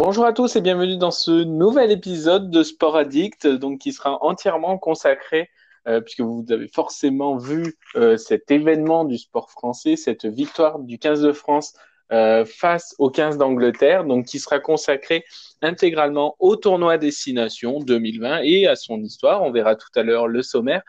Bonjour 0.00 0.26
à 0.26 0.32
tous 0.32 0.54
et 0.54 0.60
bienvenue 0.60 0.96
dans 0.96 1.10
ce 1.10 1.42
nouvel 1.42 1.90
épisode 1.90 2.52
de 2.52 2.62
Sport 2.62 2.96
Addict, 2.96 3.48
donc 3.48 3.80
qui 3.80 3.92
sera 3.92 4.24
entièrement 4.24 4.78
consacré, 4.78 5.50
euh, 5.88 6.00
puisque 6.00 6.20
vous 6.20 6.46
avez 6.50 6.68
forcément 6.68 7.36
vu 7.36 7.74
euh, 7.96 8.16
cet 8.16 8.48
événement 8.52 9.04
du 9.04 9.18
sport 9.18 9.50
français, 9.50 9.96
cette 9.96 10.24
victoire 10.24 10.78
du 10.78 11.00
15 11.00 11.22
de 11.22 11.32
France 11.32 11.74
euh, 12.12 12.44
face 12.44 12.94
au 13.00 13.10
15 13.10 13.38
d'Angleterre, 13.38 14.04
donc 14.04 14.26
qui 14.26 14.38
sera 14.38 14.60
consacré 14.60 15.24
intégralement 15.62 16.36
au 16.38 16.54
tournoi 16.54 16.96
Destination 16.96 17.80
2020 17.80 18.42
et 18.44 18.68
à 18.68 18.76
son 18.76 19.02
histoire. 19.02 19.42
On 19.42 19.50
verra 19.50 19.74
tout 19.74 19.90
à 19.96 20.04
l'heure 20.04 20.28
le 20.28 20.42
sommaire. 20.42 20.82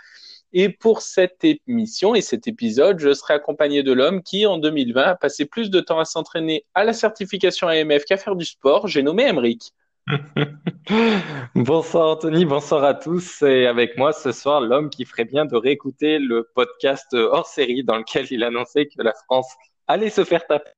Et 0.52 0.70
pour 0.70 1.02
cette 1.02 1.46
émission 1.68 2.16
et 2.16 2.22
cet 2.22 2.48
épisode, 2.48 3.00
je 3.00 3.14
serai 3.14 3.36
accompagné 3.36 3.84
de 3.84 3.94
l'homme 3.94 4.24
qui, 4.24 4.46
en 4.48 4.58
2020, 4.58 5.04
a 5.04 5.16
passé 5.16 5.46
plus 5.46 5.70
de 5.70 5.80
temps 5.80 6.00
à 6.00 6.06
s'entraîner 6.06 6.66
à 6.74 6.84
la 6.84 6.94
certification 6.94 7.68
AMF 7.68 8.06
qu'à 8.06 8.18
faire 8.18 8.36
du 8.36 8.46
sport. 8.46 8.88
J'ai 8.88 9.04
nommé 9.04 9.28
Emric. 9.28 9.74
bonsoir 11.56 12.10
Anthony, 12.10 12.46
bonsoir 12.46 12.84
à 12.84 12.96
tous. 12.96 13.44
Et 13.44 13.68
avec 13.68 13.96
moi 13.96 14.12
ce 14.12 14.32
soir, 14.32 14.60
l'homme 14.62 14.90
qui 14.90 15.06
ferait 15.06 15.26
bien 15.26 15.46
de 15.46 15.56
réécouter 15.56 16.18
le 16.18 16.50
podcast 16.56 17.14
hors 17.14 17.46
série 17.46 17.84
dans 17.84 17.98
lequel 17.98 18.26
il 18.32 18.44
annonçait 18.44 18.88
que 18.88 19.04
la 19.04 19.14
France 19.14 19.54
allait 19.86 20.10
se 20.10 20.24
faire 20.24 20.48
taper. 20.48 20.72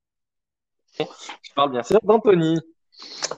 Je 0.98 1.52
parle 1.54 1.70
bien 1.70 1.82
sûr 1.82 1.98
d'Anthony. 2.02 2.60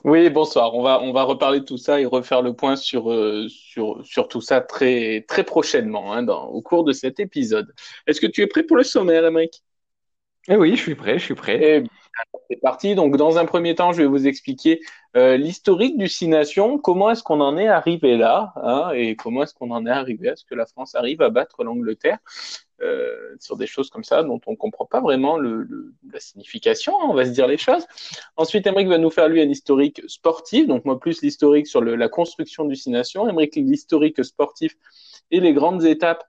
Oui, 0.05 0.29
bonsoir. 0.31 0.75
On 0.75 0.83
va, 0.83 1.01
on 1.01 1.13
va 1.13 1.23
reparler 1.23 1.61
de 1.61 1.65
tout 1.65 1.79
ça 1.79 2.01
et 2.01 2.07
refaire 2.07 2.43
le 2.43 2.55
point 2.55 2.77
sur, 2.77 3.11
euh, 3.11 3.47
sur, 3.49 4.05
sur 4.05 4.29
tout 4.29 4.41
ça 4.41 4.61
très, 4.61 5.25
très 5.29 5.45
prochainement 5.45 6.13
hein, 6.13 6.23
dans, 6.23 6.47
au 6.47 6.63
cours 6.63 6.85
de 6.85 6.93
cet 6.93 7.21
épisode. 7.21 7.73
Est-ce 8.07 8.21
que 8.21 8.27
tu 8.27 8.43
es 8.43 8.47
prêt 8.47 8.63
pour 8.63 8.77
le 8.77 8.85
sommaire, 8.85 9.25
Emmerich 9.25 9.63
eh 10.49 10.57
Oui, 10.57 10.77
je 10.77 10.83
suis 10.83 10.95
prêt, 10.95 11.19
je 11.19 11.25
suis 11.25 11.35
prêt. 11.35 11.59
Eh 11.63 12.04
c'est 12.51 12.61
parti. 12.61 12.95
Donc, 12.95 13.17
dans 13.17 13.39
un 13.39 13.45
premier 13.45 13.75
temps, 13.75 13.93
je 13.93 14.03
vais 14.03 14.09
vous 14.09 14.27
expliquer 14.27 14.81
euh, 15.17 15.37
l'historique 15.37 15.97
du 15.97 16.09
Six 16.09 16.29
Nations. 16.29 16.79
Comment 16.79 17.11
est-ce 17.11 17.23
qu'on 17.23 17.41
en 17.41 17.57
est 17.57 17.69
arrivé 17.69 18.17
là 18.17 18.53
hein, 18.57 18.91
Et 18.95 19.17
comment 19.17 19.43
est-ce 19.43 19.55
qu'on 19.55 19.71
en 19.71 19.87
est 19.87 19.91
arrivé 19.91 20.31
à 20.31 20.37
ce 20.37 20.45
que 20.45 20.55
la 20.55 20.67
France 20.67 20.95
arrive 20.95 21.23
à 21.23 21.31
battre 21.31 21.65
l'Angleterre 21.65 22.19
euh, 22.83 23.37
sur 23.39 23.57
des 23.57 23.67
choses 23.67 23.89
comme 23.89 24.05
ça 24.05 24.23
dont 24.23 24.41
on 24.47 24.53
ne 24.53 24.57
comprend 24.57 24.85
pas 24.85 25.01
vraiment 25.01 25.39
la 25.39 26.21
signification, 26.21 26.93
hein, 27.01 27.07
on 27.09 27.15
va 27.15 27.25
se 27.25 27.31
dire 27.31 27.47
les 27.47 27.57
choses. 27.57 27.87
Ensuite, 28.37 28.67
Emmerich 28.67 28.89
va 28.89 28.99
nous 28.99 29.11
faire 29.11 29.29
lui 29.29 29.41
un 29.41 29.49
historique 29.49 30.03
sportif, 30.09 30.67
donc 30.67 30.85
moi 30.85 30.99
plus 30.99 31.23
l'historique 31.23 31.67
sur 31.67 31.83
la 31.83 32.09
construction 32.09 32.65
du 32.65 32.75
Six 32.75 32.91
Nations, 32.91 33.29
Emmerich 33.29 33.55
l'historique 33.55 34.25
sportif 34.25 34.77
et 35.31 35.41
les 35.41 35.53
grandes 35.53 35.85
étapes 35.85 36.25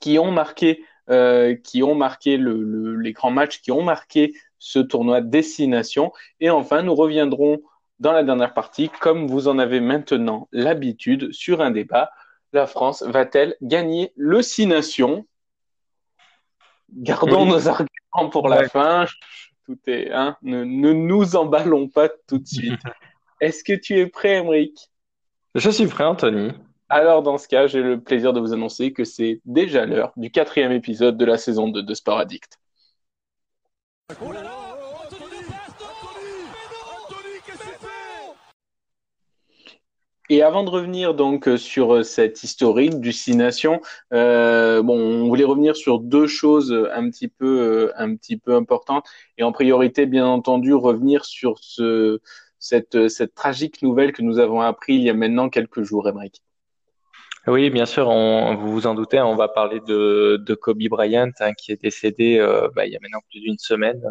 qui 0.00 0.18
ont 0.18 0.30
marqué, 0.30 0.84
euh, 1.10 1.54
qui 1.54 1.82
ont 1.82 1.94
marqué 1.94 2.36
le, 2.36 2.96
les 2.96 3.12
grands 3.12 3.30
matchs 3.30 3.60
qui 3.60 3.72
ont 3.72 3.82
marqué 3.82 4.34
ce 4.58 4.78
tournoi 4.78 5.20
Destination. 5.20 6.12
Et 6.40 6.50
enfin, 6.50 6.82
nous 6.82 6.94
reviendrons 6.94 7.62
dans 7.98 8.12
la 8.12 8.22
dernière 8.22 8.54
partie, 8.54 8.90
comme 9.00 9.26
vous 9.26 9.48
en 9.48 9.58
avez 9.58 9.80
maintenant 9.80 10.48
l'habitude, 10.52 11.32
sur 11.32 11.60
un 11.60 11.70
débat. 11.70 12.10
La 12.52 12.66
France 12.66 13.02
va-t-elle 13.02 13.56
gagner 13.62 14.12
le 14.16 14.42
Six 14.42 14.66
Nations 14.66 15.26
Gardons 16.92 17.44
nos 17.44 17.68
arguments 17.68 18.30
pour 18.30 18.48
la 18.48 18.68
fin. 18.68 19.06
Tout 19.66 19.78
est, 19.86 20.10
hein, 20.12 20.36
ne, 20.42 20.64
ne, 20.64 20.92
nous 20.92 21.36
emballons 21.36 21.88
pas 21.88 22.08
tout 22.26 22.38
de 22.38 22.46
suite. 22.46 22.80
Est-ce 23.40 23.62
que 23.62 23.74
tu 23.74 23.98
es 23.98 24.06
prêt, 24.06 24.36
Emric 24.36 24.90
Je 25.54 25.70
suis 25.70 25.86
prêt, 25.86 26.04
Anthony. 26.04 26.52
Alors, 26.90 27.22
dans 27.22 27.36
ce 27.36 27.48
cas, 27.48 27.66
j'ai 27.66 27.82
le 27.82 28.00
plaisir 28.00 28.32
de 28.32 28.40
vous 28.40 28.54
annoncer 28.54 28.92
que 28.94 29.04
c'est 29.04 29.42
déjà 29.44 29.84
l'heure 29.84 30.12
du 30.16 30.30
quatrième 30.30 30.72
épisode 30.72 31.18
de 31.18 31.24
la 31.26 31.36
saison 31.36 31.68
2 31.68 31.82
de 31.82 31.94
Sport 31.94 32.18
Addict. 32.18 32.58
Et 40.30 40.42
avant 40.42 40.64
de 40.64 40.70
revenir 40.70 41.14
donc 41.14 41.48
sur 41.58 42.04
cette 42.04 42.42
historique 42.42 43.00
du 43.00 43.12
Six 43.12 43.36
euh, 44.14 44.82
bon, 44.82 44.98
on 44.98 45.28
voulait 45.28 45.44
revenir 45.44 45.76
sur 45.76 46.00
deux 46.00 46.26
choses 46.26 46.74
un 46.94 47.10
petit 47.10 47.28
peu, 47.28 47.92
un 47.96 48.14
petit 48.16 48.38
peu 48.38 48.54
importantes, 48.54 49.06
et 49.36 49.42
en 49.42 49.52
priorité, 49.52 50.06
bien 50.06 50.26
entendu, 50.26 50.72
revenir 50.72 51.26
sur 51.26 51.58
ce, 51.58 52.20
cette, 52.58 53.08
cette 53.08 53.34
tragique 53.34 53.82
nouvelle 53.82 54.12
que 54.12 54.22
nous 54.22 54.38
avons 54.38 54.62
appris 54.62 54.94
il 54.94 55.02
y 55.02 55.10
a 55.10 55.14
maintenant 55.14 55.50
quelques 55.50 55.82
jours, 55.82 56.08
Emmerich. 56.08 56.42
Oui, 57.48 57.70
bien 57.70 57.86
sûr, 57.86 58.08
on, 58.08 58.54
vous 58.56 58.70
vous 58.72 58.86
en 58.86 58.94
doutez, 58.94 59.20
on 59.20 59.34
va 59.34 59.48
parler 59.48 59.80
de, 59.80 60.36
de 60.36 60.54
Kobe 60.54 60.82
Bryant 60.90 61.30
hein, 61.40 61.54
qui 61.54 61.72
est 61.72 61.80
décédé 61.82 62.38
euh, 62.38 62.68
bah, 62.76 62.84
il 62.84 62.92
y 62.92 62.96
a 62.96 62.98
maintenant 63.00 63.20
plus 63.30 63.40
d'une 63.40 63.56
semaine, 63.56 64.02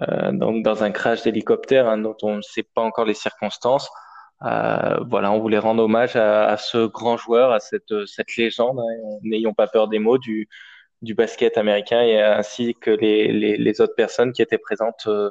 euh, 0.00 0.28
euh 0.28 0.32
donc 0.32 0.62
dans 0.64 0.82
un 0.82 0.90
crash 0.90 1.22
d'hélicoptère 1.22 1.88
hein, 1.88 1.98
dont 1.98 2.16
on 2.22 2.36
ne 2.36 2.42
sait 2.42 2.62
pas 2.62 2.82
encore 2.82 3.04
les 3.04 3.14
circonstances. 3.14 3.90
Euh, 4.42 4.98
voilà, 5.10 5.32
on 5.32 5.40
voulait 5.40 5.58
rendre 5.58 5.82
hommage 5.84 6.16
à, 6.16 6.48
à, 6.48 6.56
ce 6.56 6.86
grand 6.86 7.16
joueur, 7.18 7.52
à 7.52 7.60
cette, 7.60 8.06
cette 8.06 8.36
légende, 8.36 8.80
hein, 8.80 9.18
n'ayons 9.22 9.54
pas 9.54 9.66
peur 9.66 9.88
des 9.88 9.98
mots, 9.98 10.18
du, 10.18 10.48
du 11.02 11.14
basket 11.14 11.58
américain 11.58 12.02
et 12.02 12.20
ainsi 12.22 12.74
que 12.74 12.90
les, 12.90 13.32
les, 13.32 13.56
les 13.58 13.80
autres 13.82 13.94
personnes 13.96 14.32
qui 14.32 14.42
étaient 14.42 14.58
présentes 14.58 15.06
euh, 15.08 15.30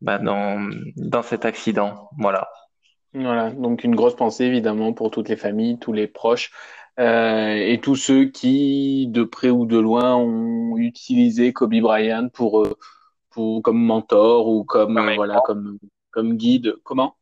bah, 0.00 0.18
dans, 0.18 0.70
dans 0.96 1.22
cet 1.22 1.44
accident. 1.44 2.08
Voilà. 2.18 2.48
Voilà, 3.16 3.50
donc 3.50 3.82
une 3.82 3.94
grosse 3.94 4.14
pensée 4.14 4.44
évidemment 4.44 4.92
pour 4.92 5.10
toutes 5.10 5.30
les 5.30 5.36
familles, 5.36 5.78
tous 5.78 5.94
les 5.94 6.06
proches 6.06 6.52
euh, 6.98 7.54
et 7.54 7.80
tous 7.80 7.96
ceux 7.96 8.26
qui, 8.26 9.06
de 9.08 9.24
près 9.24 9.48
ou 9.48 9.64
de 9.64 9.78
loin, 9.78 10.16
ont 10.16 10.76
utilisé 10.76 11.54
Kobe 11.54 11.80
Bryant 11.80 12.28
pour, 12.28 12.62
euh, 12.62 12.76
pour 13.30 13.62
comme 13.62 13.82
mentor 13.82 14.48
ou 14.48 14.64
comme, 14.64 14.96
comme 14.96 15.14
voilà 15.14 15.40
comme 15.46 15.78
comme 16.10 16.36
guide. 16.36 16.74
Comment? 16.82 17.16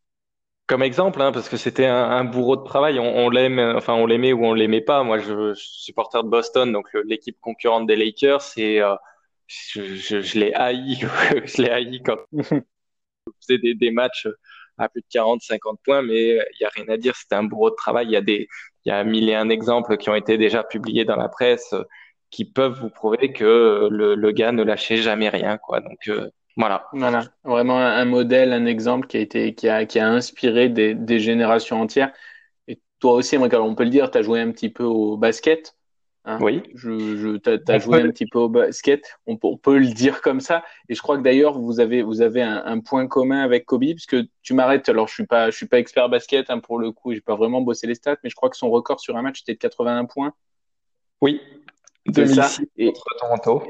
Comme 0.67 0.83
exemple, 0.83 1.23
hein, 1.23 1.31
parce 1.31 1.49
que 1.49 1.57
c'était 1.57 1.87
un, 1.87 2.11
un, 2.11 2.25
bourreau 2.25 2.57
de 2.57 2.65
travail. 2.65 2.99
On, 2.99 3.17
on 3.27 3.31
l'aime, 3.31 3.61
enfin 3.77 3.95
on 3.95 4.07
l'aimait 4.07 4.33
ou 4.33 4.45
on 4.47 4.55
l'aimait 4.55 4.81
pas. 4.81 5.05
Moi, 5.05 5.19
je, 5.19 5.55
je, 5.55 5.61
suis 5.61 5.83
supporter 5.85 6.25
de 6.25 6.29
Boston, 6.29 6.73
donc 6.73 6.89
l'équipe 7.05 7.39
concurrente 7.41 7.87
des 7.87 7.97
Lakers, 7.97 8.43
et 8.57 8.81
euh, 8.81 8.97
je, 9.47 9.83
je, 9.95 10.21
je 10.21 10.39
l'ai 10.41 10.55
haï, 10.55 10.97
je 11.45 11.63
l'ai 11.63 11.71
haï 11.71 12.03
quand 12.03 12.19
on 12.33 12.63
faisait 13.41 13.59
des, 13.59 13.75
des, 13.75 13.91
matchs 13.91 14.27
à 14.79 14.89
plus 14.89 15.01
de 15.03 15.07
40, 15.11 15.43
50 15.43 15.79
points, 15.85 16.03
mais 16.03 16.37
il 16.37 16.61
y 16.61 16.65
a 16.65 16.69
rien 16.75 16.89
à 16.89 16.97
dire. 16.97 17.15
C'était 17.17 17.37
un 17.37 17.45
bourreau 17.45 17.71
de 17.71 17.77
travail. 17.77 18.07
Il 18.07 18.13
y 18.13 18.17
a 18.17 18.21
des, 18.23 18.49
il 18.85 18.89
y 18.91 18.93
a 18.93 19.05
mille 19.05 19.29
et 19.29 19.35
un 19.35 19.49
exemples 19.49 19.97
qui 19.97 20.11
ont 20.11 20.15
été 20.15 20.39
déjà 20.39 20.65
publiés 20.65 21.05
dans 21.05 21.17
la 21.17 21.29
presse 21.29 21.75
qui 22.31 22.45
peuvent 22.45 22.79
vous 22.81 22.91
prouver 22.91 23.33
que 23.33 23.89
le, 23.91 24.15
le 24.15 24.31
gars 24.33 24.53
ne 24.53 24.63
lâchait 24.63 24.97
jamais 24.97 25.29
rien, 25.29 25.57
quoi. 25.59 25.81
Donc 25.81 26.09
euh, 26.09 26.29
voilà. 26.57 26.87
Voilà, 26.93 27.25
vraiment 27.45 27.79
un 27.79 28.05
modèle, 28.05 28.53
un 28.53 28.67
exemple 28.67 29.07
qui 29.09 29.17
a 29.17 29.21
été, 29.21 29.55
qui 29.55 29.69
a, 29.69 29.85
qui 29.87 29.99
a 29.99 30.09
inspiré 30.09 30.69
des, 30.69 30.95
des 30.95 31.19
générations 31.21 31.81
entières. 31.81 32.13
Et 32.69 32.81
toi 33.01 33.15
aussi, 33.15 33.37
on 33.39 33.75
peut 33.75 33.85
le 33.85 33.91
dire, 33.91 34.11
tu 34.11 34.19
as 34.19 34.23
joué 34.23 34.41
un 34.41 34.51
petit 34.53 34.71
peu 34.71 34.85
au 34.85 35.17
basket. 35.17 35.77
Hein 36.27 36.39
oui. 36.41 36.63
Je, 36.75 37.17
je, 37.17 37.37
tu 37.37 37.73
as, 37.73 37.79
joué 37.79 38.01
un 38.01 38.09
petit 38.11 38.27
peu 38.27 38.39
au 38.39 38.49
basket. 38.49 39.19
On, 39.27 39.39
on, 39.43 39.57
peut 39.59 39.79
le 39.79 39.89
dire 39.89 40.23
comme 40.23 40.41
ça. 40.41 40.65
Et 40.89 40.95
je 40.95 41.03
crois 41.03 41.19
que 41.19 41.23
d'ailleurs, 41.23 41.59
vous 41.59 41.81
avez, 41.81 42.03
vous 42.03 42.23
avez 42.23 42.43
un, 42.43 42.63
un, 42.65 42.81
point 42.81 43.07
commun 43.07 43.43
avec 43.43 43.67
Kobe, 43.67 43.85
puisque 43.85 44.17
tu 44.43 44.55
m'arrêtes. 44.55 44.89
Alors, 44.89 45.07
je 45.09 45.15
suis 45.15 45.27
pas, 45.27 45.51
je 45.51 45.57
suis 45.57 45.67
pas 45.67 45.79
expert 45.79 46.09
basket 46.09 46.49
hein, 46.49 46.61
pour 46.61 46.79
le 46.79 46.93
coup. 46.93 47.13
J'ai 47.13 47.21
pas 47.21 47.37
vraiment 47.37 47.61
bossé 47.61 47.87
les 47.87 47.95
stats, 47.95 48.17
mais 48.25 48.31
je 48.31 48.35
crois 48.35 48.49
que 48.49 48.57
son 48.57 48.71
record 48.71 49.01
sur 49.01 49.17
un 49.17 49.23
match 49.23 49.43
était 49.43 49.55
de 49.55 49.59
81 49.59 50.07
points. 50.07 50.33
Oui. 51.21 51.41
2006 52.07 52.63
et 52.77 52.87
contre 52.87 53.17
Toronto. 53.19 53.63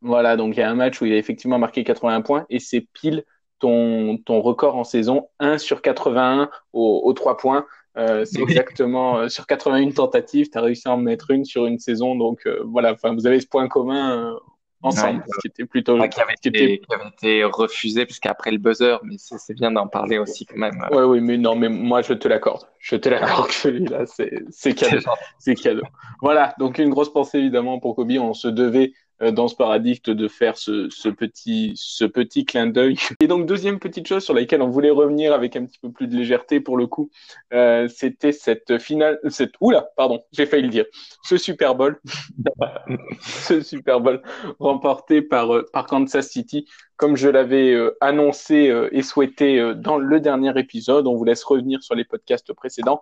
Voilà, 0.00 0.36
donc 0.36 0.56
il 0.56 0.60
y 0.60 0.62
a 0.62 0.70
un 0.70 0.74
match 0.74 1.00
où 1.00 1.06
il 1.06 1.12
a 1.12 1.16
effectivement 1.16 1.58
marqué 1.58 1.82
81 1.82 2.20
points 2.20 2.46
et 2.50 2.60
c'est 2.60 2.86
pile 2.92 3.24
ton, 3.58 4.18
ton 4.18 4.40
record 4.40 4.76
en 4.76 4.84
saison 4.84 5.28
1 5.40 5.58
sur 5.58 5.82
81 5.82 6.50
aux, 6.72 7.02
aux 7.04 7.12
3 7.12 7.36
points. 7.36 7.66
Euh, 7.98 8.24
c'est 8.24 8.42
oui. 8.42 8.50
exactement 8.50 9.18
euh, 9.18 9.28
sur 9.28 9.46
81 9.46 9.90
tentatives, 9.90 10.50
tu 10.50 10.58
as 10.58 10.60
réussi 10.60 10.86
à 10.86 10.92
en 10.92 10.98
mettre 10.98 11.30
une 11.30 11.44
sur 11.44 11.66
une 11.66 11.78
saison. 11.78 12.14
Donc 12.14 12.46
euh, 12.46 12.62
voilà, 12.64 12.92
enfin 12.92 13.14
vous 13.14 13.26
avez 13.26 13.40
ce 13.40 13.46
point 13.46 13.68
commun 13.68 14.34
euh, 14.34 14.34
ensemble, 14.82 15.20
ouais, 15.20 15.38
qui 15.40 15.48
était 15.48 15.64
plutôt 15.64 15.98
ouais, 15.98 16.08
qui, 16.10 16.20
avait 16.20 16.34
été, 16.34 16.48
était... 16.48 16.78
qui 16.78 16.94
avait 16.94 17.08
été 17.08 17.44
refusé 17.44 18.04
puisqu'après 18.04 18.50
le 18.50 18.58
buzzer, 18.58 18.98
mais 19.02 19.16
c'est 19.18 19.54
bien 19.54 19.70
d'en 19.70 19.86
parler 19.86 20.18
aussi 20.18 20.44
quand 20.44 20.58
même. 20.58 20.86
Oui, 20.90 21.02
oui, 21.04 21.20
mais 21.20 21.38
non, 21.38 21.56
mais 21.56 21.70
moi 21.70 22.02
je 22.02 22.12
te 22.12 22.28
l'accorde. 22.28 22.68
Je 22.78 22.96
te 22.96 23.08
l'accorde 23.08 23.48
que 23.48 23.54
celui-là, 23.54 24.04
c'est 24.06 24.74
cadeau. 24.74 24.98
C'est 25.38 25.54
cadeau. 25.54 25.82
Voilà, 26.20 26.54
donc 26.58 26.78
une 26.78 26.90
grosse 26.90 27.12
pensée 27.12 27.38
évidemment 27.38 27.78
pour 27.78 27.96
Kobe. 27.96 28.12
On 28.20 28.34
se 28.34 28.48
devait 28.48 28.92
dans 29.20 29.48
ce 29.48 29.56
paradigme 29.56 30.14
de 30.14 30.28
faire 30.28 30.56
ce, 30.56 30.88
ce, 30.90 31.08
petit, 31.08 31.72
ce 31.76 32.04
petit 32.04 32.44
clin 32.44 32.66
d'œil. 32.66 32.96
Et 33.20 33.26
donc, 33.26 33.46
deuxième 33.46 33.78
petite 33.78 34.06
chose 34.06 34.24
sur 34.24 34.34
laquelle 34.34 34.62
on 34.62 34.68
voulait 34.68 34.90
revenir 34.90 35.32
avec 35.32 35.56
un 35.56 35.64
petit 35.64 35.78
peu 35.78 35.90
plus 35.90 36.06
de 36.06 36.16
légèreté 36.16 36.60
pour 36.60 36.76
le 36.76 36.86
coup, 36.86 37.10
euh, 37.52 37.88
c'était 37.88 38.32
cette 38.32 38.78
finale, 38.78 39.18
cette, 39.28 39.52
oula, 39.60 39.88
pardon, 39.96 40.22
j'ai 40.32 40.46
failli 40.46 40.64
le 40.64 40.68
dire, 40.68 40.84
ce 41.22 41.36
Super 41.36 41.74
Bowl, 41.74 42.00
ce 43.20 43.60
Super 43.60 44.00
Bowl 44.00 44.22
remporté 44.58 45.22
par, 45.22 45.50
par 45.72 45.86
Kansas 45.86 46.28
City. 46.28 46.66
Comme 46.96 47.16
je 47.16 47.28
l'avais 47.28 47.74
euh, 47.74 47.96
annoncé 48.00 48.70
euh, 48.70 48.88
et 48.92 49.02
souhaité 49.02 49.74
dans 49.76 49.98
le 49.98 50.20
dernier 50.20 50.58
épisode, 50.58 51.06
on 51.06 51.14
vous 51.14 51.24
laisse 51.24 51.44
revenir 51.44 51.82
sur 51.82 51.94
les 51.94 52.04
podcasts 52.04 52.52
précédents. 52.52 53.00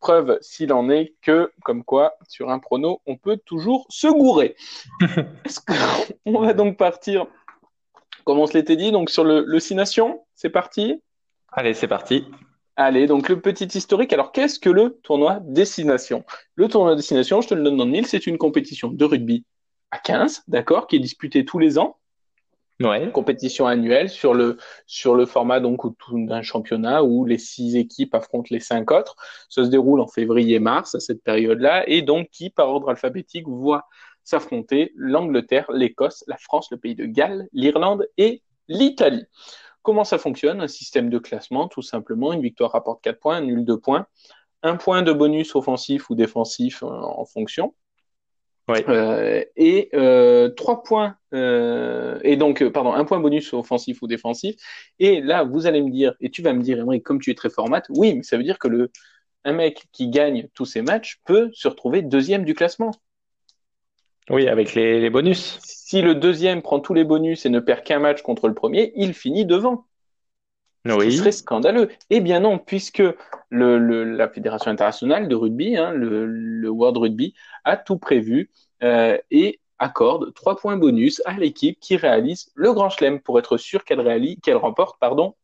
Preuve, 0.00 0.38
s'il 0.40 0.72
en 0.72 0.90
est, 0.90 1.14
que, 1.22 1.50
comme 1.64 1.84
quoi, 1.84 2.14
sur 2.28 2.50
un 2.50 2.58
prono, 2.58 3.00
on 3.06 3.16
peut 3.16 3.38
toujours 3.44 3.86
se 3.88 4.06
gourer. 4.06 4.56
on 6.26 6.40
va 6.40 6.52
donc 6.52 6.76
partir, 6.76 7.26
comme 8.24 8.38
on 8.38 8.46
se 8.46 8.54
l'était 8.54 8.76
dit, 8.76 8.92
donc 8.92 9.10
sur 9.10 9.24
le, 9.24 9.44
le 9.46 9.60
Six 9.60 9.74
Nations, 9.74 10.24
c'est 10.34 10.50
parti? 10.50 11.00
Allez, 11.52 11.74
c'est 11.74 11.88
parti. 11.88 12.26
Allez, 12.76 13.06
donc 13.06 13.28
le 13.28 13.40
petit 13.40 13.66
historique. 13.66 14.12
Alors, 14.12 14.32
qu'est-ce 14.32 14.58
que 14.58 14.70
le 14.70 14.98
tournoi 15.02 15.38
destination 15.40 16.24
Le 16.56 16.68
tournoi 16.68 16.96
destination, 16.96 17.40
je 17.40 17.48
te 17.48 17.54
le 17.54 17.62
donne 17.62 17.76
dans 17.76 17.84
le 17.84 17.90
mille, 17.90 18.06
c'est 18.06 18.26
une 18.26 18.36
compétition 18.36 18.88
de 18.88 19.04
rugby 19.04 19.44
à 19.92 19.98
15, 19.98 20.42
d'accord, 20.48 20.88
qui 20.88 20.96
est 20.96 21.00
disputée 21.00 21.44
tous 21.44 21.60
les 21.60 21.78
ans. 21.78 21.98
Ouais. 22.80 23.08
Compétition 23.12 23.66
annuelle 23.66 24.08
sur 24.08 24.34
le, 24.34 24.56
sur 24.86 25.14
le 25.14 25.26
format 25.26 25.60
donc 25.60 25.82
d'un 26.12 26.42
championnat 26.42 27.04
où 27.04 27.24
les 27.24 27.38
six 27.38 27.76
équipes 27.76 28.14
affrontent 28.14 28.48
les 28.50 28.60
cinq 28.60 28.90
autres. 28.90 29.14
Ça 29.48 29.64
se 29.64 29.70
déroule 29.70 30.00
en 30.00 30.08
février-mars 30.08 30.94
à 30.94 31.00
cette 31.00 31.22
période-là 31.22 31.88
et 31.88 32.02
donc 32.02 32.28
qui, 32.30 32.50
par 32.50 32.68
ordre 32.68 32.90
alphabétique, 32.90 33.46
voit 33.46 33.84
s'affronter 34.24 34.92
l'Angleterre, 34.96 35.70
l'Écosse, 35.72 36.24
la 36.26 36.36
France, 36.36 36.68
le 36.72 36.78
pays 36.78 36.96
de 36.96 37.04
Galles, 37.04 37.46
l'Irlande 37.52 38.08
et 38.16 38.42
l'Italie. 38.68 39.26
Comment 39.82 40.04
ça 40.04 40.18
fonctionne 40.18 40.60
Un 40.60 40.68
système 40.68 41.10
de 41.10 41.18
classement, 41.18 41.68
tout 41.68 41.82
simplement. 41.82 42.32
Une 42.32 42.40
victoire 42.42 42.72
rapporte 42.72 43.04
4 43.04 43.20
points, 43.20 43.36
un 43.36 43.42
nul 43.42 43.64
2 43.64 43.78
points. 43.78 44.06
Un 44.62 44.76
point 44.76 45.02
de 45.02 45.12
bonus 45.12 45.54
offensif 45.54 46.08
ou 46.08 46.14
défensif 46.14 46.82
euh, 46.82 46.86
en 46.86 47.26
fonction. 47.26 47.74
Euh, 48.70 49.44
et 49.56 49.90
euh, 49.92 50.48
trois 50.48 50.82
points 50.82 51.16
euh, 51.34 52.18
et 52.22 52.36
donc 52.36 52.66
pardon 52.70 52.94
un 52.94 53.04
point 53.04 53.20
bonus 53.20 53.52
offensif 53.52 54.00
ou 54.00 54.06
défensif. 54.06 54.56
Et 54.98 55.20
là 55.20 55.44
vous 55.44 55.66
allez 55.66 55.82
me 55.82 55.90
dire 55.90 56.14
et 56.20 56.30
tu 56.30 56.40
vas 56.40 56.54
me 56.54 56.62
dire 56.62 56.82
comme 57.04 57.20
tu 57.20 57.30
es 57.30 57.34
très 57.34 57.50
format 57.50 57.82
oui 57.90 58.14
mais 58.14 58.22
ça 58.22 58.38
veut 58.38 58.42
dire 58.42 58.58
que 58.58 58.68
le 58.68 58.90
un 59.44 59.52
mec 59.52 59.84
qui 59.92 60.08
gagne 60.08 60.48
tous 60.54 60.64
ses 60.64 60.80
matchs 60.80 61.20
peut 61.26 61.50
se 61.52 61.68
retrouver 61.68 62.00
deuxième 62.00 62.44
du 62.44 62.54
classement. 62.54 62.92
Oui 64.30 64.48
avec 64.48 64.74
les, 64.74 64.98
les 64.98 65.10
bonus. 65.10 65.58
Si 65.60 66.00
le 66.00 66.14
deuxième 66.14 66.62
prend 66.62 66.80
tous 66.80 66.94
les 66.94 67.04
bonus 67.04 67.44
et 67.44 67.50
ne 67.50 67.60
perd 67.60 67.82
qu'un 67.82 67.98
match 67.98 68.22
contre 68.22 68.48
le 68.48 68.54
premier 68.54 68.94
il 68.96 69.12
finit 69.12 69.44
devant 69.44 69.84
oui. 70.86 71.12
Ce 71.12 71.18
serait 71.18 71.32
scandaleux. 71.32 71.88
Eh 72.10 72.20
bien 72.20 72.40
non, 72.40 72.58
puisque 72.58 73.02
le, 73.48 73.78
le, 73.78 74.04
la 74.04 74.28
Fédération 74.28 74.70
internationale 74.70 75.28
de 75.28 75.34
rugby, 75.34 75.76
hein, 75.76 75.92
le, 75.92 76.26
le, 76.26 76.68
World 76.68 76.98
Rugby, 76.98 77.34
a 77.64 77.76
tout 77.76 77.98
prévu 77.98 78.50
euh, 78.82 79.18
et 79.30 79.60
accorde 79.78 80.34
trois 80.34 80.56
points 80.56 80.76
bonus 80.76 81.22
à 81.24 81.34
l'équipe 81.34 81.78
qui 81.80 81.96
réalise 81.96 82.50
le 82.54 82.72
Grand 82.72 82.90
Chelem 82.90 83.20
pour 83.20 83.38
être 83.38 83.56
sûr 83.56 83.84
qu'elle 83.84 84.00
réalise, 84.00 84.36
qu'elle 84.42 84.56
remporte, 84.56 84.98
pardon, 85.00 85.34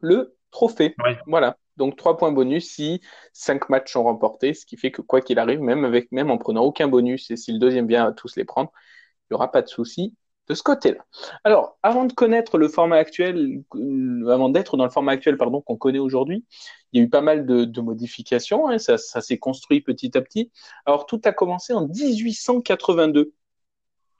le 0.00 0.36
trophée. 0.50 0.94
Voilà. 1.26 1.56
Donc 1.76 1.96
trois 1.96 2.16
points 2.16 2.32
bonus 2.32 2.70
si 2.70 3.00
cinq 3.32 3.68
matchs 3.68 3.92
sont 3.92 4.04
remportés, 4.04 4.54
ce 4.54 4.64
qui 4.64 4.76
fait 4.76 4.90
que 4.90 5.02
quoi 5.02 5.20
qu'il 5.20 5.38
arrive, 5.38 5.60
même 5.60 5.84
avec 5.84 6.10
même 6.10 6.30
en 6.30 6.38
prenant 6.38 6.62
aucun 6.62 6.88
bonus 6.88 7.30
et 7.30 7.36
si 7.36 7.52
le 7.52 7.58
deuxième 7.58 7.86
vient 7.86 8.06
à 8.06 8.12
tous 8.12 8.34
les 8.36 8.44
prendre, 8.44 8.72
il 8.74 9.34
n'y 9.34 9.34
aura 9.34 9.52
pas 9.52 9.62
de 9.62 9.68
souci 9.68 10.14
de 10.48 10.54
ce 10.54 10.62
côté-là. 10.62 11.04
Alors, 11.44 11.76
avant 11.82 12.04
de 12.04 12.12
connaître 12.12 12.58
le 12.58 12.68
format 12.68 12.96
actuel, 12.96 13.62
euh, 13.74 14.28
avant 14.28 14.48
d'être 14.48 14.76
dans 14.76 14.84
le 14.84 14.90
format 14.90 15.12
actuel, 15.12 15.36
pardon, 15.36 15.60
qu'on 15.60 15.76
connaît 15.76 15.98
aujourd'hui, 15.98 16.44
il 16.92 17.00
y 17.00 17.02
a 17.02 17.06
eu 17.06 17.10
pas 17.10 17.20
mal 17.20 17.46
de, 17.46 17.80
modifications, 17.80 18.68
hein, 18.68 18.78
ça, 18.78 18.96
s'est 18.96 19.38
construit 19.38 19.80
petit 19.80 20.16
à 20.16 20.20
petit. 20.20 20.50
Alors, 20.84 21.06
tout 21.06 21.20
a 21.24 21.32
commencé 21.32 21.72
en 21.72 21.86
1882. 21.88 23.32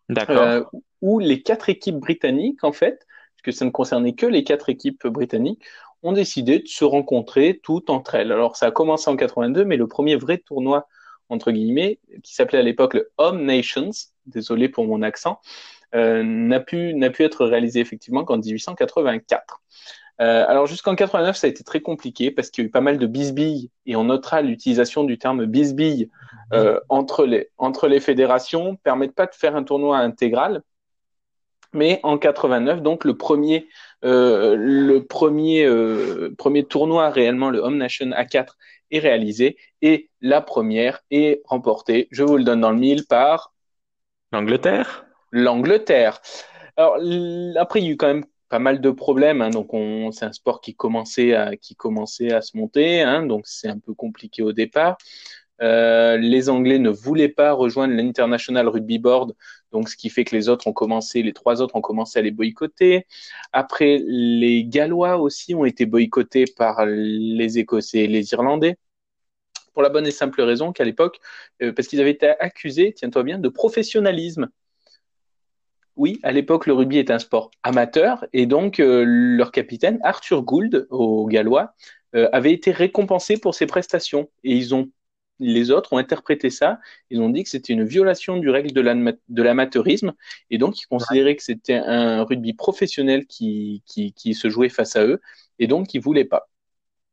D'accord. 0.09 0.37
Euh, 0.37 0.63
où 1.03 1.19
les 1.19 1.43
quatre 1.43 1.69
équipes 1.69 1.99
britanniques, 1.99 2.65
en 2.65 2.73
fait, 2.73 3.07
puisque 3.37 3.57
ça 3.57 3.65
ne 3.65 3.71
concernait 3.71 4.15
que 4.15 4.27
les 4.27 4.45
quatre 4.45 4.69
équipes 4.69 5.07
britanniques, 5.07 5.63
ont 6.03 6.13
décidé 6.13 6.61
de 6.61 6.69
se 6.69 6.85
rencontrer 6.85 7.61
toutes 7.63 7.91
entre 7.91 8.15
elles. 8.17 8.33
Alors, 8.33 8.57
ça 8.57 8.67
a 8.67 8.71
commencé 8.71 9.11
en 9.11 9.17
82, 9.17 9.65
mais 9.65 9.77
le 9.77 9.87
premier 9.87 10.17
vrai 10.17 10.39
tournoi, 10.39 10.87
entre 11.29 11.51
guillemets, 11.51 11.99
qui 12.23 12.35
s'appelait 12.35 12.59
à 12.59 12.63
l'époque 12.63 12.95
le 12.95 13.11
Home 13.19 13.45
Nations, 13.45 13.91
désolé 14.27 14.69
pour 14.69 14.87
mon 14.87 15.03
accent, 15.03 15.41
n'a 15.95 16.61
pu, 16.61 16.95
n'a 16.95 17.11
pu 17.11 17.25
être 17.25 17.47
réalisé 17.47 17.81
effectivement 17.81 18.25
qu'en 18.25 18.39
1884. 18.39 19.63
Euh, 20.21 20.47
alors 20.49 20.67
jusqu'en 20.67 20.95
89, 20.95 21.37
ça 21.37 21.47
a 21.47 21.51
été 21.51 21.63
très 21.63 21.81
compliqué 21.81 22.31
parce 22.31 22.51
qu'il 22.51 22.65
y 22.65 22.67
a 22.67 22.69
eu 22.69 22.71
pas 22.71 22.81
mal 22.81 22.99
de 22.99 23.07
bisbilles 23.07 23.71
et 23.85 23.97
on 23.97 24.05
notera 24.05 24.41
l'utilisation 24.41 25.05
du 25.05 25.19
terme 25.19 25.45
bisbille 25.45 26.11
euh, 26.55 26.81
entre 26.89 27.27
les 27.27 27.51
entre 27.59 27.87
les 27.87 28.01
fédérations 28.01 28.77
permettent 28.77 29.15
pas 29.15 29.27
de 29.27 29.35
faire 29.35 29.57
un 29.57 29.63
tournoi 29.63 29.99
intégral. 29.99 30.63
Mais 31.75 32.01
en 32.03 32.17
89, 32.17 32.81
donc 32.81 33.05
le 33.05 33.17
premier 33.17 33.69
euh, 34.05 34.57
le 34.57 35.05
premier 35.05 35.67
euh, 35.67 36.35
premier 36.39 36.65
tournoi 36.65 37.11
réellement 37.11 37.51
le 37.51 37.59
Home 37.59 37.77
Nation 37.77 38.07
A4 38.07 38.53
est 38.91 38.99
réalisé 39.01 39.59
et 39.83 40.09
la 40.23 40.41
première 40.41 41.01
est 41.11 41.43
remportée. 41.45 42.09
Je 42.11 42.23
vous 42.23 42.39
le 42.39 42.45
donne 42.45 42.63
dans 42.63 42.71
le 42.71 42.79
mille 42.79 43.07
par 43.07 43.53
l'Angleterre 44.33 45.06
l'Angleterre. 45.37 46.21
Alors 46.77 46.97
après, 47.57 47.81
il 47.81 47.87
y 47.87 47.89
a 47.89 47.93
eu 47.93 47.97
quand 47.97 48.09
même 48.09 48.25
pas 48.49 48.59
mal 48.59 48.81
de 48.81 48.91
problèmes. 48.91 49.43
Hein, 49.43 49.51
donc, 49.51 49.75
on, 49.75 50.13
c'est 50.13 50.25
un 50.25 50.33
sport 50.33 50.61
qui 50.61 50.75
commençait 50.75 51.35
à 51.35 51.57
qui 51.57 51.75
commençait 51.75 52.33
à 52.33 52.41
se 52.43 52.57
monter. 52.57 53.03
Hein, 53.03 53.27
donc, 53.27 53.47
c'est 53.47 53.69
un 53.69 53.79
peu 53.79 53.95
compliqué 53.95 54.43
au 54.43 54.53
départ. 54.53 54.97
Euh, 55.63 56.19
les 56.19 56.51
Anglais 56.51 56.79
ne 56.79 56.91
voulaient 56.91 57.31
pas 57.31 57.53
rejoindre 57.53 57.95
l'International 57.95 58.69
Rugby 58.69 58.99
Board, 58.99 59.35
donc 59.73 59.89
ce 59.89 59.97
qui 59.97 60.11
fait 60.11 60.25
que 60.25 60.37
les 60.37 60.51
autres 60.51 60.67
ont 60.67 60.75
commencé, 60.75 61.23
les 61.23 61.33
trois 61.33 61.63
autres 61.63 61.77
ont 61.77 61.81
commencé 61.81 62.19
à 62.19 62.23
les 62.23 62.31
boycotter. 62.31 63.07
Après, 63.53 64.03
les 64.07 64.65
Gallois 64.67 65.17
aussi 65.19 65.55
ont 65.55 65.65
été 65.65 65.87
boycottés 65.87 66.45
par 66.45 66.85
les 66.87 67.59
Écossais 67.59 68.01
et 68.01 68.07
les 68.07 68.33
Irlandais 68.33 68.77
pour 69.73 69.83
la 69.83 69.89
bonne 69.91 70.07
et 70.07 70.11
simple 70.11 70.43
raison 70.43 70.73
qu'à 70.73 70.85
l'époque, 70.85 71.21
euh, 71.63 71.73
parce 71.73 71.89
qu'ils 71.89 72.01
avaient 72.01 72.11
été 72.11 72.29
accusés, 72.29 72.93
tiens-toi 72.95 73.23
bien, 73.23 73.39
de 73.39 73.49
professionnalisme 73.49 74.49
oui, 75.97 76.21
à 76.23 76.33
l'époque, 76.33 76.67
le 76.67 76.75
rugby 76.75 76.99
est 76.99 77.11
un 77.11 77.19
sport 77.19 77.51
amateur 77.63 78.27
et 78.33 78.47
donc 78.47 78.81
euh, 78.81 79.03
leur 79.07 79.51
capitaine, 79.51 79.99
Arthur 80.03 80.43
Gould, 80.43 80.87
au 80.91 81.27
Gallois, 81.27 81.75
euh, 82.15 82.29
avait 82.33 82.53
été 82.53 82.71
récompensé 82.71 83.39
pour 83.39 83.55
ses 83.55 83.67
prestations. 83.67 84.29
Et 84.45 84.55
ils 84.55 84.75
ont, 84.75 84.91
les 85.41 85.71
autres 85.71 85.95
ont 85.95 85.99
interprété 85.99 86.51
ça. 86.51 86.81
Ils 87.11 87.21
ont 87.21 87.31
dit 87.31 87.45
que 87.45 87.49
c'était 87.49 87.73
une 87.73 87.85
violation 87.85 88.37
du 88.37 88.51
règle 88.51 88.73
de 88.73 89.43
l'amateurisme 89.43 90.13
et 90.51 90.59
donc 90.59 90.81
ils 90.81 90.87
considéraient 90.87 91.37
que 91.37 91.43
c'était 91.43 91.75
un 91.75 92.25
rugby 92.25 92.53
professionnel 92.53 93.27
qui, 93.27 93.83
qui, 93.87 94.13
qui, 94.13 94.35
se 94.35 94.51
jouait 94.51 94.69
face 94.69 94.97
à 94.97 95.05
eux 95.05 95.21
et 95.59 95.67
donc 95.67 95.95
ils 95.95 96.01
voulaient 96.01 96.25
pas. 96.25 96.49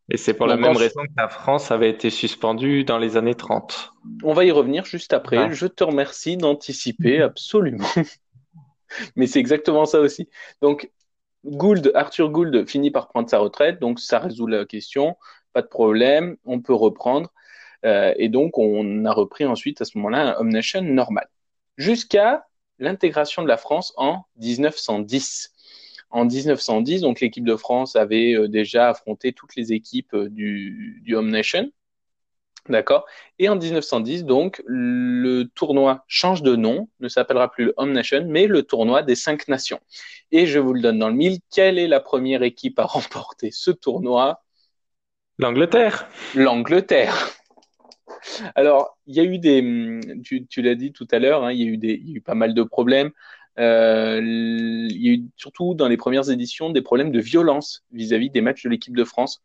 Et 0.10 0.18
c'est 0.18 0.34
pour 0.34 0.48
la 0.48 0.58
même 0.58 0.76
raison 0.76 1.02
que 1.04 1.14
la 1.16 1.30
France 1.30 1.72
avait 1.72 1.90
été 1.90 2.10
suspendue 2.10 2.84
dans 2.84 2.98
les 2.98 3.16
années 3.16 3.36
30. 3.36 3.94
On 4.24 4.34
va 4.34 4.44
y 4.44 4.52
revenir 4.52 4.84
juste 4.84 5.14
après. 5.14 5.54
Je 5.54 5.66
te 5.66 5.86
remercie 5.86 6.36
d'anticiper 6.36 7.22
absolument. 7.22 7.88
Mais 9.16 9.28
c'est 9.28 9.40
exactement 9.40 9.86
ça 9.86 10.00
aussi. 10.00 10.30
Donc, 10.62 10.92
Gould, 11.46 11.92
Arthur 11.96 12.30
Gould 12.30 12.68
finit 12.68 12.92
par 12.92 13.10
prendre 13.10 13.30
sa 13.30 13.40
retraite, 13.40 13.80
donc 13.80 14.00
ça 14.00 14.20
résout 14.20 14.48
la 14.48 14.66
question, 14.66 15.18
pas 15.52 15.62
de 15.62 15.68
problème, 15.68 16.38
on 16.46 16.62
peut 16.62 16.74
reprendre. 16.74 17.32
Euh, 17.86 18.14
et 18.18 18.30
donc, 18.30 18.58
on 18.58 19.06
a 19.06 19.12
repris 19.12 19.46
ensuite 19.46 19.82
à 19.82 19.86
ce 19.86 19.98
moment-là 19.98 20.38
un 20.38 20.40
Home 20.40 20.50
Nation 20.50 20.82
normal. 20.82 21.28
Jusqu'à 21.78 22.46
l'intégration 22.80 23.44
de 23.44 23.48
la 23.48 23.58
France 23.58 23.94
en 23.98 24.24
1910. 24.38 25.52
En 26.10 26.26
1910, 26.26 27.02
donc 27.02 27.22
l'équipe 27.22 27.44
de 27.44 27.56
France 27.56 27.96
avait 27.96 28.36
euh, 28.36 28.48
déjà 28.48 28.90
affronté 28.90 29.34
toutes 29.34 29.56
les 29.56 29.74
équipes 29.74 30.14
euh, 30.14 30.30
du, 30.30 31.02
du 31.04 31.16
Home 31.16 31.30
Nation. 31.30 31.72
D'accord 32.70 33.06
Et 33.40 33.50
en 33.50 33.58
1910, 33.58 34.24
donc, 34.24 34.64
le 34.66 35.44
tournoi 35.44 36.06
change 36.08 36.44
de 36.44 36.56
nom, 36.56 36.88
ne 37.02 37.10
s'appellera 37.10 37.52
plus 37.52 37.66
le 37.66 37.74
Home 37.76 37.92
Nation, 37.92 38.26
mais 38.28 38.48
le 38.48 38.64
tournoi 38.64 39.04
des 39.04 39.16
cinq 39.16 39.50
nations. 39.50 39.82
Et 40.32 40.46
je 40.46 40.60
vous 40.60 40.74
le 40.74 40.82
donne 40.82 41.00
dans 41.00 41.10
le 41.10 41.16
mille, 41.16 41.40
quelle 41.54 41.78
est 41.78 41.88
la 41.88 42.00
première 42.00 42.42
équipe 42.42 42.80
à 42.80 42.84
remporter 42.86 43.52
ce 43.52 43.72
tournoi? 43.72 44.44
L'Angleterre. 45.40 46.08
L'Angleterre. 46.36 47.30
Alors, 48.56 48.98
il 49.08 49.16
y 49.16 49.20
a 49.20 49.24
eu 49.24 49.40
des, 49.40 50.00
tu, 50.24 50.46
tu 50.48 50.62
l'as 50.62 50.76
dit 50.76 50.94
tout 50.94 51.08
à 51.12 51.20
l'heure, 51.20 51.44
hein, 51.44 51.52
il, 51.52 51.60
y 51.60 51.64
a 51.64 51.68
eu 51.68 51.78
des, 51.78 51.94
il 51.94 52.10
y 52.12 52.14
a 52.14 52.18
eu 52.18 52.22
pas 52.22 52.36
mal 52.36 52.54
de 52.54 52.64
problèmes. 52.64 53.12
Euh, 53.60 54.20
il 54.24 55.06
y 55.06 55.10
a 55.10 55.14
eu 55.14 55.24
surtout 55.36 55.74
dans 55.76 55.88
les 55.88 55.98
premières 55.98 56.32
éditions 56.32 56.70
des 56.70 56.82
problèmes 56.82 57.12
de 57.12 57.20
violence 57.20 57.84
vis-à-vis 57.92 58.30
-vis 58.30 58.32
des 58.32 58.42
matchs 58.42 58.64
de 58.64 58.70
l'équipe 58.70 58.96
de 58.96 59.04
France 59.04 59.44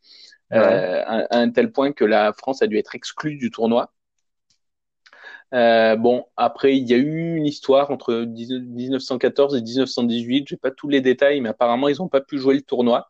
euh, 0.53 1.03
à, 1.07 1.37
un 1.37 1.51
tel 1.51 1.73
point 1.73 1.93
que 1.93 2.05
la 2.05 2.33
France 2.33 2.63
a 2.63 2.67
dû 2.67 2.79
être 2.79 2.95
exclue 2.95 3.37
du 3.37 3.51
tournoi. 3.51 3.93
Euh, 5.55 5.97
bon, 5.97 6.27
après, 6.37 6.77
il 6.77 6.87
y 6.89 6.95
a 6.95 6.99
eu 6.99 7.37
une 7.37 7.47
histoire 7.47 7.91
entre 7.91 8.15
1914 8.15 9.57
et 9.57 9.63
1918. 9.63 10.49
J'ai 10.49 10.57
pas 10.57 10.71
tous 10.71 10.89
les 10.89 11.01
détails, 11.01 11.41
mais 11.41 11.49
apparemment, 11.49 11.89
ils 11.89 11.97
n'ont 11.99 12.09
pas 12.09 12.21
pu 12.21 12.39
jouer 12.39 12.55
le 12.55 12.63
tournoi. 12.63 13.09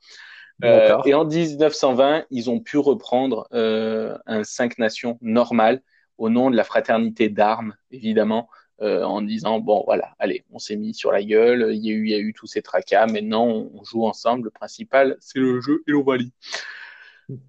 Euh, 0.64 0.98
et 1.04 1.14
en 1.14 1.24
1920, 1.24 2.24
ils 2.30 2.50
ont 2.50 2.60
pu 2.60 2.78
reprendre 2.78 3.46
euh, 3.52 4.18
un 4.26 4.42
cinq 4.42 4.78
nations 4.78 5.18
normal 5.20 5.82
au 6.16 6.30
nom 6.30 6.50
de 6.50 6.56
la 6.56 6.64
fraternité 6.64 7.28
d'armes, 7.28 7.76
évidemment, 7.92 8.48
euh, 8.80 9.04
en 9.04 9.22
disant 9.22 9.60
bon, 9.60 9.84
voilà, 9.86 10.14
allez, 10.18 10.44
on 10.50 10.58
s'est 10.58 10.76
mis 10.76 10.94
sur 10.94 11.12
la 11.12 11.22
gueule. 11.22 11.70
Il 11.72 11.84
y 11.84 11.90
a 11.90 11.92
eu, 11.92 12.06
il 12.06 12.10
y 12.10 12.14
a 12.14 12.18
eu 12.18 12.32
tous 12.32 12.46
ces 12.46 12.62
tracas. 12.62 13.06
Maintenant, 13.06 13.46
on 13.46 13.84
joue 13.84 14.04
ensemble. 14.04 14.46
Le 14.46 14.50
principal, 14.50 15.16
c'est 15.20 15.38
le 15.38 15.60
jeu 15.60 15.82
et 15.86 15.92
l'Ovalie. 15.92 16.32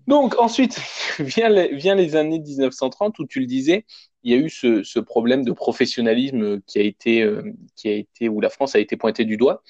Donc 0.08 0.38
ensuite, 0.40 0.80
vient 1.20 1.50
les, 1.50 1.74
vient 1.76 1.96
les 1.96 2.16
années 2.16 2.40
1930 2.40 3.20
où 3.20 3.26
tu 3.26 3.40
le 3.40 3.46
disais, 3.46 3.86
il 4.24 4.32
y 4.32 4.36
a 4.36 4.38
eu 4.38 4.50
ce, 4.50 4.84
ce 4.84 5.00
problème 5.00 5.46
de 5.46 5.52
professionnalisme 5.52 6.62
qui 6.68 6.80
a 6.80 6.84
été, 6.84 7.24
euh, 7.24 7.44
qui 7.76 7.90
a 7.90 7.94
été, 7.94 8.28
où 8.30 8.42
la 8.42 8.50
France 8.50 8.76
a 8.76 8.80
été 8.80 8.98
pointée 8.98 9.26
du 9.26 9.38
doigt. 9.38 9.64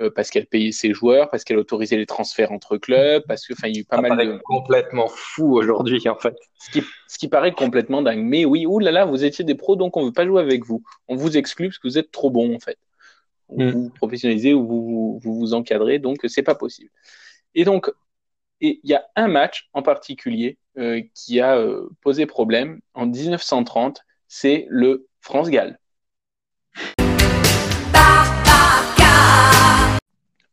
euh, 0.00 0.10
parce 0.14 0.30
qu'elle 0.30 0.46
payait 0.46 0.72
ses 0.72 0.92
joueurs, 0.92 1.30
parce 1.30 1.42
qu'elle 1.44 1.56
autorisait 1.58 1.96
les 1.96 2.06
transferts 2.06 2.52
entre 2.52 2.76
clubs, 2.76 3.22
parce 3.26 3.46
que, 3.46 3.54
enfin, 3.54 3.68
il 3.68 3.76
y 3.76 3.78
a 3.78 3.80
eu 3.80 3.84
pas 3.84 4.00
mal 4.00 4.16
de. 4.18 4.38
complètement 4.44 5.08
fou 5.08 5.56
aujourd'hui, 5.56 6.06
en 6.08 6.16
fait. 6.16 6.36
Ce 6.58 6.70
qui, 6.70 6.82
ce 7.08 7.18
qui 7.18 7.28
paraît 7.28 7.52
complètement 7.52 8.02
dingue. 8.02 8.22
Mais 8.22 8.44
oui, 8.44 8.66
oulala, 8.66 9.06
vous 9.06 9.24
étiez 9.24 9.44
des 9.44 9.54
pros, 9.54 9.76
donc 9.76 9.96
on 9.96 10.04
veut 10.04 10.12
pas 10.12 10.26
jouer 10.26 10.42
avec 10.42 10.64
vous. 10.64 10.82
On 11.08 11.16
vous 11.16 11.36
exclut 11.38 11.68
parce 11.68 11.78
que 11.78 11.88
vous 11.88 11.98
êtes 11.98 12.10
trop 12.10 12.30
bon, 12.30 12.54
en 12.54 12.58
fait. 12.58 12.78
Vous 13.48 13.70
vous 13.70 13.90
professionnalisez 13.90 14.52
ou 14.54 14.66
vous 14.66 15.20
vous, 15.22 15.34
vous 15.34 15.54
encadrez, 15.54 15.98
donc 15.98 16.18
c'est 16.28 16.42
pas 16.42 16.56
possible. 16.56 16.90
Et 17.54 17.64
donc, 17.64 17.90
il 18.60 18.80
y 18.84 18.94
a 18.94 19.04
un 19.16 19.28
match 19.28 19.68
en 19.72 19.82
particulier 19.82 20.58
euh, 20.78 21.02
qui 21.14 21.40
a 21.40 21.56
euh, 21.56 21.88
posé 22.00 22.26
problème 22.26 22.80
en 22.94 23.06
1930, 23.06 24.02
c'est 24.28 24.66
le 24.68 25.06
France-Galles. 25.20 25.78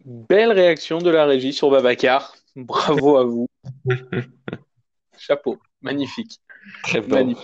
Belle 0.06 0.52
réaction 0.52 0.98
de 1.00 1.10
la 1.10 1.26
régie 1.26 1.54
sur 1.54 1.70
Babacar. 1.70 2.36
Bravo 2.56 3.18
à 3.18 3.24
vous. 3.24 3.48
Chapeau. 5.18 5.58
Magnifique. 5.82 6.42
Très 6.84 7.02
Magnifique. 7.02 7.44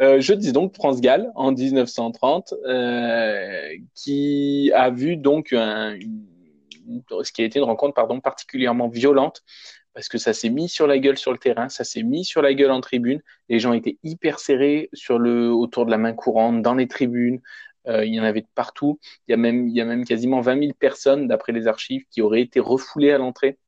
Euh, 0.00 0.20
je 0.20 0.32
dis 0.32 0.52
donc 0.52 0.74
France-Galles 0.74 1.30
en 1.34 1.52
1930, 1.52 2.54
euh, 2.66 3.68
qui 3.94 4.72
a 4.74 4.90
vu 4.90 5.16
donc 5.16 5.52
un, 5.52 5.96
ce 7.22 7.32
qui 7.32 7.42
a 7.42 7.44
été 7.44 7.58
une 7.58 7.64
rencontre 7.64 7.94
pardon, 7.94 8.20
particulièrement 8.20 8.88
violente 8.88 9.42
parce 9.94 10.08
que 10.08 10.18
ça 10.18 10.32
s'est 10.32 10.50
mis 10.50 10.68
sur 10.68 10.86
la 10.86 10.98
gueule 10.98 11.18
sur 11.18 11.32
le 11.32 11.38
terrain, 11.38 11.68
ça 11.68 11.84
s'est 11.84 12.02
mis 12.02 12.24
sur 12.24 12.42
la 12.42 12.54
gueule 12.54 12.70
en 12.70 12.80
tribune. 12.80 13.20
Les 13.48 13.58
gens 13.58 13.72
étaient 13.72 13.98
hyper 14.02 14.38
serrés 14.38 14.88
sur 14.92 15.18
le, 15.18 15.50
autour 15.50 15.86
de 15.86 15.90
la 15.90 15.98
main 15.98 16.12
courante, 16.12 16.62
dans 16.62 16.74
les 16.74 16.86
tribunes. 16.86 17.40
Euh, 17.86 18.04
il 18.04 18.14
y 18.14 18.20
en 18.20 18.24
avait 18.24 18.42
de 18.42 18.48
partout. 18.54 19.00
Il 19.26 19.32
y 19.32 19.34
a 19.34 19.36
même, 19.36 19.68
il 19.68 19.74
y 19.74 19.80
a 19.80 19.84
même 19.84 20.04
quasiment 20.04 20.40
20 20.40 20.58
000 20.60 20.72
personnes, 20.78 21.26
d'après 21.26 21.52
les 21.52 21.66
archives, 21.66 22.04
qui 22.10 22.22
auraient 22.22 22.42
été 22.42 22.60
refoulées 22.60 23.10
à 23.10 23.18
l'entrée. 23.18 23.58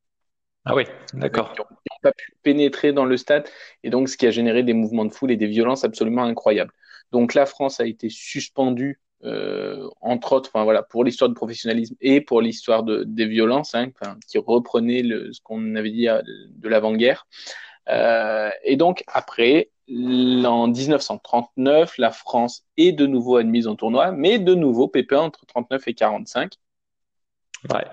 Ah 0.65 0.75
oui, 0.75 0.85
d'accord. 1.13 1.51
Qui 1.53 1.59
n'ont 1.59 1.99
pas 2.01 2.13
pu 2.13 2.33
pénétrer 2.41 2.93
dans 2.93 3.05
le 3.05 3.17
stade. 3.17 3.49
Et 3.83 3.89
donc, 3.89 4.07
ce 4.07 4.15
qui 4.15 4.25
a 4.25 4.31
généré 4.31 4.63
des 4.63 4.73
mouvements 4.73 5.05
de 5.05 5.13
foule 5.13 5.31
et 5.31 5.37
des 5.37 5.47
violences 5.47 5.83
absolument 5.83 6.23
incroyables. 6.23 6.71
Donc, 7.11 7.33
la 7.33 7.45
France 7.45 7.81
a 7.81 7.85
été 7.85 8.07
suspendue, 8.09 9.01
euh, 9.23 9.87
entre 10.01 10.33
autres, 10.33 10.49
enfin 10.53 10.63
voilà, 10.63 10.83
pour 10.83 11.03
l'histoire 11.03 11.29
du 11.29 11.35
professionnalisme 11.35 11.95
et 12.01 12.21
pour 12.21 12.41
l'histoire 12.41 12.83
de, 12.83 13.03
des 13.03 13.25
violences, 13.25 13.75
hein, 13.75 13.89
qui 14.27 14.37
reprenait 14.37 15.01
le, 15.01 15.31
ce 15.31 15.41
qu'on 15.41 15.75
avait 15.75 15.91
dit 15.91 16.07
de 16.07 16.69
l'avant-guerre. 16.69 17.25
Euh, 17.89 18.49
et 18.63 18.75
donc, 18.75 19.03
après, 19.07 19.69
en 19.89 20.67
1939, 20.67 21.97
la 21.97 22.11
France 22.11 22.65
est 22.77 22.91
de 22.91 23.05
nouveau 23.05 23.37
admise 23.37 23.67
en 23.67 23.75
tournoi, 23.75 24.11
mais 24.11 24.39
de 24.39 24.55
nouveau 24.55 24.87
pépin 24.87 25.19
entre 25.19 25.45
39 25.45 25.87
et 25.87 25.93
45. 25.93 26.53
Ouais. 27.73 27.85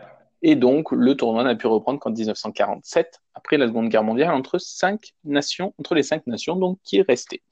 Et 0.43 0.55
donc, 0.55 0.91
le 0.91 1.17
tournoi 1.17 1.45
n'a 1.45 1.55
pu 1.55 1.67
reprendre 1.67 1.99
qu'en 1.99 2.11
1947, 2.11 3.21
après 3.35 3.59
la 3.59 3.67
Seconde 3.67 3.89
Guerre 3.89 4.05
mondiale, 4.05 4.31
entre 4.31 4.59
cinq 4.59 5.13
nations, 5.25 5.75
entre 5.79 5.95
les 5.95 6.03
cinq 6.03 6.27
nations, 6.27 6.57
donc 6.57 6.79
qui 6.83 6.99
est 6.99 7.07
resté. 7.07 7.43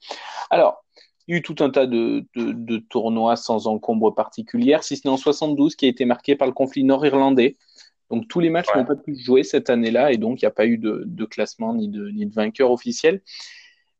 Alors, 0.49 0.83
eu 1.29 1.41
tout 1.41 1.55
un 1.59 1.69
tas 1.69 1.85
de, 1.85 2.25
de, 2.35 2.51
de 2.51 2.77
tournois 2.77 3.35
sans 3.35 3.67
encombre 3.67 4.13
particulière, 4.13 4.83
si 4.83 4.97
ce 4.97 5.07
n'est 5.07 5.13
en 5.13 5.17
72 5.17 5.75
qui 5.75 5.85
a 5.85 5.89
été 5.89 6.03
marqué 6.03 6.35
par 6.35 6.47
le 6.47 6.53
conflit 6.53 6.83
nord-irlandais. 6.83 7.55
Donc 8.09 8.27
tous 8.27 8.39
les 8.39 8.49
matchs 8.49 8.67
n'ont 8.75 8.85
pas 8.85 8.95
pu 8.95 9.15
jouer 9.15 9.43
cette 9.43 9.69
année-là 9.69 10.11
et 10.11 10.17
donc 10.17 10.41
il 10.41 10.45
n'y 10.45 10.47
a 10.47 10.51
pas 10.51 10.65
eu 10.65 10.79
de, 10.79 11.03
de, 11.05 11.25
classement 11.25 11.75
ni 11.75 11.87
de, 11.87 12.09
ni 12.09 12.25
de 12.25 12.33
vainqueur 12.33 12.71
officiel. 12.71 13.21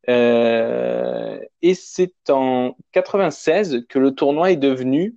Euh, 0.08 1.38
et 1.62 1.74
c'est 1.74 2.14
en 2.28 2.76
96 2.90 3.86
que 3.88 4.00
le 4.00 4.12
tournoi 4.12 4.50
est 4.50 4.56
devenu, 4.56 5.16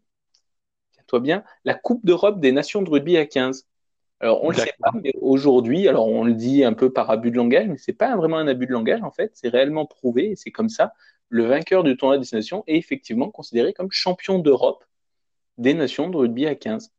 toi 1.08 1.20
bien, 1.20 1.44
la 1.66 1.74
Coupe 1.74 2.06
d'Europe 2.06 2.40
des 2.40 2.52
Nations 2.52 2.84
de 2.84 2.90
rugby 2.90 3.18
à 3.18 3.26
15. 3.26 3.66
Alors 4.20 4.44
on 4.44 4.52
le 4.52 4.56
sait 4.56 4.74
pas, 4.80 4.92
mais 5.02 5.14
aujourd'hui, 5.20 5.88
alors 5.88 6.08
on 6.08 6.24
le 6.24 6.34
dit 6.34 6.64
un 6.64 6.74
peu 6.74 6.94
par 6.94 7.10
abus 7.10 7.32
de 7.32 7.36
langage, 7.36 7.68
mais 7.68 7.78
c'est 7.78 7.92
pas 7.92 8.16
vraiment 8.16 8.38
un 8.38 8.48
abus 8.48 8.68
de 8.68 8.72
langage 8.72 9.02
en 9.02 9.12
fait, 9.12 9.32
c'est 9.34 9.50
réellement 9.50 9.86
prouvé 9.86 10.32
et 10.32 10.36
c'est 10.36 10.52
comme 10.52 10.70
ça. 10.70 10.94
Le 11.30 11.46
vainqueur 11.46 11.84
du 11.84 11.98
tournoi 11.98 12.18
des 12.18 12.28
nations 12.32 12.64
est 12.68 12.78
effectivement 12.78 13.30
considéré 13.32 13.74
comme 13.74 13.92
champion 13.92 14.40
d'Europe 14.40 14.84
des 15.58 15.74
nations 15.74 16.10
de 16.10 16.18
rugby 16.18 16.48
à 16.48 16.56
15. 16.56 16.92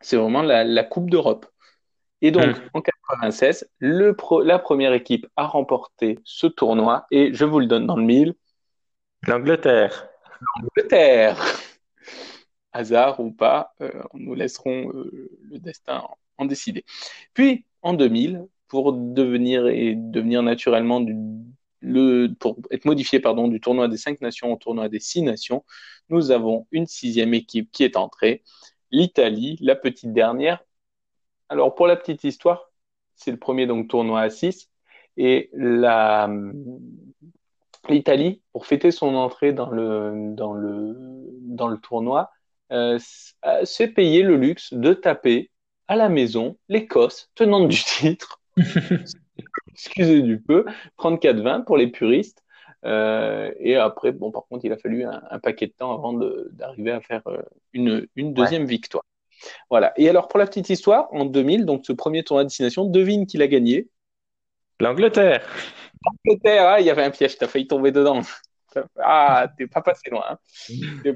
C'est 0.00 0.16
vraiment 0.16 0.42
la, 0.42 0.64
la 0.64 0.84
Coupe 0.84 1.10
d'Europe. 1.10 1.46
Et 2.22 2.30
donc, 2.30 2.46
mmh. 2.46 2.70
en 2.74 2.80
96, 2.82 3.70
le 3.78 4.14
la 4.44 4.58
première 4.58 4.92
équipe 4.92 5.26
à 5.36 5.46
remporter 5.46 6.18
ce 6.24 6.46
tournoi, 6.46 7.06
et 7.10 7.32
je 7.32 7.44
vous 7.44 7.60
le 7.60 7.66
donne 7.66 7.86
dans 7.86 7.96
le 7.96 8.04
mille. 8.04 8.34
L'Angleterre. 9.26 10.08
L'Angleterre. 10.40 11.38
Hasard 12.72 13.20
ou 13.20 13.32
pas, 13.32 13.74
euh, 13.80 13.90
nous 14.14 14.34
laisserons 14.34 14.90
euh, 14.94 15.30
le 15.42 15.58
destin 15.58 16.04
en, 16.38 16.44
décider. 16.44 16.84
Puis, 17.34 17.64
en 17.82 17.94
2000, 17.94 18.46
pour 18.68 18.92
devenir 18.92 19.66
et 19.66 19.94
devenir 19.96 20.42
naturellement 20.42 21.00
du, 21.00 21.16
le, 21.80 22.28
pour 22.38 22.58
être 22.70 22.84
modifié 22.84 23.20
pardon, 23.20 23.48
du 23.48 23.60
tournoi 23.60 23.88
des 23.88 23.96
cinq 23.96 24.20
nations 24.20 24.52
au 24.52 24.56
tournoi 24.56 24.88
des 24.88 25.00
six 25.00 25.22
nations, 25.22 25.64
nous 26.08 26.30
avons 26.30 26.66
une 26.72 26.86
sixième 26.86 27.34
équipe 27.34 27.70
qui 27.72 27.84
est 27.84 27.96
entrée, 27.96 28.42
l'Italie, 28.90 29.56
la 29.60 29.76
petite 29.76 30.12
dernière, 30.12 30.60
alors, 31.50 31.74
pour 31.74 31.88
la 31.88 31.96
petite 31.96 32.22
histoire, 32.22 32.70
c'est 33.16 33.32
le 33.32 33.36
premier 33.36 33.66
donc 33.66 33.88
tournoi 33.88 34.20
à 34.20 34.30
6. 34.30 34.70
Et 35.16 35.50
la, 35.52 36.30
l'Italie, 37.88 38.40
pour 38.52 38.66
fêter 38.66 38.92
son 38.92 39.16
entrée 39.16 39.52
dans 39.52 39.68
le, 39.68 40.32
dans 40.34 40.54
le, 40.54 40.94
dans 41.42 41.66
le 41.66 41.76
tournoi, 41.78 42.30
euh, 42.70 42.98
s'est 43.64 43.88
payé 43.88 44.22
le 44.22 44.36
luxe 44.36 44.72
de 44.72 44.94
taper 44.94 45.50
à 45.88 45.96
la 45.96 46.08
maison 46.08 46.56
l'Écosse, 46.68 47.30
tenante 47.34 47.68
du 47.68 47.82
titre. 47.82 48.40
Excusez 49.72 50.22
du 50.22 50.40
peu, 50.40 50.64
34-20 50.98 51.64
pour 51.64 51.76
les 51.76 51.88
puristes. 51.88 52.42
Euh, 52.84 53.52
et 53.58 53.76
après, 53.76 54.12
bon, 54.12 54.30
par 54.30 54.44
contre, 54.48 54.64
il 54.64 54.72
a 54.72 54.78
fallu 54.78 55.04
un, 55.04 55.38
paquet 55.38 55.66
de 55.66 55.72
temps 55.72 55.92
avant 55.92 56.12
d'arriver 56.12 56.92
à 56.92 57.00
faire 57.00 57.22
euh, 57.26 57.42
une, 57.72 58.06
une 58.16 58.32
deuxième 58.32 58.64
victoire. 58.64 59.04
Voilà. 59.68 59.92
Et 59.96 60.08
alors, 60.08 60.28
pour 60.28 60.38
la 60.38 60.46
petite 60.46 60.70
histoire, 60.70 61.08
en 61.12 61.24
2000, 61.24 61.64
donc 61.64 61.84
ce 61.84 61.92
premier 61.92 62.22
tournoi 62.24 62.44
de 62.44 62.48
destination, 62.48 62.84
devine 62.84 63.26
qui 63.26 63.38
l'a 63.38 63.48
gagné? 63.48 63.88
L'Angleterre. 64.80 65.46
L'Angleterre, 66.04 66.66
ah, 66.68 66.80
il 66.80 66.86
y 66.86 66.90
avait 66.90 67.04
un 67.04 67.10
piège, 67.10 67.36
t'as 67.36 67.46
failli 67.46 67.66
tomber 67.66 67.92
dedans. 67.92 68.22
Ah, 68.98 69.48
t'es 69.58 69.66
pas 69.66 69.82
passé 69.82 70.10
loin. 70.10 70.24
Hein. 70.30 70.38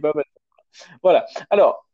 pas 0.03 0.13
passé 0.13 0.29
loin. 0.35 0.99
Voilà. 1.03 1.25
Alors, 1.51 1.87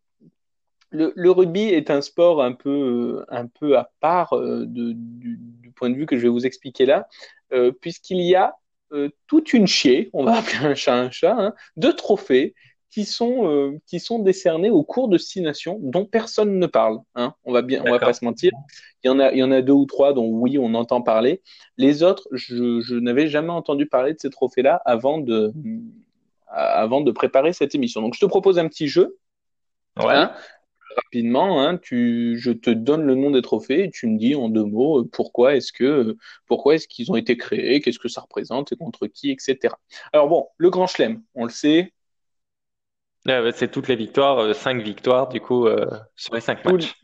le, 0.90 1.12
le, 1.14 1.30
rugby 1.30 1.64
est 1.64 1.90
un 1.90 2.00
sport 2.00 2.42
un 2.42 2.52
peu, 2.52 3.24
un 3.28 3.46
peu 3.46 3.76
à 3.76 3.90
part 4.00 4.32
euh, 4.32 4.64
de, 4.66 4.92
du, 4.92 5.38
point 5.80 5.90
de 5.90 5.96
vue 5.96 6.06
que 6.06 6.16
je 6.16 6.22
vais 6.22 6.28
vous 6.28 6.46
expliquer 6.46 6.86
là, 6.86 7.08
euh, 7.52 7.72
puisqu'il 7.72 8.20
y 8.20 8.36
a 8.36 8.54
euh, 8.92 9.08
toute 9.26 9.52
une 9.52 9.66
chier, 9.66 10.10
on 10.12 10.24
va 10.24 10.34
appeler 10.38 10.64
un 10.64 10.74
chat 10.74 10.94
un 10.94 11.10
chat, 11.10 11.34
hein, 11.36 11.54
de 11.76 11.90
trophées 11.90 12.54
qui 12.90 13.04
sont 13.04 13.48
euh, 13.48 13.78
qui 13.86 14.00
sont 14.00 14.18
décernés 14.18 14.70
au 14.70 14.82
cours 14.82 15.08
de 15.08 15.16
six 15.16 15.40
nations 15.40 15.78
dont 15.80 16.04
personne 16.04 16.58
ne 16.58 16.66
parle. 16.66 16.98
Hein. 17.14 17.34
On 17.44 17.52
va 17.52 17.62
bien, 17.62 17.82
on 17.86 17.90
va 17.90 17.98
pas 17.98 18.12
se 18.12 18.24
mentir. 18.24 18.50
Il 19.02 19.08
y 19.08 19.10
en 19.10 19.18
a, 19.20 19.32
il 19.32 19.38
y 19.38 19.42
en 19.42 19.52
a 19.52 19.62
deux 19.62 19.72
ou 19.72 19.86
trois 19.86 20.12
dont 20.12 20.26
oui, 20.26 20.58
on 20.58 20.74
entend 20.74 21.00
parler. 21.00 21.40
Les 21.78 22.02
autres, 22.02 22.28
je, 22.32 22.80
je 22.80 22.96
n'avais 22.96 23.28
jamais 23.28 23.52
entendu 23.52 23.86
parler 23.86 24.12
de 24.12 24.18
ces 24.18 24.30
trophées-là 24.30 24.82
avant 24.84 25.18
de 25.18 25.52
avant 26.52 27.00
de 27.00 27.12
préparer 27.12 27.52
cette 27.52 27.76
émission. 27.76 28.00
Donc, 28.00 28.14
je 28.14 28.20
te 28.20 28.26
propose 28.26 28.58
un 28.58 28.66
petit 28.66 28.88
jeu. 28.88 29.16
Ouais. 29.98 30.14
Hein, 30.14 30.32
rapidement, 30.96 31.62
hein, 31.62 31.78
tu, 31.78 32.38
je 32.38 32.50
te 32.50 32.70
donne 32.70 33.02
le 33.02 33.14
nom 33.14 33.30
des 33.30 33.42
trophées 33.42 33.84
et 33.84 33.90
tu 33.90 34.06
me 34.06 34.18
dis 34.18 34.34
en 34.34 34.48
deux 34.48 34.64
mots 34.64 35.00
euh, 35.00 35.08
pourquoi 35.10 35.56
est-ce 35.56 35.72
que 35.72 36.16
pourquoi 36.46 36.74
est-ce 36.74 36.88
qu'ils 36.88 37.10
ont 37.10 37.16
été 37.16 37.36
créés, 37.36 37.80
qu'est-ce 37.80 37.98
que 37.98 38.08
ça 38.08 38.20
représente 38.20 38.72
et 38.72 38.76
contre 38.76 39.06
qui, 39.06 39.30
etc. 39.30 39.74
Alors 40.12 40.28
bon, 40.28 40.48
le 40.56 40.70
Grand 40.70 40.86
Chelem, 40.86 41.22
on 41.34 41.44
le 41.44 41.50
sait, 41.50 41.92
c'est 43.52 43.70
toutes 43.70 43.88
les 43.88 43.96
victoires, 43.96 44.38
euh, 44.38 44.52
cinq 44.52 44.82
victoires 44.82 45.28
du 45.28 45.40
coup 45.40 45.66
euh, 45.66 45.86
sur 46.16 46.34
les 46.34 46.40
cinq 46.40 46.64
matchs. 46.64 46.94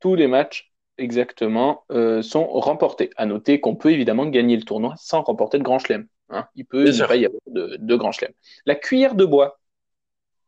Tous 0.00 0.14
les 0.14 0.26
matchs 0.26 0.72
exactement 0.98 1.84
euh, 1.90 2.22
sont 2.22 2.46
remportés. 2.46 3.10
À 3.16 3.26
noter 3.26 3.60
qu'on 3.60 3.76
peut 3.76 3.92
évidemment 3.92 4.26
gagner 4.26 4.56
le 4.56 4.62
tournoi 4.62 4.94
sans 4.96 5.22
remporter 5.22 5.58
de 5.58 5.62
grand 5.62 5.78
chelem. 5.78 6.06
Hein. 6.30 6.46
Il 6.54 6.64
peut 6.64 6.88
y 6.88 7.02
avoir 7.02 7.30
de, 7.46 7.76
de 7.78 7.96
grand 7.96 8.12
chelem. 8.12 8.32
La 8.66 8.74
cuillère 8.74 9.14
de 9.14 9.24
bois. 9.24 9.58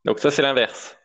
Donc 0.04 0.18
ça 0.18 0.30
c'est 0.30 0.42
l'inverse. 0.42 0.96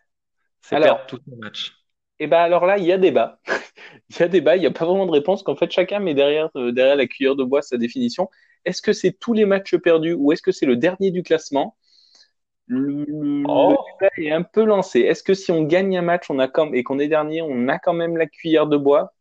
C'est 0.61 0.79
perdre 0.79 1.05
tous 1.07 1.19
les 1.27 1.35
matchs. 1.37 1.73
Et 2.19 2.23
eh 2.23 2.27
ben 2.27 2.39
alors 2.39 2.65
là 2.65 2.77
il 2.77 2.85
y 2.85 2.91
a 2.91 2.97
débat. 2.97 3.39
il 4.09 4.19
y 4.19 4.23
a 4.23 4.27
débat. 4.27 4.55
Il 4.55 4.61
n'y 4.61 4.65
a 4.65 4.71
pas 4.71 4.85
vraiment 4.85 5.05
de 5.05 5.11
réponse. 5.11 5.43
Qu'en 5.43 5.55
fait 5.55 5.71
chacun 5.71 5.99
met 5.99 6.15
derrière 6.15 6.49
derrière 6.55 6.95
la 6.95 7.05
cuillère 7.07 7.35
de 7.35 7.43
bois 7.43 7.61
sa 7.61 7.77
définition. 7.77 8.29
Est-ce 8.65 8.81
que 8.81 8.91
c'est 8.91 9.13
tous 9.13 9.33
les 9.33 9.45
matchs 9.45 9.75
perdus 9.77 10.13
ou 10.13 10.31
est-ce 10.31 10.41
que 10.41 10.51
c'est 10.51 10.65
le 10.65 10.75
dernier 10.75 11.11
du 11.11 11.23
classement? 11.23 11.77
Le, 12.65 13.05
oh. 13.47 13.77
est 14.17 14.31
un 14.31 14.41
peu 14.41 14.65
lancé. 14.65 14.99
Est-ce 14.99 15.23
que 15.23 15.33
si 15.33 15.51
on 15.51 15.63
gagne 15.63 15.97
un 15.97 16.01
match 16.01 16.29
on 16.29 16.37
a 16.39 16.49
comme, 16.49 16.75
et 16.75 16.83
qu'on 16.83 16.99
est 16.99 17.07
dernier, 17.07 17.41
on 17.41 17.69
a 17.69 17.79
quand 17.79 17.93
même 17.93 18.17
la 18.17 18.25
cuillère 18.25 18.67
de 18.67 18.75
bois? 18.75 19.13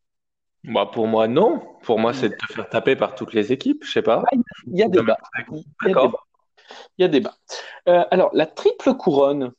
Bah 0.65 0.91
pour 0.93 1.07
moi, 1.07 1.29
non. 1.29 1.63
Pour 1.83 2.01
moi, 2.01 2.13
c'est 2.13 2.31
de 2.31 2.35
te 2.35 2.53
faire 2.53 2.69
taper 2.69 2.97
par 2.97 3.15
toutes 3.15 3.35
les 3.35 3.53
équipes. 3.53 3.85
Je 3.85 3.93
sais 3.93 4.03
pas. 4.03 4.25
Il 4.67 4.77
y 4.77 4.83
a 4.83 4.89
débat. 4.89 5.17
Il 5.47 5.63
y 6.99 7.05
a 7.05 7.09
débat. 7.09 7.35
Euh, 7.89 8.05
alors, 8.11 8.31
la 8.33 8.47
triple 8.47 8.95
couronne. 8.95 9.53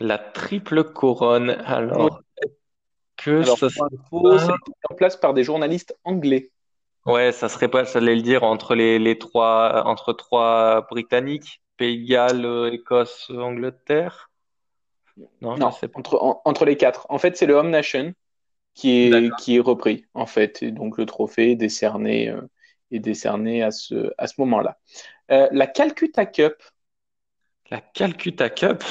La 0.00 0.16
triple 0.18 0.84
couronne. 0.84 1.50
Alors, 1.50 2.22
que 3.16 3.42
Alors, 3.42 3.58
ça 3.58 3.70
serait 3.70 3.84
en 4.90 4.94
place 4.94 5.16
par 5.16 5.34
des 5.34 5.44
journalistes 5.44 5.96
anglais. 6.04 6.50
Ouais, 7.06 7.32
ça 7.32 7.48
serait 7.48 7.68
pas, 7.70 7.84
j'allais 7.84 8.16
le 8.16 8.22
dire, 8.22 8.42
entre 8.42 8.74
les, 8.74 8.98
les 8.98 9.16
trois, 9.18 9.84
entre 9.86 10.12
trois 10.12 10.86
Britanniques, 10.90 11.62
Pays 11.76 12.02
de 12.04 12.08
Galles, 12.08 12.44
euh, 12.44 12.70
Écosse, 12.72 13.30
Angleterre? 13.30 14.30
Non, 15.40 15.56
Non, 15.56 15.70
pas. 15.70 15.80
entre, 15.94 16.16
en- 16.22 16.42
entre 16.44 16.64
les 16.64 16.76
quatre. 16.76 17.06
En 17.08 17.18
fait, 17.18 17.36
c'est 17.36 17.46
le 17.46 17.54
Home 17.54 17.70
Nation 17.70 18.12
qui 18.74 18.90
est, 18.92 19.36
qui 19.36 19.56
est 19.56 19.60
repris, 19.60 20.06
en 20.14 20.26
fait. 20.26 20.62
Et 20.62 20.72
donc, 20.72 20.98
le 20.98 21.06
trophée 21.06 21.52
est 21.52 21.56
décerné, 21.56 22.30
euh, 22.30 22.42
est 22.92 23.00
décerné 23.00 23.62
à 23.62 23.70
ce, 23.72 24.12
à 24.18 24.26
ce 24.28 24.34
moment-là. 24.40 24.78
Euh, 25.32 25.48
la 25.52 25.66
Calcutta 25.68 26.26
Cup, 26.26 26.54
La 27.70 27.80
Calcutta 27.80 28.50
Cup, 28.50 28.82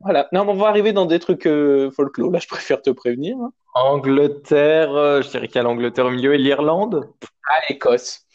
voilà. 0.00 0.28
Non, 0.32 0.44
mais 0.44 0.52
on 0.52 0.56
va 0.56 0.68
arriver 0.68 0.92
dans 0.92 1.06
des 1.06 1.18
trucs 1.18 1.46
euh, 1.46 1.90
folklore. 1.90 2.30
Là, 2.30 2.38
je 2.38 2.48
préfère 2.48 2.80
te 2.82 2.90
prévenir. 2.90 3.36
hein. 3.38 3.52
Angleterre, 3.74 4.92
euh, 4.94 5.22
je 5.22 5.30
dirais 5.30 5.46
qu'il 5.46 5.56
y 5.56 5.58
a 5.58 5.62
l'Angleterre 5.62 6.06
au 6.06 6.10
milieu 6.10 6.34
et 6.34 6.38
l'Irlande. 6.38 7.08
Ah, 7.48 7.60
Écosse. 7.68 8.26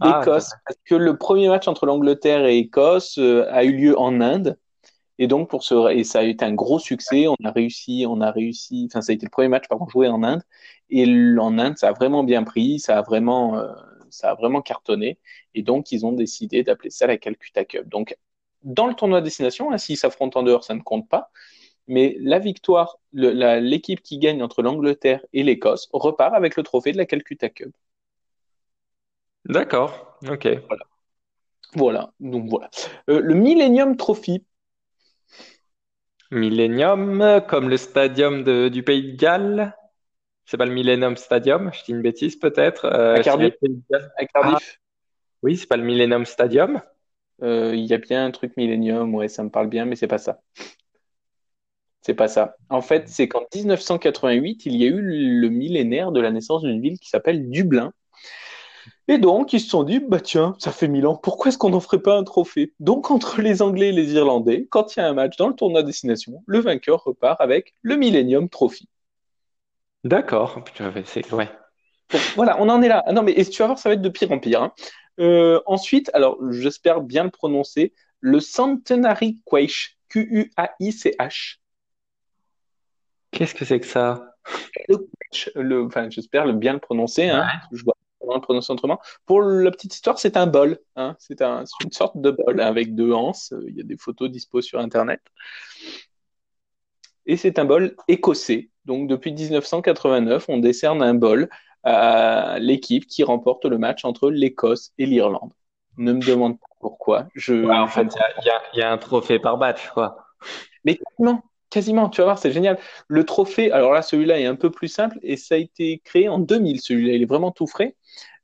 Ah, 0.00 0.22
parce 0.24 0.78
que 0.86 0.94
le 0.94 1.16
premier 1.16 1.48
match 1.48 1.68
entre 1.68 1.86
l'Angleterre 1.86 2.46
et 2.46 2.58
Écosse 2.58 3.18
euh, 3.18 3.46
a 3.50 3.64
eu 3.64 3.72
lieu 3.76 3.98
en 3.98 4.20
Inde. 4.20 4.58
Et 5.18 5.26
donc, 5.26 5.50
pour 5.50 5.62
ce, 5.64 5.90
et 5.92 6.04
ça 6.04 6.20
a 6.20 6.22
été 6.22 6.44
un 6.44 6.54
gros 6.54 6.78
succès. 6.78 7.26
On 7.28 7.36
a 7.44 7.50
réussi, 7.52 8.06
on 8.08 8.20
a 8.22 8.30
réussi, 8.30 8.88
enfin, 8.90 9.02
ça 9.02 9.12
a 9.12 9.14
été 9.14 9.26
le 9.26 9.30
premier 9.30 9.48
match, 9.48 9.68
pardon, 9.68 9.86
joué 9.88 10.08
en 10.08 10.22
Inde. 10.22 10.42
Et 10.90 11.02
l- 11.02 11.38
en 11.40 11.58
Inde, 11.58 11.76
ça 11.78 11.88
a 11.90 11.92
vraiment 11.92 12.24
bien 12.24 12.42
pris, 12.44 12.80
ça 12.80 12.98
a 12.98 13.02
vraiment, 13.02 13.58
euh, 13.58 13.68
ça 14.10 14.30
a 14.30 14.34
vraiment 14.34 14.62
cartonné. 14.62 15.18
Et 15.54 15.62
donc, 15.62 15.92
ils 15.92 16.06
ont 16.06 16.12
décidé 16.12 16.62
d'appeler 16.64 16.90
ça 16.90 17.06
la 17.06 17.18
Calcutta 17.18 17.64
Cup. 17.64 17.88
Donc, 17.88 18.16
dans 18.62 18.86
le 18.86 18.94
tournoi 18.94 19.20
destination, 19.20 19.72
hein, 19.72 19.78
s'ils 19.78 19.96
s'affrontent 19.96 20.40
en 20.40 20.42
dehors, 20.42 20.64
ça 20.64 20.74
ne 20.74 20.80
compte 20.80 21.08
pas. 21.08 21.30
Mais 21.88 22.16
la 22.20 22.38
victoire, 22.38 22.98
l'équipe 23.12 24.02
qui 24.02 24.18
gagne 24.18 24.42
entre 24.42 24.62
l'Angleterre 24.62 25.24
et 25.32 25.42
l'Écosse 25.42 25.88
repart 25.92 26.34
avec 26.34 26.56
le 26.56 26.62
trophée 26.62 26.92
de 26.92 26.96
la 26.98 27.06
Calcutta 27.06 27.48
Cup. 27.48 27.74
d'accord, 29.44 30.18
ok. 30.28 30.48
Voilà. 30.68 30.84
Voilà. 31.74 32.12
Donc, 32.20 32.48
voilà. 32.48 32.70
Euh, 33.08 33.20
le 33.20 33.34
Millennium 33.34 33.96
Trophy. 33.96 34.44
Millennium, 36.30 37.42
comme 37.48 37.68
le 37.68 37.76
stadium 37.76 38.44
de- 38.44 38.68
du 38.68 38.82
Pays 38.82 39.12
de 39.12 39.16
Galles. 39.16 39.74
C'est 40.44 40.56
pas 40.56 40.66
le 40.66 40.72
Millennium 40.72 41.16
Stadium, 41.16 41.70
je 41.72 41.84
dis 41.84 41.92
une 41.92 42.02
bêtise 42.02 42.36
peut-être. 42.36 42.86
À 42.86 42.88
Euh, 42.98 43.14
dirais 43.14 43.22
Cardiff, 43.22 43.54
à 43.92 43.98
Ah, 44.20 44.26
Cardiff, 44.26 44.80
oui, 45.42 45.56
c'est 45.56 45.66
pas 45.66 45.76
le 45.76 45.84
Millennium 45.84 46.24
Stadium. 46.24 46.82
Euh, 47.42 47.74
il 47.74 47.84
y 47.86 47.94
a 47.94 47.98
bien 47.98 48.24
un 48.26 48.30
truc 48.30 48.56
Millennium, 48.56 49.14
ouais, 49.14 49.28
ça 49.28 49.42
me 49.44 49.50
parle 49.50 49.68
bien, 49.68 49.84
mais 49.84 49.96
c'est 49.96 50.06
pas 50.06 50.18
ça. 50.18 50.40
C'est 52.02 52.14
pas 52.14 52.28
ça. 52.28 52.56
En 52.68 52.82
fait, 52.82 53.08
c'est 53.08 53.26
qu'en 53.28 53.46
1988, 53.54 54.66
il 54.66 54.76
y 54.76 54.84
a 54.84 54.88
eu 54.88 55.00
le 55.00 55.48
millénaire 55.48 56.12
de 56.12 56.20
la 56.20 56.30
naissance 56.30 56.62
d'une 56.62 56.80
ville 56.80 56.98
qui 56.98 57.08
s'appelle 57.08 57.48
Dublin. 57.50 57.92
Et 59.08 59.18
donc, 59.18 59.52
ils 59.52 59.60
se 59.60 59.68
sont 59.68 59.82
dit, 59.82 60.00
bah 60.00 60.20
tiens, 60.20 60.54
ça 60.58 60.72
fait 60.72 60.88
mille 60.88 61.06
ans, 61.06 61.16
pourquoi 61.16 61.48
est-ce 61.48 61.58
qu'on 61.58 61.70
n'en 61.70 61.80
ferait 61.80 62.00
pas 62.00 62.16
un 62.16 62.24
trophée? 62.24 62.72
Donc, 62.80 63.10
entre 63.10 63.40
les 63.42 63.60
Anglais 63.60 63.88
et 63.88 63.92
les 63.92 64.14
Irlandais, 64.14 64.66
quand 64.70 64.94
il 64.96 65.00
y 65.00 65.02
a 65.02 65.08
un 65.08 65.14
match 65.14 65.36
dans 65.36 65.48
le 65.48 65.54
tournoi 65.54 65.82
destination, 65.82 66.42
le 66.46 66.60
vainqueur 66.60 67.02
repart 67.04 67.40
avec 67.40 67.74
le 67.82 67.96
Millennium 67.96 68.48
Trophy. 68.48 68.88
D'accord, 70.04 70.62
ouais. 71.32 71.50
Bon, 72.12 72.18
voilà, 72.34 72.56
on 72.60 72.68
en 72.68 72.82
est 72.82 72.88
là. 72.88 73.02
Ah 73.06 73.12
non, 73.12 73.22
mais 73.22 73.32
et 73.32 73.44
tu 73.44 73.58
vas 73.62 73.66
voir, 73.66 73.78
ça 73.78 73.88
va 73.88 73.94
être 73.94 74.02
de 74.02 74.08
pire 74.08 74.32
en 74.32 74.38
pire. 74.38 74.62
hein. 74.62 74.72
Euh, 75.20 75.60
ensuite, 75.66 76.10
alors, 76.14 76.38
j'espère 76.50 77.02
bien 77.02 77.24
le 77.24 77.30
prononcer, 77.30 77.92
le 78.20 78.40
Centenary 78.40 79.40
Quaich, 79.44 79.98
Q-U-A-I-C-H. 80.08 81.58
Qu'est-ce 83.30 83.54
que 83.54 83.64
c'est 83.64 83.80
que 83.80 83.86
ça? 83.86 84.34
Le 85.54 85.84
enfin, 85.84 86.10
j'espère 86.10 86.46
le 86.46 86.52
bien 86.54 86.72
le 86.72 86.80
prononcer, 86.80 87.28
hein. 87.28 87.42
Ouais. 87.42 87.76
Je 87.78 87.84
vois 87.84 87.94
comment 88.18 88.34
le 88.34 88.40
prononcer 88.40 88.72
autrement. 88.72 88.98
Pour 89.26 89.42
la 89.42 89.70
petite 89.70 89.94
histoire, 89.94 90.18
c'est 90.18 90.36
un 90.36 90.46
bol, 90.46 90.78
hein. 90.96 91.16
C'est 91.18 91.42
un, 91.42 91.64
une 91.84 91.92
sorte 91.92 92.20
de 92.20 92.30
bol 92.30 92.60
avec 92.60 92.94
deux 92.94 93.12
anses. 93.12 93.54
Il 93.68 93.76
y 93.76 93.80
a 93.80 93.84
des 93.84 93.96
photos 93.96 94.30
dispo 94.30 94.60
sur 94.60 94.80
Internet. 94.80 95.20
Et 97.26 97.36
c'est 97.36 97.58
un 97.58 97.64
bol 97.64 97.94
écossais. 98.08 98.70
Donc, 98.86 99.08
depuis 99.08 99.32
1989, 99.32 100.46
on 100.48 100.58
décerne 100.58 101.02
un 101.02 101.14
bol 101.14 101.48
l'équipe 101.84 103.06
qui 103.06 103.22
remporte 103.24 103.64
le 103.64 103.78
match 103.78 104.04
entre 104.04 104.30
l'Écosse 104.30 104.92
et 104.98 105.06
l'Irlande. 105.06 105.52
Ne 105.96 106.12
me 106.12 106.24
demande 106.24 106.58
pas 106.58 106.66
pourquoi. 106.80 107.26
Je, 107.34 107.54
Ouais, 107.54 107.76
en 107.76 107.88
fait, 107.88 108.06
il 108.42 108.46
y 108.46 108.78
y 108.78 108.80
y 108.80 108.82
a 108.82 108.92
un 108.92 108.98
trophée 108.98 109.38
par 109.38 109.58
match, 109.58 109.88
quoi. 109.90 110.24
Mais 110.84 110.96
quasiment, 110.96 111.42
quasiment, 111.68 112.08
tu 112.08 112.20
vas 112.20 112.26
voir, 112.26 112.38
c'est 112.38 112.52
génial. 112.52 112.78
Le 113.08 113.24
trophée, 113.24 113.70
alors 113.72 113.92
là, 113.92 114.02
celui-là 114.02 114.40
est 114.40 114.46
un 114.46 114.56
peu 114.56 114.70
plus 114.70 114.88
simple 114.88 115.18
et 115.22 115.36
ça 115.36 115.56
a 115.56 115.58
été 115.58 116.00
créé 116.04 116.28
en 116.28 116.38
2000, 116.38 116.80
celui-là, 116.80 117.14
il 117.14 117.22
est 117.22 117.26
vraiment 117.26 117.50
tout 117.52 117.66
frais. 117.66 117.96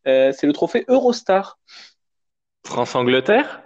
Euh, 0.06 0.32
c'est 0.32 0.46
le 0.46 0.52
trophée 0.52 0.84
Eurostar 0.88 1.58
France-Angleterre? 2.64 3.62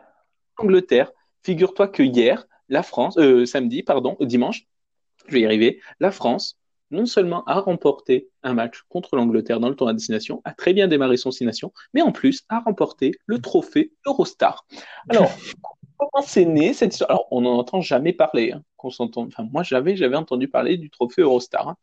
Angleterre. 0.59 1.12
Figure-toi 1.42 1.88
que 1.88 2.02
hier, 2.02 2.46
la 2.68 2.83
France, 2.83 3.16
euh, 3.18 3.46
samedi, 3.46 3.83
pardon, 3.83 4.16
dimanche, 4.20 4.66
je 5.26 5.33
vais 5.33 5.40
y 5.40 5.46
arriver, 5.46 5.80
la 6.00 6.11
France, 6.11 6.60
non 6.90 7.07
seulement 7.07 7.44
a 7.44 7.61
remporté 7.61 8.29
un 8.42 8.55
match 8.55 8.83
contre 8.88 9.16
l'Angleterre 9.16 9.61
dans 9.61 9.68
le 9.68 9.76
tournoi 9.76 9.92
à 9.92 9.94
destination, 9.94 10.40
a 10.44 10.53
très 10.53 10.72
bien 10.72 10.88
démarré 10.88 11.16
son 11.16 11.31
destination, 11.31 11.72
mais 11.94 12.03
en 12.03 12.12
plus 12.12 12.42
a 12.48 12.61
remporté 12.61 13.12
le 13.26 13.40
trophée 13.40 13.92
Eurostar. 14.07 14.64
Alors, 15.09 15.31
comment 15.98 16.24
c'est 16.26 16.44
né 16.44 16.72
cette 16.72 16.92
histoire? 16.92 17.11
Alors, 17.11 17.29
on 17.31 17.42
n'en 17.42 17.59
entend 17.59 17.81
jamais 17.81 18.12
parler. 18.12 18.53
Hein, 18.53 18.62
qu'on 18.76 18.90
s'entend... 18.90 19.26
Enfin, 19.26 19.46
moi, 19.53 19.62
j'avais, 19.62 19.96
j'avais 19.96 20.16
entendu 20.16 20.48
parler 20.48 20.76
du 20.79 20.90
trophée 20.90 21.22
Eurostar. 21.22 21.68
hein. 21.68 21.76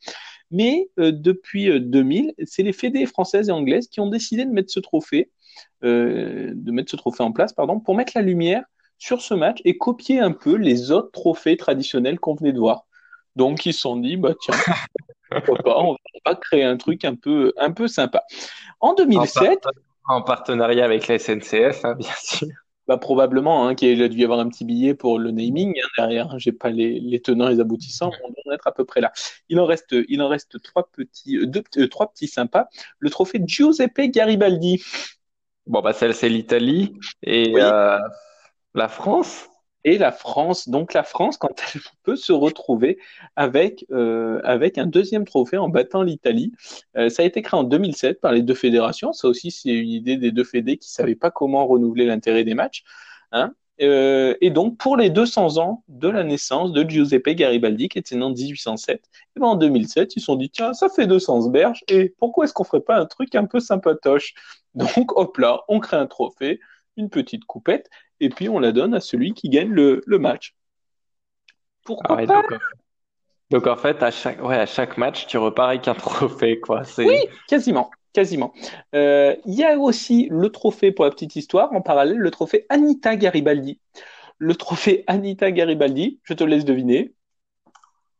Mais 0.52 0.90
euh, 1.00 1.12
depuis 1.12 1.70
euh, 1.70 1.80
2000, 1.80 2.34
c'est 2.46 2.64
les 2.64 2.74
fédés 2.74 3.06
françaises 3.06 3.50
et 3.50 3.52
anglaises 3.52 3.88
qui 3.88 4.00
ont 4.00 4.10
décidé 4.10 4.46
de 4.46 4.52
mettre 4.52 4.72
ce 4.72 4.80
trophée, 4.80 5.30
euh, 5.84 6.52
de 6.56 6.72
mettre 6.72 6.92
ce 6.92 6.96
trophée 6.96 7.24
en 7.24 7.32
place, 7.32 7.54
pardon, 7.54 7.80
pour 7.80 7.96
mettre 7.96 8.14
la 8.16 8.22
lumière 8.22 8.64
sur 8.98 9.22
ce 9.22 9.34
match 9.34 9.60
et 9.66 9.78
copier 9.78 10.20
un 10.20 10.32
peu 10.32 10.56
les 10.56 10.92
autres 10.92 11.12
trophées 11.12 11.58
traditionnels 11.58 12.20
qu'on 12.20 12.36
venait 12.36 12.54
de 12.54 12.60
voir. 12.60 12.87
Donc, 13.38 13.66
ils 13.66 13.74
se 13.74 13.82
sont 13.82 13.98
dit, 13.98 14.18
bah 14.18 14.34
tiens, 14.40 14.62
pourquoi 15.46 15.64
pas, 15.64 15.80
on 15.82 15.98
va 16.26 16.36
créer 16.36 16.64
un 16.66 16.78
truc 16.78 17.06
un 17.06 17.16
peu, 17.16 17.54
un 17.58 17.72
peu 17.72 17.88
sympa. 17.88 18.24
En 18.82 18.94
En, 19.14 19.28
par- 19.28 19.52
2007, 19.52 19.70
en 20.06 20.22
partenariat 20.22 20.86
avec 20.86 21.08
la 21.08 21.16
SNCF, 21.16 21.84
hein, 21.84 21.96
bien 21.96 22.14
sûr. 22.18 22.48
Bah, 22.88 22.98
probablement 22.98 23.68
hein, 23.68 23.76
qu'il 23.76 24.02
a 24.02 24.08
dû 24.08 24.18
y 24.20 24.24
avoir 24.24 24.40
un 24.40 24.48
petit 24.48 24.64
billet 24.64 24.94
pour 24.94 25.20
le 25.20 25.32
naming 25.32 25.74
hein, 25.78 25.88
derrière. 25.98 26.40
J'ai 26.40 26.54
pas 26.54 26.70
les, 26.70 27.02
les 27.02 27.20
tenants 27.22 27.50
et 27.50 27.56
les 27.56 27.60
aboutissants, 27.60 28.12
mais 28.12 28.18
on 28.24 28.30
doit 28.30 28.44
en 28.46 28.52
être 28.56 28.66
à 28.68 28.72
peu 28.74 28.86
près 28.86 29.02
là. 29.02 29.12
Il 29.50 29.60
en 29.60 29.66
reste, 29.66 29.94
il 30.08 30.22
en 30.22 30.30
reste 30.30 30.62
trois 30.64 30.90
petits, 30.90 31.36
euh, 31.38 31.46
deux, 31.48 31.64
euh, 31.78 31.90
trois 31.90 32.10
petits 32.10 32.30
sympas. 32.30 32.70
Le 33.00 33.10
trophée 33.10 33.42
Giuseppe 33.46 34.00
Garibaldi. 34.10 34.82
Bon, 35.66 35.82
bah, 35.82 35.94
celle, 35.94 36.16
c'est 36.16 36.30
l'Italie 36.30 36.98
et 37.24 37.54
Oui. 37.54 37.62
euh, 37.62 37.98
la 38.76 38.90
France. 38.90 39.50
Et 39.84 39.98
la 39.98 40.12
France, 40.12 40.68
donc 40.70 40.94
la 40.94 41.04
France, 41.04 41.38
quand 41.38 41.62
elle 41.74 41.82
peut 42.04 42.16
se 42.16 42.34
retrouver 42.34 42.98
avec, 43.36 43.86
euh, 43.92 44.42
avec 44.44 44.78
un 44.78 44.86
deuxième 44.86 45.26
trophée 45.26 45.58
en 45.58 45.70
battant 45.70 46.04
l'Italie. 46.04 46.52
Euh, 46.98 47.10
ça 47.10 47.24
a 47.24 47.26
été 47.26 47.42
créé 47.42 47.60
en 47.60 47.64
2007 47.64 48.20
par 48.20 48.32
les 48.32 48.42
deux 48.42 48.56
fédérations. 48.56 49.14
Ça 49.14 49.28
aussi, 49.28 49.52
c'est 49.52 49.70
une 49.70 49.90
idée 49.90 50.18
des 50.18 50.32
deux 50.32 50.44
fédés 50.44 50.78
qui 50.78 50.92
savaient 50.92 51.16
pas 51.16 51.32
comment 51.32 51.66
renouveler 51.66 52.06
l'intérêt 52.06 52.44
des 52.44 52.56
matchs. 52.56 52.84
Hein. 53.32 53.54
Euh, 53.82 54.36
et 54.42 54.50
donc, 54.50 54.78
pour 54.78 54.98
les 54.98 55.10
200 55.10 55.58
ans 55.58 55.84
de 55.88 56.08
la 56.08 56.24
naissance 56.24 56.72
de 56.72 56.88
Giuseppe 56.88 57.30
Garibaldi, 57.30 57.90
qui 57.90 58.00
était 58.00 58.16
né 58.16 58.24
en 58.24 58.32
1807, 58.32 59.04
et 59.36 59.40
ben 59.40 59.48
en 59.48 59.56
2007, 59.56 60.16
ils 60.16 60.20
se 60.20 60.26
sont 60.26 60.36
dit, 60.36 60.50
tiens, 60.50 60.74
ça 60.74 60.90
fait 60.90 61.06
200 61.06 61.50
berges, 61.50 61.84
et 61.88 62.16
pourquoi 62.20 62.46
est-ce 62.46 62.54
qu'on 62.54 62.64
ferait 62.64 62.82
pas 62.82 62.98
un 62.98 63.06
truc 63.06 63.36
un 63.36 63.46
peu 63.46 63.60
sympatoche? 63.60 64.34
Donc, 64.76 65.18
hop 65.18 65.38
là, 65.38 65.62
on 65.68 65.80
crée 65.80 65.98
un 65.98 66.08
trophée, 66.08 66.60
une 66.98 67.10
petite 67.10 67.46
coupette, 67.46 67.90
et 68.20 68.30
puis 68.30 68.50
on 68.50 68.60
la 68.60 68.72
donne 68.72 68.94
à 68.94 69.00
celui 69.00 69.34
qui 69.34 69.50
gagne 69.50 69.70
le, 69.72 70.02
le 70.06 70.20
match. 70.20 70.56
Ah 71.86 71.86
Pourquoi 71.86 72.16
ouais, 72.16 72.26
pas 72.28 72.34
donc, 72.34 72.52
en- 72.52 72.58
donc, 73.50 73.68
en 73.68 73.78
fait, 73.78 74.04
à 74.04 74.12
chaque, 74.12 74.44
ouais, 74.44 74.58
à 74.58 74.66
chaque 74.66 74.98
match, 74.98 75.26
tu 75.28 75.38
repars 75.38 75.70
avec 75.70 75.88
un 75.88 75.94
trophée, 75.96 76.60
quoi. 76.60 76.84
C'est, 76.84 77.06
Oui, 77.06 77.16
quasiment, 77.48 77.90
quasiment. 78.12 78.54
Euh, 78.94 79.36
Il 79.46 79.54
y 79.54 79.64
a 79.64 79.78
aussi 79.78 80.28
le 80.30 80.50
trophée, 80.50 80.92
pour 80.92 81.06
la 81.06 81.12
petite 81.12 81.36
histoire, 81.36 81.72
en 81.74 81.82
parallèle, 81.82 82.18
le 82.18 82.32
trophée 82.32 82.66
Anita 82.70 83.16
Garibaldi. 83.16 83.80
Le 84.38 84.56
trophée 84.56 85.04
Anita 85.08 85.52
Garibaldi, 85.52 86.20
je 86.24 86.34
te 86.34 86.44
laisse 86.44 86.66
deviner, 86.66 87.14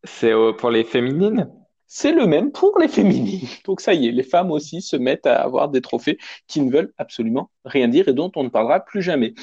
c'est 0.04 0.34
pour 0.58 0.72
les 0.72 0.84
féminines? 0.84 1.52
C'est 1.88 2.12
le 2.12 2.28
même 2.28 2.52
pour 2.52 2.78
les 2.80 2.88
féminines. 2.88 3.48
Donc 3.66 3.82
ça 3.82 3.94
y 3.94 4.08
est, 4.08 4.12
les 4.12 4.24
femmes 4.24 4.52
aussi 4.52 4.82
se 4.82 4.96
mettent 4.96 5.26
à 5.26 5.42
avoir 5.42 5.70
des 5.70 5.82
trophées 5.82 6.18
qui 6.48 6.62
ne 6.62 6.72
veulent 6.72 6.94
absolument 6.98 7.50
rien 7.66 7.88
dire 7.88 8.08
et 8.08 8.14
dont 8.14 8.32
on 8.36 8.44
ne 8.44 8.50
parlera 8.50 8.82
plus 8.82 9.02
jamais. 9.02 9.34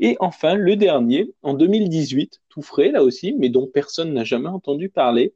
Et 0.00 0.16
enfin, 0.20 0.54
le 0.54 0.76
dernier, 0.76 1.32
en 1.42 1.54
2018, 1.54 2.40
tout 2.48 2.62
frais 2.62 2.90
là 2.90 3.02
aussi, 3.02 3.34
mais 3.38 3.48
dont 3.48 3.66
personne 3.66 4.12
n'a 4.14 4.22
jamais 4.22 4.48
entendu 4.48 4.88
parler, 4.88 5.34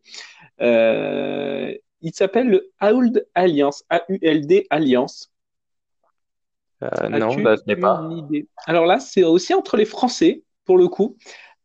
euh, 0.60 1.74
il 2.00 2.14
s'appelle 2.14 2.48
le 2.48 2.70
AULD 2.80 3.26
Alliance, 3.34 3.84
A-U-L-D 3.90 4.66
Alliance. 4.70 5.32
Euh, 6.82 7.08
non, 7.08 7.34
bah, 7.42 7.56
je 7.56 7.62
n'ai 7.66 7.76
pas. 7.76 8.08
idée? 8.16 8.46
Alors 8.66 8.86
là, 8.86 9.00
c'est 9.00 9.24
aussi 9.24 9.52
entre 9.54 9.76
les 9.76 9.84
Français, 9.84 10.42
pour 10.64 10.78
le 10.78 10.88
coup, 10.88 11.16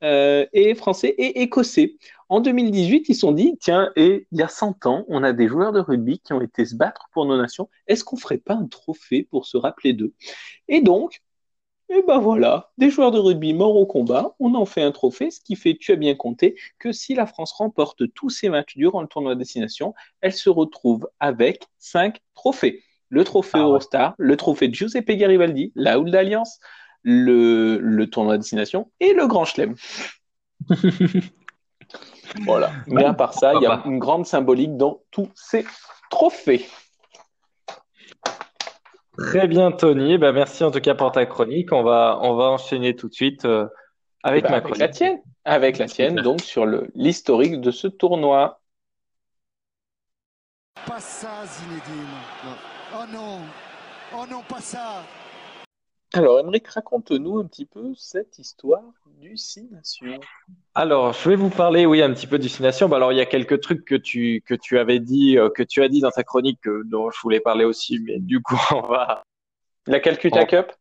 euh, 0.03 0.45
et 0.53 0.75
Français 0.75 1.09
et 1.09 1.41
Écossais. 1.41 1.95
En 2.29 2.41
2018, 2.41 3.09
ils 3.09 3.15
se 3.15 3.21
sont 3.21 3.31
dit, 3.31 3.57
tiens, 3.59 3.91
et 3.95 4.27
il 4.31 4.39
y 4.39 4.41
a 4.41 4.49
100 4.49 4.85
ans, 4.85 5.05
on 5.07 5.23
a 5.23 5.31
des 5.31 5.47
joueurs 5.47 5.71
de 5.71 5.79
rugby 5.79 6.19
qui 6.19 6.33
ont 6.33 6.41
été 6.41 6.65
se 6.65 6.75
battre 6.75 7.07
pour 7.13 7.25
nos 7.25 7.37
nations. 7.37 7.69
Est-ce 7.87 8.03
qu'on 8.03 8.17
ferait 8.17 8.37
pas 8.37 8.55
un 8.55 8.67
trophée 8.67 9.23
pour 9.23 9.45
se 9.45 9.55
rappeler 9.57 9.93
d'eux? 9.93 10.13
Et 10.67 10.81
donc, 10.81 11.21
et 11.89 12.03
ben 12.05 12.19
voilà, 12.19 12.71
des 12.77 12.89
joueurs 12.89 13.11
de 13.11 13.19
rugby 13.19 13.53
morts 13.53 13.77
au 13.77 13.85
combat, 13.85 14.35
on 14.39 14.55
en 14.55 14.65
fait 14.65 14.81
un 14.81 14.91
trophée, 14.91 15.31
ce 15.31 15.39
qui 15.39 15.55
fait, 15.55 15.77
tu 15.79 15.93
as 15.93 15.95
bien 15.95 16.15
compté, 16.15 16.55
que 16.79 16.91
si 16.91 17.15
la 17.15 17.25
France 17.25 17.53
remporte 17.53 18.13
tous 18.13 18.29
ses 18.29 18.49
matchs 18.49 18.75
durant 18.75 19.01
le 19.01 19.07
tournoi 19.07 19.35
destination, 19.35 19.93
elle 20.19 20.33
se 20.33 20.49
retrouve 20.49 21.07
avec 21.21 21.63
cinq 21.77 22.19
trophées. 22.33 22.83
Le 23.07 23.23
trophée 23.23 23.51
ah 23.53 23.59
Eurostar, 23.59 24.15
le 24.17 24.35
trophée 24.35 24.69
Giuseppe 24.71 25.11
Garibaldi, 25.11 25.71
la 25.75 25.97
Houle 25.97 26.11
d'Alliance, 26.11 26.59
le, 27.03 27.77
le 27.77 28.09
tournoi 28.09 28.37
destination 28.37 28.91
et 28.99 29.13
le 29.13 29.25
Grand 29.27 29.45
Chelem. 29.45 29.75
voilà. 32.45 32.71
Mais 32.87 33.05
à 33.05 33.13
part 33.13 33.33
ça, 33.33 33.53
il 33.55 33.61
y 33.61 33.65
a 33.65 33.81
une 33.85 33.99
grande 33.99 34.25
symbolique 34.25 34.77
dans 34.77 35.01
tous 35.11 35.29
ces 35.35 35.65
trophées. 36.09 36.65
Très 39.17 39.47
bien, 39.47 39.71
Tony. 39.71 40.17
Bah, 40.17 40.31
merci 40.31 40.63
en 40.63 40.71
tout 40.71 40.79
cas 40.79 40.93
pour 40.93 41.11
ta 41.11 41.25
chronique. 41.25 41.71
On 41.71 41.83
va, 41.83 42.19
on 42.21 42.35
va 42.35 42.45
enchaîner 42.45 42.95
tout 42.95 43.09
de 43.09 43.13
suite 43.13 43.45
euh, 43.45 43.67
avec 44.23 44.43
bah, 44.43 44.51
ma 44.51 44.61
chronique. 44.61 44.81
Avec 44.81 44.91
la 44.91 44.95
tienne, 44.95 45.21
avec 45.43 45.77
la 45.79 45.85
tienne 45.87 46.15
donc 46.15 46.41
sur 46.41 46.65
l'historique 46.93 47.59
de 47.59 47.71
ce 47.71 47.87
tournoi. 47.87 48.61
Pas 50.85 50.99
ça, 50.99 51.45
Zinedine. 51.45 52.05
Oh 52.93 53.03
non, 53.11 53.39
oh 54.15 54.25
non, 54.29 54.41
pas 54.47 54.61
ça. 54.61 55.03
Alors, 56.13 56.39
Emmerich, 56.39 56.67
raconte-nous 56.67 57.37
un 57.37 57.45
petit 57.45 57.65
peu 57.65 57.93
cette 57.95 58.39
histoire 58.39 58.83
du 59.19 59.35
Six 59.35 59.67
Nations. 59.69 60.19
Alors, 60.73 61.11
je 61.11 61.29
vais 61.29 61.35
vous 61.35 61.49
parler, 61.49 61.85
oui, 61.85 62.01
un 62.01 62.13
petit 62.13 62.27
peu 62.27 62.39
du 62.39 62.47
Six 62.47 62.63
Nations. 62.63 62.87
Bah, 62.87 62.95
alors, 62.95 63.11
il 63.11 63.17
y 63.17 63.21
a 63.21 63.25
quelques 63.25 63.59
trucs 63.59 63.83
que 63.83 63.95
tu 63.95 64.41
que 64.45 64.55
tu 64.55 64.79
avais 64.79 64.99
dit, 64.99 65.37
euh, 65.37 65.49
que 65.49 65.63
tu 65.63 65.83
as 65.83 65.89
dit 65.89 65.99
dans 65.99 66.11
ta 66.11 66.23
chronique, 66.23 66.65
euh, 66.67 66.83
dont 66.85 67.11
je 67.11 67.19
voulais 67.21 67.41
parler 67.41 67.65
aussi, 67.65 67.99
mais 67.99 68.19
du 68.19 68.41
coup, 68.41 68.55
on 68.71 68.81
va. 68.81 69.23
La 69.85 69.99
Calcutta 69.99 70.45
Cup. 70.45 70.71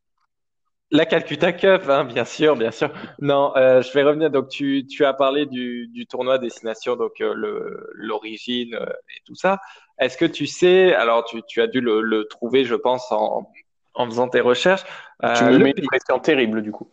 La 0.93 1.07
Calcutta 1.07 1.53
Cup, 1.53 1.83
hein, 1.89 2.05
bien 2.05 2.25
sûr, 2.25 2.55
bien 2.55 2.71
sûr. 2.71 2.93
Non, 3.21 3.53
euh, 3.57 3.83
je 3.83 3.93
vais 3.93 4.05
revenir. 4.05 4.31
Donc, 4.31 4.49
tu, 4.49 4.87
tu 4.87 5.05
as 5.05 5.13
parlé 5.13 5.47
du, 5.47 5.89
du 5.89 6.07
tournoi 6.07 6.39
Destination, 6.39 6.95
donc 6.95 7.15
l'origine 7.19 8.75
et 8.75 9.21
tout 9.25 9.35
ça. 9.35 9.59
Est-ce 9.99 10.17
que 10.17 10.25
tu 10.25 10.47
sais, 10.47 10.95
alors 10.95 11.25
tu, 11.25 11.43
tu 11.49 11.61
as 11.61 11.67
dû 11.67 11.81
le, 11.81 12.03
le 12.03 12.27
trouver, 12.29 12.65
je 12.65 12.77
pense, 12.77 13.11
en, 13.11 13.51
en 13.97 14.07
faisant 14.07 14.29
tes 14.29 14.41
recherches. 14.41 14.85
Euh, 15.25 15.35
tu 15.35 15.45
me 15.45 15.59
mets 15.59 15.75
une 15.77 15.87
pression 15.87 16.19
terrible 16.19 16.63
du 16.63 16.71
coup. 16.71 16.91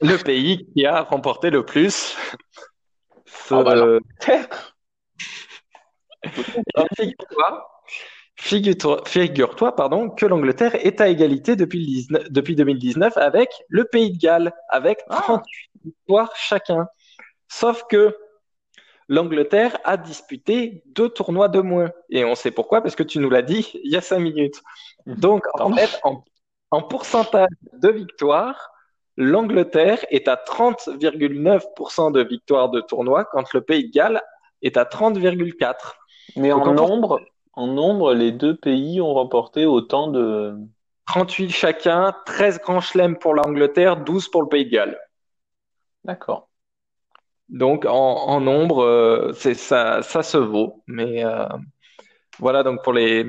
Le 0.00 0.16
pays 0.16 0.66
qui 0.72 0.86
a 0.86 1.02
remporté 1.02 1.50
le 1.50 1.64
plus. 1.64 2.16
Ah, 3.50 3.62
bah, 3.62 3.98
figure-toi, 8.36 9.02
figure-toi, 9.06 9.76
pardon, 9.76 10.08
que 10.08 10.24
l'Angleterre 10.24 10.74
est 10.76 11.00
à 11.02 11.08
égalité 11.08 11.56
depuis, 11.56 12.06
depuis 12.30 12.56
2019 12.56 13.16
avec 13.18 13.50
le 13.68 13.84
Pays 13.84 14.12
de 14.12 14.18
Galles, 14.18 14.52
avec 14.70 15.04
38 15.08 15.38
ah. 15.38 15.42
victoires 15.84 16.32
chacun. 16.36 16.86
Sauf 17.48 17.84
que 17.88 18.16
l'Angleterre 19.08 19.76
a 19.84 19.96
disputé 19.96 20.82
deux 20.86 21.08
tournois 21.08 21.48
de 21.48 21.60
moins. 21.60 21.90
Et 22.10 22.24
on 22.24 22.34
sait 22.34 22.50
pourquoi, 22.50 22.80
parce 22.80 22.96
que 22.96 23.02
tu 23.02 23.18
nous 23.18 23.30
l'as 23.30 23.42
dit 23.42 23.70
il 23.84 23.92
y 23.92 23.96
a 23.96 24.00
cinq 24.00 24.20
minutes. 24.20 24.62
Donc, 25.06 25.44
en 25.60 25.72
fait, 25.72 26.00
en 26.02 26.24
en 26.74 26.82
pourcentage 26.82 27.48
de 27.72 27.88
victoires, 27.88 28.70
l'Angleterre 29.16 30.04
est 30.10 30.28
à 30.28 30.34
30,9% 30.34 32.12
de 32.12 32.22
victoires 32.22 32.68
de 32.70 32.80
tournoi, 32.80 33.24
quand 33.24 33.52
le 33.52 33.60
Pays 33.60 33.88
de 33.88 33.92
Galles 33.92 34.22
est 34.62 34.76
à 34.76 34.84
30,4%. 34.84 35.74
Mais 36.36 36.52
en 36.52 36.72
nombre, 36.72 37.20
en 37.52 37.66
nombre, 37.68 38.14
les 38.14 38.32
deux 38.32 38.56
pays 38.56 39.00
ont 39.00 39.14
remporté 39.14 39.66
autant 39.66 40.08
de... 40.08 40.56
38 41.06 41.50
chacun, 41.50 42.14
13 42.24 42.60
grands 42.60 42.80
chelems 42.80 43.18
pour 43.18 43.34
l'Angleterre, 43.34 43.98
12 43.98 44.28
pour 44.28 44.42
le 44.42 44.48
Pays 44.48 44.64
de 44.64 44.70
Galles. 44.70 44.98
D'accord. 46.02 46.48
Donc 47.50 47.84
en, 47.86 48.40
nombre, 48.40 48.82
euh, 48.82 49.32
c'est 49.34 49.54
ça, 49.54 50.02
ça 50.02 50.22
se 50.22 50.38
vaut. 50.38 50.82
Mais 50.86 51.24
euh, 51.24 51.46
voilà 52.38 52.62
donc 52.62 52.82
pour 52.82 52.92
les 52.92 53.24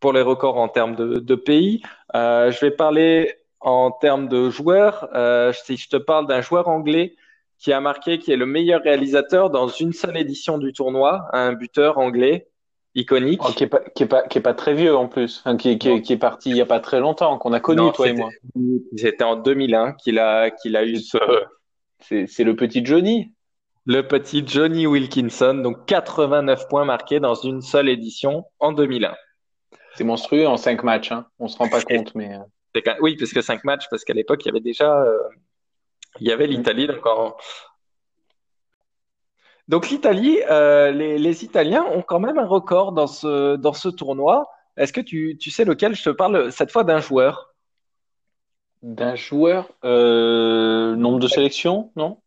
pour 0.00 0.12
les 0.12 0.22
records 0.22 0.58
en 0.58 0.68
termes 0.68 0.96
de, 0.96 1.18
de 1.18 1.34
pays. 1.34 1.82
Euh, 2.14 2.50
je 2.50 2.60
vais 2.60 2.70
parler 2.70 3.34
en 3.60 3.90
termes 3.90 4.28
de 4.28 4.50
joueurs. 4.50 5.08
Euh, 5.14 5.52
si 5.52 5.76
je 5.76 5.88
te 5.88 5.96
parle 5.96 6.26
d'un 6.26 6.40
joueur 6.40 6.68
anglais 6.68 7.16
qui 7.58 7.72
a 7.72 7.80
marqué, 7.80 8.18
qui 8.18 8.32
est 8.32 8.36
le 8.36 8.46
meilleur 8.46 8.82
réalisateur 8.82 9.50
dans 9.50 9.68
une 9.68 9.92
seule 9.92 10.16
édition 10.16 10.58
du 10.58 10.72
tournoi, 10.72 11.26
un 11.32 11.52
buteur 11.52 11.98
anglais 11.98 12.48
iconique. 12.94 13.42
Oh, 13.44 13.52
qui, 13.52 13.64
est 13.64 13.68
pas, 13.68 13.80
qui, 13.94 14.02
est 14.02 14.06
pas, 14.06 14.22
qui 14.22 14.38
est 14.38 14.42
pas 14.42 14.54
très 14.54 14.74
vieux 14.74 14.96
en 14.96 15.08
plus, 15.08 15.44
qui, 15.58 15.78
qui, 15.78 16.02
qui, 16.02 16.12
est 16.12 16.18
parti 16.18 16.50
il 16.50 16.56
y 16.56 16.60
a 16.60 16.66
pas 16.66 16.80
très 16.80 17.00
longtemps, 17.00 17.36
qu'on 17.38 17.52
a 17.52 17.60
connu 17.60 17.92
toi 17.92 18.08
et 18.08 18.14
moi. 18.14 18.30
C'était 18.96 19.24
en 19.24 19.36
2001 19.36 19.92
qu'il 19.92 20.18
a 20.18 20.50
qu'il 20.50 20.76
a 20.76 20.84
eu 20.84 20.96
ce. 20.96 21.18
C'est 22.00 22.44
le 22.44 22.56
petit 22.56 22.84
Johnny. 22.84 23.32
Le 23.92 24.06
petit 24.06 24.46
Johnny 24.46 24.86
Wilkinson, 24.86 25.52
donc 25.52 25.84
89 25.86 26.68
points 26.68 26.84
marqués 26.84 27.18
dans 27.18 27.34
une 27.34 27.60
seule 27.60 27.88
édition 27.88 28.44
en 28.60 28.70
2001. 28.70 29.16
C'est 29.96 30.04
monstrueux 30.04 30.46
en 30.46 30.56
5 30.56 30.84
matchs, 30.84 31.10
hein. 31.10 31.26
on 31.40 31.48
se 31.48 31.58
rend 31.58 31.68
pas 31.68 31.82
compte, 31.82 32.14
mais. 32.14 32.32
Euh. 32.36 32.94
Oui, 33.00 33.16
parce 33.16 33.32
que 33.32 33.40
5 33.40 33.64
matchs, 33.64 33.86
parce 33.90 34.04
qu'à 34.04 34.14
l'époque, 34.14 34.44
il 34.44 34.46
y 34.46 34.50
avait 34.50 34.60
déjà. 34.60 35.02
Euh, 35.02 35.18
il 36.20 36.28
y 36.28 36.30
avait 36.30 36.46
l'Italie, 36.46 36.86
donc 36.86 37.00
Donc 39.66 39.90
l'Italie, 39.90 40.38
euh, 40.48 40.92
les, 40.92 41.44
Italiens 41.44 41.82
ont 41.82 42.02
quand 42.02 42.20
même 42.20 42.38
un 42.38 42.46
record 42.46 42.92
dans 42.92 43.08
ce, 43.08 43.56
dans 43.56 43.72
ce 43.72 43.88
tournoi. 43.88 44.48
Est-ce 44.76 44.92
que 44.92 45.00
tu, 45.00 45.36
tu 45.36 45.50
sais 45.50 45.64
lequel? 45.64 45.96
Je 45.96 46.04
te 46.04 46.10
parle 46.10 46.52
cette 46.52 46.70
fois 46.70 46.84
d'un 46.84 47.00
joueur 47.00 47.56
D'un 48.82 49.16
joueur 49.16 49.68
Nombre 49.82 51.18
de 51.18 51.26
sélections, 51.26 51.90
non? 51.96 52.18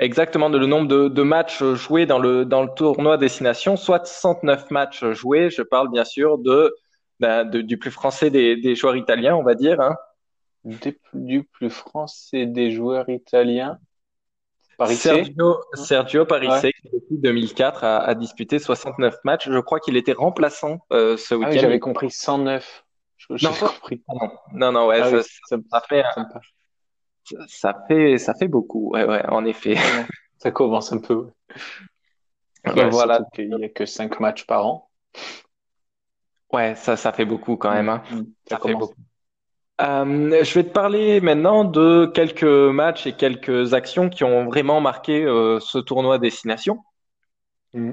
Exactement 0.00 0.48
le 0.48 0.66
nombre 0.66 1.08
de, 1.08 1.22
matchs 1.22 1.62
joués 1.62 2.06
dans 2.06 2.18
le, 2.18 2.44
dans 2.44 2.62
le 2.62 2.70
tournoi 2.74 3.18
Destination, 3.18 3.76
soit 3.76 4.04
69 4.04 4.70
matchs 4.70 5.04
joués. 5.12 5.50
Je 5.50 5.62
parle 5.62 5.90
bien 5.90 6.04
sûr 6.04 6.38
de, 6.38 6.74
ben, 7.20 7.44
du 7.44 7.78
plus 7.78 7.90
français 7.90 8.30
des, 8.30 8.74
joueurs 8.74 8.96
italiens, 8.96 9.36
on 9.36 9.42
va 9.42 9.54
dire. 9.54 9.80
Hein. 9.80 9.94
du 11.14 11.44
plus 11.44 11.70
français 11.70 12.46
des 12.46 12.72
joueurs 12.72 13.08
italiens. 13.08 13.78
Sergio, 14.86 15.60
Sergio 15.74 16.24
Parisse, 16.24 16.62
qui 16.62 16.88
depuis 16.90 17.18
2004 17.18 17.84
a, 17.84 18.14
disputé 18.14 18.58
69 18.58 19.14
matchs. 19.24 19.50
Je 19.50 19.58
crois 19.58 19.78
qu'il 19.78 19.96
était 19.96 20.12
remplaçant 20.12 20.78
euh, 20.92 21.18
ce 21.18 21.34
ah 21.34 21.38
week-end. 21.38 21.60
J'avais 21.60 21.78
compris 21.78 22.10
109. 22.10 22.84
non, 23.28 23.50
compris. 23.52 24.02
non, 24.54 24.72
non, 24.72 24.86
ouais, 24.86 25.00
ah 25.02 25.22
ça, 25.22 25.58
ça, 25.70 25.82
fait, 25.86 26.02
ça 27.46 27.84
fait, 27.88 28.18
ça 28.18 28.34
fait 28.34 28.48
beaucoup, 28.48 28.90
ouais, 28.92 29.04
ouais, 29.04 29.24
en 29.28 29.44
effet. 29.44 29.76
ça 30.38 30.50
commence 30.50 30.92
un 30.92 30.98
peu. 30.98 31.28
voilà. 32.64 33.20
Il 33.38 33.54
n'y 33.54 33.64
a 33.64 33.68
que 33.68 33.86
5 33.86 34.20
matchs 34.20 34.46
par 34.46 34.66
an. 34.66 34.90
Ouais, 36.52 36.74
ça, 36.74 36.96
ça 36.96 37.12
fait 37.12 37.24
beaucoup 37.24 37.56
quand 37.56 37.72
même. 37.72 37.88
Hein. 37.88 38.02
Mm, 38.10 38.22
ça, 38.48 38.58
fait 38.58 38.74
beaucoup. 38.74 38.94
Euh, 39.80 40.44
je 40.44 40.54
vais 40.54 40.64
te 40.64 40.72
parler 40.72 41.20
maintenant 41.20 41.64
de 41.64 42.10
quelques 42.12 42.42
matchs 42.42 43.06
et 43.06 43.12
quelques 43.12 43.72
actions 43.72 44.10
qui 44.10 44.24
ont 44.24 44.46
vraiment 44.46 44.80
marqué 44.80 45.24
euh, 45.24 45.58
ce 45.60 45.78
tournoi 45.78 46.18
destination. 46.18 46.78
Mm. 47.72 47.92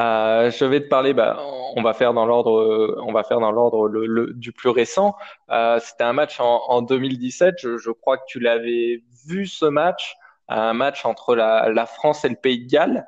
Euh, 0.00 0.50
je 0.50 0.64
vais 0.64 0.80
te 0.80 0.88
parler, 0.88 1.12
bah, 1.12 1.38
on 1.76 1.82
va 1.82 1.92
faire 1.92 2.14
dans 2.14 2.26
l'ordre, 2.26 2.96
on 3.06 3.12
va 3.12 3.22
faire 3.22 3.40
dans 3.40 3.52
l'ordre 3.52 3.88
le, 3.88 4.32
du 4.32 4.52
plus 4.52 4.70
récent. 4.70 5.14
Euh, 5.50 5.78
c'était 5.80 6.04
un 6.04 6.12
match 6.12 6.40
en, 6.40 6.62
en 6.68 6.82
2017. 6.82 7.56
Je, 7.58 7.78
je, 7.78 7.90
crois 7.90 8.18
que 8.18 8.24
tu 8.26 8.40
l'avais 8.40 9.02
vu 9.26 9.46
ce 9.46 9.66
match, 9.66 10.16
un 10.48 10.72
match 10.72 11.04
entre 11.04 11.34
la, 11.36 11.68
la 11.68 11.86
France 11.86 12.24
et 12.24 12.28
le 12.28 12.36
Pays 12.36 12.64
de 12.64 12.70
Galles. 12.70 13.06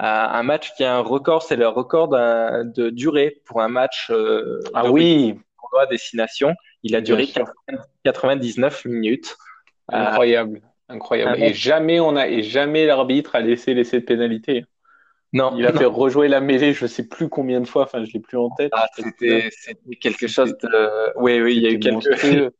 Euh, 0.00 0.02
un 0.02 0.42
match 0.42 0.74
qui 0.74 0.82
a 0.82 0.96
un 0.96 1.00
record, 1.00 1.42
c'est 1.42 1.54
le 1.56 1.68
record 1.68 2.08
de 2.08 2.90
durée 2.90 3.40
pour 3.44 3.62
un 3.62 3.68
match. 3.68 4.10
Euh, 4.10 4.60
ah 4.74 4.90
oui. 4.90 5.38
Tournoi 5.60 5.86
destination. 5.86 6.54
Il 6.82 6.96
a 6.96 7.00
duré 7.00 7.28
99 8.04 8.84
minutes. 8.86 9.36
Incroyable, 9.88 10.62
incroyable. 10.88 11.42
Et 11.42 11.54
jamais 11.54 12.00
on 12.00 12.16
a, 12.16 12.26
et 12.26 12.42
jamais 12.42 12.86
l'arbitre 12.86 13.36
a 13.36 13.40
laissé 13.40 13.72
laisser 13.72 14.00
de 14.00 14.04
pénalité. 14.04 14.64
Non. 15.34 15.52
Il 15.58 15.66
a 15.66 15.72
fait 15.72 15.84
rejouer 15.84 16.28
la 16.28 16.40
mêlée, 16.40 16.72
je 16.72 16.86
sais 16.86 17.06
plus 17.06 17.28
combien 17.28 17.60
de 17.60 17.66
fois, 17.66 17.82
enfin, 17.82 18.04
je 18.04 18.12
l'ai 18.12 18.20
plus 18.20 18.38
en 18.38 18.50
tête. 18.50 18.70
Ah, 18.74 18.86
c'était, 18.96 19.50
quelque 20.00 20.28
chose 20.28 20.56
de, 20.62 21.18
oui, 21.20 21.42
oui, 21.42 21.56
il 21.56 21.62
y 21.62 21.66
a 21.66 21.70
eu 21.70 21.80
quelques, 21.80 22.04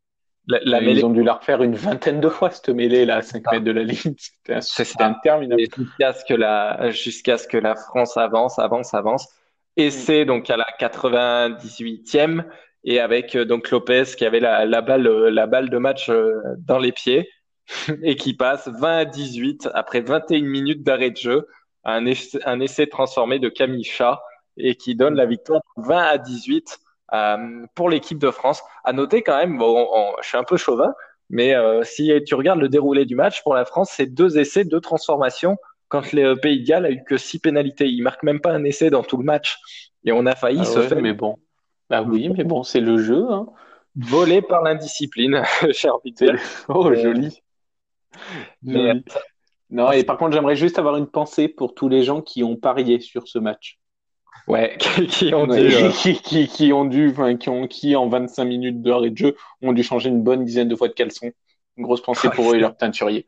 la, 0.48 0.80
mêlée... 0.80 0.98
Ils 0.98 1.06
ont 1.06 1.10
dû 1.10 1.22
la 1.22 1.34
refaire 1.34 1.62
une 1.62 1.76
vingtaine 1.76 2.20
de 2.20 2.28
fois, 2.28 2.50
cette 2.50 2.68
mêlée, 2.70 3.06
là, 3.06 3.18
à 3.18 3.22
5 3.22 3.44
mètres 3.52 3.64
de 3.64 3.70
la 3.70 3.84
ligne. 3.84 4.16
C'était 4.60 5.04
interminable. 5.04 5.62
Jusqu'à 5.62 6.12
ce 6.12 6.24
que 6.24 6.34
la, 6.34 6.90
jusqu'à 6.90 7.38
ce 7.38 7.46
que 7.46 7.56
la 7.56 7.76
France 7.76 8.16
avance, 8.16 8.58
avance, 8.58 8.92
avance. 8.92 9.28
Et 9.76 9.88
mm. 9.88 9.90
c'est 9.90 10.24
donc 10.24 10.50
à 10.50 10.56
la 10.56 10.66
98e, 10.80 12.44
et 12.82 12.98
avec 12.98 13.36
euh, 13.36 13.44
donc 13.44 13.70
Lopez 13.70 14.04
qui 14.16 14.24
avait 14.24 14.40
la, 14.40 14.66
la 14.66 14.82
balle, 14.82 15.06
euh, 15.06 15.30
la 15.30 15.46
balle 15.46 15.70
de 15.70 15.78
match 15.78 16.08
euh, 16.10 16.34
dans 16.58 16.78
les 16.78 16.90
pieds, 16.90 17.30
et 18.02 18.16
qui 18.16 18.34
passe 18.34 18.68
20 18.68 18.96
à 18.96 19.04
18 19.04 19.68
après 19.74 20.00
21 20.00 20.42
minutes 20.42 20.82
d'arrêt 20.82 21.10
de 21.10 21.16
jeu 21.16 21.46
un 21.84 22.06
essai, 22.06 22.38
un 22.44 22.60
essai 22.60 22.86
transformé 22.88 23.38
de 23.38 23.48
Camille 23.48 23.84
Chat 23.84 24.22
et 24.56 24.76
qui 24.76 24.94
donne 24.94 25.14
la 25.14 25.26
victoire 25.26 25.62
20 25.76 26.02
à 26.02 26.18
18 26.18 26.78
euh, 27.12 27.66
pour 27.74 27.90
l'équipe 27.90 28.18
de 28.18 28.30
France. 28.30 28.62
À 28.84 28.92
noter 28.92 29.22
quand 29.22 29.36
même, 29.36 29.58
bon, 29.58 29.88
je 30.22 30.28
suis 30.28 30.36
un 30.38 30.44
peu 30.44 30.56
chauvin, 30.56 30.94
mais 31.30 31.54
euh, 31.54 31.82
si 31.84 32.12
tu 32.26 32.34
regardes 32.34 32.60
le 32.60 32.68
déroulé 32.68 33.04
du 33.04 33.14
match 33.16 33.42
pour 33.42 33.54
la 33.54 33.64
France, 33.64 33.90
c'est 33.92 34.06
deux 34.06 34.38
essais, 34.38 34.64
deux 34.64 34.80
transformations. 34.80 35.56
Quand 35.88 36.12
le 36.12 36.34
Pays 36.34 36.60
de 36.62 36.66
Galles 36.66 36.86
a 36.86 36.90
eu 36.90 37.04
que 37.04 37.16
six 37.16 37.38
pénalités, 37.38 37.88
il 37.88 38.02
marque 38.02 38.22
même 38.22 38.40
pas 38.40 38.52
un 38.52 38.64
essai 38.64 38.90
dans 38.90 39.02
tout 39.02 39.16
le 39.16 39.24
match 39.24 39.58
et 40.04 40.12
on 40.12 40.26
a 40.26 40.34
failli 40.34 40.64
Ah 40.64 40.66
se 40.66 40.80
ouais, 40.80 40.88
faire 40.88 41.02
mais 41.02 41.12
bon. 41.12 41.38
Bah 41.90 42.02
oui, 42.02 42.28
mais 42.30 42.44
bon, 42.44 42.62
c'est 42.62 42.80
le 42.80 42.98
jeu, 42.98 43.26
hein. 43.30 43.46
voler 43.96 44.42
par 44.42 44.62
l'indiscipline, 44.62 45.42
dire. 46.16 46.32
le- 46.32 46.38
Oh, 46.68 46.94
joli, 46.94 47.42
mais, 48.62 48.94
joli. 48.94 49.04
Non, 49.74 49.92
et 49.92 50.04
par 50.04 50.16
contre, 50.16 50.32
j'aimerais 50.32 50.56
juste 50.56 50.78
avoir 50.78 50.96
une 50.96 51.06
pensée 51.06 51.48
pour 51.48 51.74
tous 51.74 51.88
les 51.90 52.02
gens 52.02 52.22
qui 52.22 52.42
ont 52.42 52.56
parié 52.56 52.98
sur 53.00 53.28
ce 53.28 53.38
match. 53.38 53.78
ouais, 54.46 54.76
qui 55.08 55.34
ont 55.34 55.46
Ouais, 55.46 55.58
dû. 55.58 55.74
euh, 55.74 55.90
qui, 56.02 56.20
qui, 56.22 56.46
qui 56.48 56.72
ont 56.72 56.84
dû, 56.84 57.10
enfin, 57.10 57.36
qui 57.36 57.48
ont, 57.48 57.66
qui 57.66 57.96
en 57.96 58.08
25 58.08 58.44
minutes 58.44 58.82
d'heure 58.82 59.04
et 59.04 59.10
de 59.10 59.16
jeu 59.16 59.36
ont 59.62 59.72
dû 59.72 59.82
changer 59.82 60.08
une 60.10 60.22
bonne 60.22 60.44
dizaine 60.44 60.68
de 60.68 60.76
fois 60.76 60.88
de 60.88 60.92
caleçon. 60.94 61.30
Une 61.76 61.84
grosse 61.84 62.02
pensée 62.02 62.30
pour 62.30 62.50
eux 62.52 62.56
et 62.56 62.60
leur 62.60 62.76
teinturier. 62.76 63.26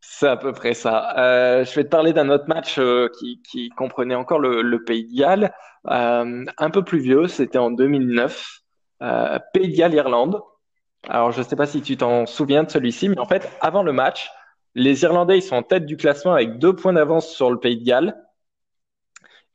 C'est 0.00 0.28
à 0.28 0.36
peu 0.36 0.52
près 0.52 0.74
ça. 0.74 1.16
Euh, 1.18 1.64
je 1.64 1.74
vais 1.74 1.84
te 1.84 1.88
parler 1.88 2.12
d'un 2.12 2.28
autre 2.30 2.46
match 2.48 2.78
euh, 2.78 3.08
qui, 3.18 3.40
qui 3.42 3.70
comprenait 3.70 4.14
encore 4.14 4.38
le, 4.38 4.62
le 4.62 4.84
Pays 4.84 5.06
de 5.06 5.16
Galles, 5.16 5.52
euh, 5.88 6.44
un 6.58 6.70
peu 6.70 6.84
plus 6.84 6.98
vieux, 7.00 7.28
c'était 7.28 7.58
en 7.58 7.70
2009, 7.70 8.60
euh, 9.02 9.38
Pays 9.52 9.68
de 9.70 9.76
Galles-Irlande. 9.76 10.40
Alors, 11.08 11.32
je 11.32 11.40
ne 11.40 11.44
sais 11.44 11.56
pas 11.56 11.66
si 11.66 11.82
tu 11.82 11.96
t'en 11.96 12.26
souviens 12.26 12.64
de 12.64 12.70
celui-ci, 12.70 13.08
mais 13.08 13.18
en 13.18 13.26
fait, 13.26 13.50
avant 13.60 13.82
le 13.82 13.92
match, 13.92 14.30
les 14.74 15.02
Irlandais, 15.02 15.38
ils 15.38 15.42
sont 15.42 15.56
en 15.56 15.62
tête 15.62 15.86
du 15.86 15.96
classement 15.96 16.34
avec 16.34 16.58
deux 16.58 16.74
points 16.76 16.92
d'avance 16.92 17.28
sur 17.34 17.50
le 17.50 17.58
Pays 17.58 17.78
de 17.78 17.84
Galles. 17.84 18.14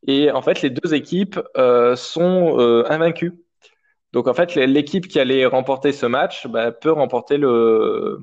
Et 0.05 0.31
en 0.31 0.41
fait, 0.41 0.61
les 0.61 0.69
deux 0.69 0.93
équipes 0.93 1.39
euh, 1.57 1.95
sont 1.95 2.59
euh, 2.59 2.83
invaincues. 2.89 3.33
Donc, 4.13 4.27
en 4.27 4.33
fait, 4.33 4.55
l'équipe 4.55 5.07
qui 5.07 5.19
allait 5.19 5.45
remporter 5.45 5.91
ce 5.91 6.05
match 6.05 6.47
bah, 6.47 6.71
peut 6.71 6.91
remporter 6.91 7.37
le, 7.37 8.19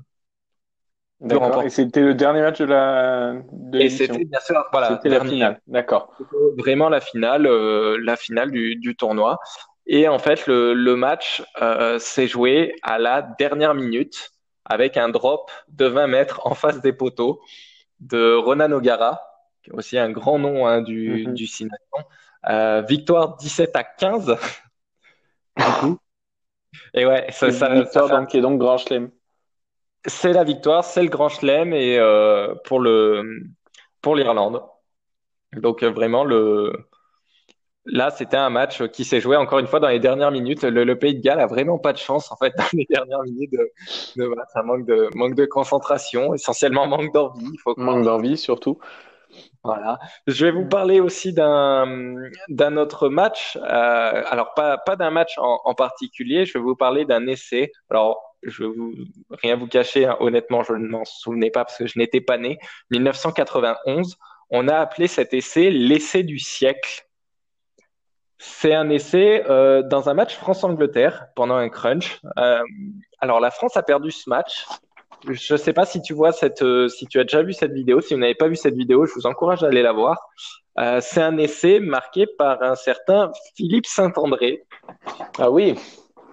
peut 1.28 1.28
D'accord. 1.28 1.48
remporter 1.48 1.66
Et 1.66 1.70
c'était 1.70 2.00
le 2.02 2.14
dernier 2.14 2.40
match 2.42 2.58
de 2.58 2.64
la, 2.64 3.34
de 3.52 3.78
Et 3.78 3.88
c'était 3.88 4.24
bien 4.24 4.40
sûr, 4.40 4.64
voilà, 4.72 4.88
C'était 4.88 5.08
la 5.08 5.24
finale. 5.24 5.60
D'accord. 5.66 6.12
vraiment 6.58 6.88
la 6.88 7.00
finale, 7.00 7.46
euh, 7.46 7.98
la 8.02 8.16
finale 8.16 8.50
du, 8.50 8.76
du 8.76 8.96
tournoi. 8.96 9.38
Et 9.86 10.08
en 10.08 10.18
fait, 10.18 10.46
le, 10.46 10.74
le 10.74 10.96
match 10.96 11.42
euh, 11.60 11.98
s'est 11.98 12.26
joué 12.26 12.74
à 12.82 12.98
la 12.98 13.22
dernière 13.38 13.74
minute 13.74 14.33
avec 14.64 14.96
un 14.96 15.08
drop 15.08 15.50
de 15.68 15.86
20 15.86 16.06
mètres 16.08 16.40
en 16.46 16.54
face 16.54 16.80
des 16.80 16.92
poteaux 16.92 17.40
de 18.00 18.34
Ronan 18.36 18.72
O'Gara, 18.72 19.20
qui 19.62 19.70
est 19.70 19.74
aussi 19.74 19.98
un 19.98 20.10
grand 20.10 20.38
nom 20.38 20.66
hein, 20.66 20.82
du, 20.82 21.26
Mhm. 21.26 21.34
du 21.34 21.46
Six 21.46 21.64
Nations. 21.66 22.08
Euh, 22.48 22.82
victoire 22.82 23.36
17 23.36 23.76
à 23.76 23.84
15, 23.84 24.36
du 25.58 25.64
coup. 25.80 25.98
Et 26.94 27.06
ouais, 27.06 27.30
ça, 27.30 27.50
ça, 27.50 27.68
ça 27.68 27.74
victoire 27.74 28.08
fait 28.08 28.14
donc, 28.16 28.28
qui 28.28 28.38
est 28.38 28.40
donc 28.40 28.58
Grand 28.58 28.78
Chelem. 28.78 29.10
c'est 30.06 30.32
la 30.32 30.44
victoire, 30.44 30.84
c'est 30.84 31.02
le 31.02 31.08
Grand 31.08 31.28
Chelem 31.28 31.72
et 31.72 31.98
euh, 31.98 32.54
pour 32.64 32.80
le 32.80 33.42
pour 34.00 34.16
l'Irlande. 34.16 34.62
Donc 35.54 35.82
euh, 35.82 35.90
vraiment 35.90 36.24
le 36.24 36.72
là 37.86 38.10
c'était 38.10 38.36
un 38.36 38.50
match 38.50 38.82
qui 38.88 39.04
s'est 39.04 39.20
joué 39.20 39.36
encore 39.36 39.58
une 39.58 39.66
fois 39.66 39.80
dans 39.80 39.88
les 39.88 40.00
dernières 40.00 40.30
minutes. 40.30 40.62
Le, 40.64 40.84
le 40.84 40.98
Pays 40.98 41.14
de 41.14 41.20
Galles 41.20 41.40
a 41.40 41.46
vraiment 41.46 41.78
pas 41.78 41.92
de 41.92 41.98
chance 41.98 42.30
en 42.32 42.36
fait 42.36 42.54
dans 42.58 42.64
les 42.72 42.86
dernières 42.88 43.22
minutes 43.24 43.52
de, 43.52 43.70
de 44.16 44.26
match. 44.26 44.48
Un 44.54 44.62
manque 44.62 44.86
de 44.86 45.08
manque 45.14 45.34
de 45.34 45.44
concentration, 45.46 46.34
essentiellement 46.34 46.86
manque 46.86 47.12
d'envie, 47.12 47.50
il 47.52 47.58
faut 47.62 47.74
croire. 47.74 47.98
Manque 47.98 48.04
d'envie, 48.04 48.36
surtout. 48.38 48.78
Voilà. 49.62 49.98
Je 50.26 50.44
vais 50.46 50.52
vous 50.52 50.66
parler 50.68 51.00
aussi 51.00 51.32
d'un 51.32 52.14
d'un 52.48 52.76
autre 52.76 53.08
match. 53.08 53.56
Euh, 53.56 54.22
alors 54.30 54.54
pas 54.54 54.78
pas 54.78 54.96
d'un 54.96 55.10
match 55.10 55.38
en, 55.38 55.60
en 55.64 55.74
particulier. 55.74 56.44
Je 56.46 56.54
vais 56.58 56.60
vous 56.64 56.76
parler 56.76 57.04
d'un 57.04 57.26
essai. 57.26 57.72
Alors 57.90 58.36
je 58.42 58.64
vais 58.64 58.68
vous 58.76 58.92
rien 59.30 59.56
vous 59.56 59.66
cacher. 59.66 60.04
hein, 60.06 60.16
honnêtement, 60.20 60.62
je 60.62 60.74
ne 60.74 60.86
m'en 60.86 61.04
souvenais 61.04 61.50
pas 61.50 61.64
parce 61.64 61.78
que 61.78 61.86
je 61.86 61.98
n'étais 61.98 62.20
pas 62.20 62.38
né. 62.38 62.58
1991. 62.90 64.16
On 64.50 64.68
a 64.68 64.76
appelé 64.76 65.08
cet 65.08 65.32
essai 65.34 65.70
l'essai 65.70 66.22
du 66.22 66.38
siècle. 66.38 67.03
C'est 68.38 68.74
un 68.74 68.88
essai 68.90 69.44
euh, 69.48 69.82
dans 69.82 70.08
un 70.08 70.14
match 70.14 70.34
France-Angleterre 70.36 71.26
pendant 71.34 71.54
un 71.54 71.68
crunch. 71.68 72.20
Euh, 72.38 72.60
alors 73.20 73.40
la 73.40 73.50
France 73.50 73.76
a 73.76 73.82
perdu 73.82 74.10
ce 74.10 74.28
match. 74.28 74.66
Je 75.28 75.56
sais 75.56 75.72
pas 75.72 75.86
si 75.86 76.02
tu 76.02 76.12
vois 76.12 76.32
cette, 76.32 76.62
euh, 76.62 76.88
si 76.88 77.06
tu 77.06 77.18
as 77.18 77.22
déjà 77.24 77.42
vu 77.42 77.52
cette 77.54 77.72
vidéo. 77.72 78.00
Si 78.00 78.12
vous 78.12 78.20
n'avez 78.20 78.34
pas 78.34 78.48
vu 78.48 78.56
cette 78.56 78.74
vidéo, 78.74 79.06
je 79.06 79.12
vous 79.14 79.26
encourage 79.26 79.62
à 79.64 79.68
aller 79.68 79.82
la 79.82 79.92
voir. 79.92 80.18
Euh, 80.78 80.98
c'est 81.00 81.22
un 81.22 81.38
essai 81.38 81.80
marqué 81.80 82.26
par 82.26 82.62
un 82.62 82.74
certain 82.74 83.30
Philippe 83.56 83.86
Saint-André, 83.86 84.66
Ah 85.38 85.50
oui. 85.50 85.76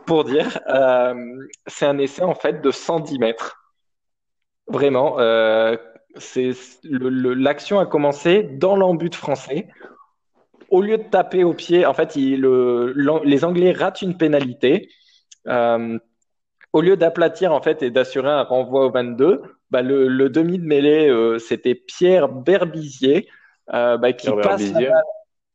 pour 0.05 0.23
dire. 0.25 0.59
Euh, 0.67 1.13
c'est 1.67 1.85
un 1.85 1.97
essai 1.99 2.23
en 2.23 2.35
fait 2.35 2.61
de 2.61 2.71
110 2.71 3.19
mètres. 3.19 3.57
Vraiment, 4.67 5.19
euh, 5.19 5.77
c'est 6.17 6.51
le- 6.83 7.09
le- 7.09 7.33
l'action 7.33 7.79
a 7.79 7.85
commencé 7.85 8.43
dans 8.43 8.75
l'embut 8.75 9.13
français. 9.15 9.67
Au 10.71 10.81
lieu 10.81 10.97
de 10.99 11.03
taper 11.03 11.43
au 11.45 11.53
pied, 11.53 11.85
en 11.85 11.93
fait, 11.95 12.17
il- 12.17 12.41
le- 12.41 12.93
les 13.25 13.45
Anglais 13.45 13.73
ratent 13.73 14.01
une 14.03 14.17
pénalité. 14.17 14.89
Euh, 15.47 15.99
au 16.73 16.81
lieu 16.81 16.97
d'aplatir 16.97 17.53
en 17.53 17.61
fait 17.61 17.83
et 17.83 17.91
d'assurer 17.91 18.29
un 18.29 18.43
renvoi 18.43 18.85
au 18.87 18.91
22, 18.91 19.41
bah, 19.71 19.81
le, 19.83 20.07
le 20.07 20.29
demi 20.29 20.59
de 20.59 20.65
mêlée, 20.65 21.09
euh, 21.09 21.39
c'était 21.39 21.75
Pierre 21.75 22.29
Berbizier 22.29 23.29
euh, 23.73 23.97
bah, 23.97 24.13
qui 24.13 24.33
Pierre 24.33 24.35
passe 24.35 24.71
la 24.73 24.81
Berbizier. 24.81 24.87
balle, 24.87 25.03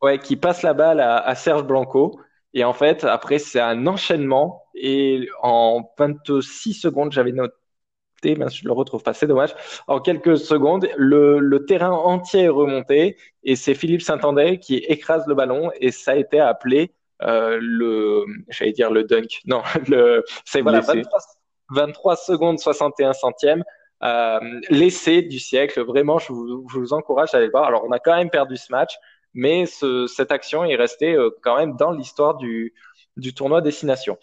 ouais, 0.03 0.19
qui 0.19 0.37
passe 0.37 0.63
la 0.63 0.75
balle 0.75 1.01
à, 1.01 1.19
à 1.19 1.35
Serge 1.37 1.65
Blanco. 1.67 2.21
Et 2.55 2.65
en 2.65 2.73
fait, 2.75 3.05
après, 3.05 3.39
c'est 3.39 3.61
un 3.61 3.87
enchaînement. 3.87 4.65
Et 4.75 5.29
en 5.43 5.83
26 5.99 6.75
secondes, 6.75 7.13
j'avais 7.13 7.33
noté, 7.33 7.55
mais 8.25 8.49
je 8.51 8.65
le 8.65 8.73
retrouve 8.73 9.03
pas, 9.03 9.15
c'est 9.15 9.27
dommage. 9.27 9.55
En 9.87 10.01
quelques 10.01 10.39
secondes, 10.39 10.89
le, 10.97 11.39
le 11.39 11.65
terrain 11.65 11.91
entier 11.91 12.43
est 12.45 12.49
remonté 12.49 13.17
et 13.45 13.57
c'est 13.57 13.75
Philippe 13.75 14.03
Saint-André 14.03 14.59
qui 14.59 14.77
écrase 14.77 15.27
le 15.27 15.35
ballon 15.35 15.71
et 15.81 15.91
ça 15.93 16.13
a 16.13 16.17
été 16.17 16.41
appelé 16.41 16.93
euh, 17.23 17.59
le, 17.61 18.25
j'allais 18.49 18.73
dire 18.73 18.91
le 18.91 19.05
dunk. 19.05 19.41
Non, 19.47 19.63
le, 19.89 20.25
c'est 20.45 20.61
voilà, 20.61 20.79
L'essai. 20.79 20.95
23, 20.95 21.21
23 21.71 22.17
secondes 22.17 22.59
61 22.59 23.13
centièmes. 23.13 23.65
Euh, 24.03 24.41
l'essai 24.69 25.23
du 25.23 25.39
siècle, 25.39 25.83
vraiment, 25.83 26.19
je 26.19 26.33
vous, 26.33 26.67
je 26.71 26.79
vous 26.79 26.93
encourage 26.93 27.33
à 27.33 27.39
aller 27.39 27.47
le 27.47 27.53
voir. 27.53 27.65
Alors, 27.65 27.85
on 27.87 27.93
a 27.93 27.99
quand 27.99 28.15
même 28.15 28.29
perdu 28.29 28.57
ce 28.57 28.71
match, 28.71 28.95
mais 29.33 29.65
ce, 29.67 30.07
cette 30.07 30.33
action 30.33 30.65
est 30.65 30.77
restée 30.77 31.15
euh, 31.15 31.31
quand 31.43 31.57
même 31.57 31.77
dans 31.77 31.93
l'histoire 31.93 32.37
du, 32.37 32.75
du 33.17 33.33
tournoi 33.33 33.63
Destination. 33.63 34.19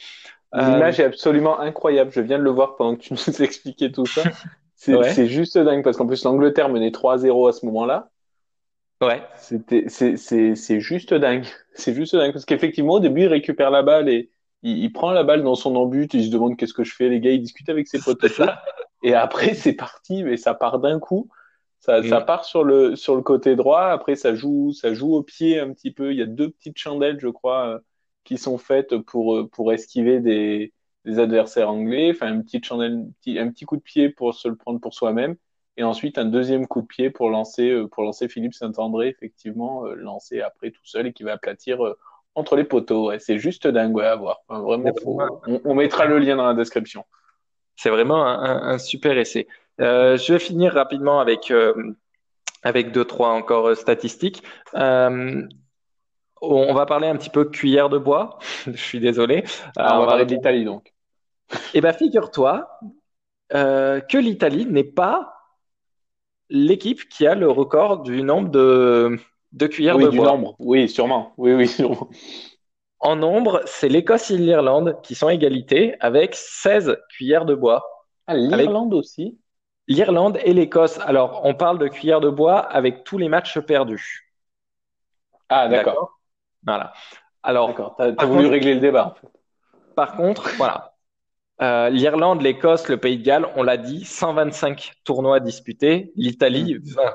Euh, 0.56 0.70
L'image 0.74 1.00
est 1.00 1.06
absolument 1.06 1.60
incroyable. 1.60 2.12
Je 2.12 2.22
viens 2.22 2.38
de 2.38 2.44
le 2.44 2.52
voir 2.52 2.76
pendant 2.76 2.96
que 2.96 3.02
tu 3.02 3.14
nous 3.14 3.42
expliquais 3.42 3.92
tout 3.92 4.06
ça. 4.06 4.24
C'est 4.76 4.96
Ouais. 4.96 5.28
juste 5.28 5.58
dingue 5.58 5.84
parce 5.84 5.98
qu'en 5.98 6.06
plus 6.08 6.24
l'Angleterre 6.26 6.70
menait 6.70 6.92
3-0 6.92 7.48
à 7.48 7.54
ce 7.54 7.66
moment-là. 7.66 8.10
ouais, 9.02 9.22
C'était, 9.38 9.86
c'est, 9.88 10.18
c'est, 10.18 10.56
c'est 10.56 10.80
juste 10.80 11.14
dingue. 11.14 11.46
C'est 11.76 11.94
juste 11.96 12.16
dingue 12.16 12.34
parce 12.34 12.46
qu'effectivement 12.46 12.94
au 12.94 13.00
début 13.00 13.22
il 13.22 13.28
récupère 13.28 13.72
la 13.72 13.82
balle 13.82 14.08
et 14.10 14.30
il, 14.62 14.78
il 14.84 14.94
prend 14.94 15.12
la 15.12 15.24
balle 15.24 15.42
dans 15.44 15.56
son 15.56 15.76
embut. 15.76 16.08
Il 16.14 16.26
se 16.26 16.30
demande 16.32 16.56
qu'est-ce 16.56 16.74
que 16.74 16.84
je 16.84 16.94
fais 16.94 17.10
les 17.10 17.20
gars. 17.20 17.32
Il 17.32 17.42
discute 17.42 17.68
avec 17.70 17.88
ses 17.88 18.00
potes. 18.00 18.24
Et 19.02 19.14
après 19.16 19.54
c'est 19.56 19.74
parti, 19.74 20.24
mais 20.24 20.38
ça 20.38 20.54
part 20.54 20.80
d'un 20.80 21.00
coup. 21.00 21.30
Ça, 21.80 22.02
Mm. 22.02 22.08
ça 22.10 22.22
part 22.22 22.46
sur 22.46 22.64
le 22.64 22.96
sur 22.96 23.16
le 23.16 23.22
côté 23.24 23.56
droit. 23.56 23.86
Après 23.88 24.16
ça 24.16 24.36
joue 24.36 24.72
ça 24.74 24.94
joue 24.94 25.16
au 25.16 25.24
pied 25.24 25.60
un 25.60 25.74
petit 25.74 25.92
peu. 25.92 26.12
Il 26.12 26.18
y 26.20 26.22
a 26.22 26.26
deux 26.28 26.50
petites 26.52 26.78
chandelles 26.78 27.20
je 27.20 27.28
crois 27.30 27.68
euh, 27.76 27.80
qui 28.24 28.38
sont 28.38 28.58
faites 28.58 28.98
pour 28.98 29.36
euh, 29.36 29.50
pour 29.50 29.74
esquiver 29.74 30.20
des 30.20 30.74
des 31.06 31.20
adversaires 31.20 31.70
anglais. 31.70 32.12
Enfin 32.12 32.28
un 32.28 32.42
petit, 32.42 32.60
un 33.38 33.50
petit 33.50 33.66
coup 33.66 33.78
de 33.78 33.82
pied 33.82 34.10
pour 34.10 34.34
se 34.34 34.48
le 34.48 34.56
prendre 34.56 34.80
pour 34.80 34.94
soi-même. 34.94 35.36
Et 35.76 35.84
ensuite 35.84 36.18
un 36.18 36.26
deuxième 36.26 36.68
coup 36.68 36.82
de 36.82 36.88
pied 36.88 37.10
pour 37.10 37.30
lancer 37.30 37.70
euh, 37.72 37.88
pour 37.88 38.04
lancer 38.04 38.28
Philippe 38.28 38.54
Saint-André 38.54 39.08
effectivement 39.08 39.86
euh, 39.86 39.96
lancé 39.96 40.42
après 40.42 40.72
tout 40.72 40.86
seul 40.86 41.08
et 41.08 41.14
qui 41.14 41.24
va 41.24 41.34
aplatir 41.34 41.80
entre 42.36 42.56
les 42.56 42.64
poteaux. 42.64 43.10
Ouais, 43.10 43.20
c'est 43.20 43.38
juste 43.38 43.68
dingue 43.68 43.96
ouais, 43.96 44.06
à 44.06 44.16
voir. 44.16 44.42
Enfin, 44.48 44.62
vraiment, 44.62 44.92
faut- 45.04 45.22
on, 45.48 45.62
on 45.66 45.76
mettra 45.76 46.06
le 46.06 46.20
lien 46.20 46.36
dans 46.36 46.48
la 46.48 46.54
description. 46.54 47.06
C'est 47.76 47.90
vraiment 47.90 48.26
un, 48.26 48.74
un- 48.74 48.78
super 48.78 49.18
essai. 49.18 49.48
Euh, 49.82 50.18
je 50.18 50.34
vais 50.34 50.40
finir 50.40 50.74
rapidement 50.74 51.20
avec, 51.20 51.50
euh, 51.52 51.74
avec 52.62 52.92
deux, 52.92 53.06
trois 53.06 53.30
encore 53.30 53.76
statistiques. 53.76 54.44
Euh, 54.76 55.42
on 56.44 56.74
va 56.74 56.86
parler 56.86 57.08
un 57.08 57.16
petit 57.18 57.30
peu 57.30 57.46
cuillère 57.46 57.90
de 57.90 57.98
bois. 57.98 58.40
Je 58.68 58.72
suis 58.78 59.00
désolé. 59.00 59.44
Ah, 59.78 59.96
Euh, 59.96 59.98
on 59.98 60.00
va 60.00 60.08
parler 60.08 60.26
de 60.26 60.32
l'Italie 60.34 60.66
donc. 60.66 60.94
Eh 61.74 61.82
ben, 61.82 61.94
figure-toi 61.94 62.68
euh, 63.54 64.02
que 64.02 64.18
l'Italie 64.18 64.66
n'est 64.66 64.84
pas 64.84 65.34
l'équipe 66.50 67.08
qui 67.10 67.28
a 67.28 67.36
le 67.36 67.50
record 67.50 68.04
du 68.04 68.24
nombre 68.24 68.50
de, 68.50 69.20
de 69.52 69.68
cuillères 69.68 69.96
Oui, 69.98 70.04
de 70.06 70.10
du 70.10 70.18
bois. 70.18 70.28
nombre. 70.28 70.56
Oui, 70.60 70.88
sûrement. 70.90 71.34
Oui, 71.38 71.54
oui, 71.54 71.68
sûrement. 71.68 72.10
En 73.00 73.16
nombre, 73.18 73.62
c'est 73.68 73.88
l'Écosse 73.88 74.32
et 74.32 74.38
l'Irlande 74.40 75.00
qui 75.04 75.14
sont 75.14 75.30
égalité 75.30 75.96
avec 76.00 76.34
16 76.34 76.98
cuillères 77.10 77.46
de 77.46 77.54
bois. 77.54 77.84
Ah, 78.28 78.36
l'Irlande 78.36 78.94
aussi? 78.94 79.40
l'Irlande 79.88 80.40
et 80.44 80.54
l'Écosse. 80.54 81.00
Alors, 81.00 81.40
on 81.46 81.54
parle 81.56 81.80
de 81.80 81.88
cuillère 81.88 82.20
de 82.20 82.30
bois 82.30 82.60
avec 82.60 83.06
tous 83.06 83.18
les 83.18 83.30
matchs 83.30 83.60
perdus. 83.62 84.30
Ah, 85.50 85.70
d'accord? 85.70 86.20
Voilà. 86.66 86.94
Alors, 87.44 87.68
d'accord. 87.68 87.96
T'as, 87.98 88.12
as 88.18 88.26
voulu 88.26 88.48
régler 88.48 88.76
le 88.76 88.80
débat. 88.80 89.08
En 89.08 89.14
fait. 89.16 89.28
Par 89.96 90.16
contre, 90.16 90.50
voilà. 90.58 90.94
Euh, 91.62 91.90
L'Irlande, 91.90 92.42
l'Écosse, 92.42 92.90
le 92.90 92.98
Pays 92.98 93.18
de 93.18 93.24
Galles, 93.24 93.48
on 93.56 93.64
l'a 93.64 93.78
dit, 93.78 94.06
125 94.06 94.94
tournois 95.04 95.40
disputés. 95.40 96.12
L'Italie, 96.16 96.78
20. 96.82 97.04
Mm. 97.04 97.10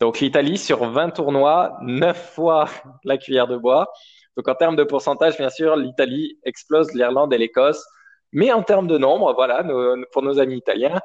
Donc 0.00 0.20
l'Italie, 0.20 0.58
sur 0.58 0.84
20 0.90 1.10
tournois, 1.10 1.78
9 1.82 2.34
fois 2.34 2.68
la 3.04 3.18
cuillère 3.18 3.46
de 3.46 3.56
bois. 3.56 3.90
Donc 4.36 4.48
en 4.48 4.54
termes 4.54 4.76
de 4.76 4.84
pourcentage, 4.84 5.38
bien 5.38 5.50
sûr, 5.50 5.76
l'Italie 5.76 6.38
explose 6.44 6.92
l'Irlande 6.94 7.32
et 7.32 7.38
l'Écosse. 7.38 7.84
Mais 8.32 8.52
en 8.52 8.62
termes 8.62 8.86
de 8.86 8.98
nombre, 8.98 9.32
voilà, 9.34 9.64
pour 10.12 10.22
nos 10.22 10.38
amis 10.38 10.56
italiens, 10.56 11.00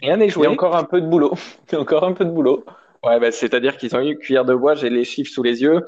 rien 0.00 0.16
n'est 0.16 0.28
joué. 0.28 0.44
Il 0.46 0.48
y 0.48 0.50
a 0.50 0.52
encore 0.52 0.76
un 0.76 0.84
peu 0.84 1.00
de 1.00 1.06
boulot. 1.06 1.34
Il 1.68 1.74
y 1.74 1.76
a 1.76 1.80
encore 1.80 2.04
un 2.04 2.12
peu 2.12 2.24
de 2.24 2.30
boulot. 2.30 2.64
Ouais, 3.04 3.18
bah, 3.18 3.32
c'est-à-dire 3.32 3.76
qu'ils 3.76 3.94
ont 3.96 4.00
eu 4.00 4.16
cuillère 4.18 4.44
de 4.44 4.54
bois, 4.54 4.74
j'ai 4.74 4.90
les 4.90 5.04
chiffres 5.04 5.32
sous 5.32 5.42
les 5.42 5.62
yeux. 5.62 5.80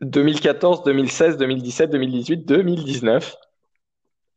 2014, 0.00 0.82
2016, 0.84 1.36
2017, 1.36 1.90
2018, 1.90 2.46
2019. 2.46 3.36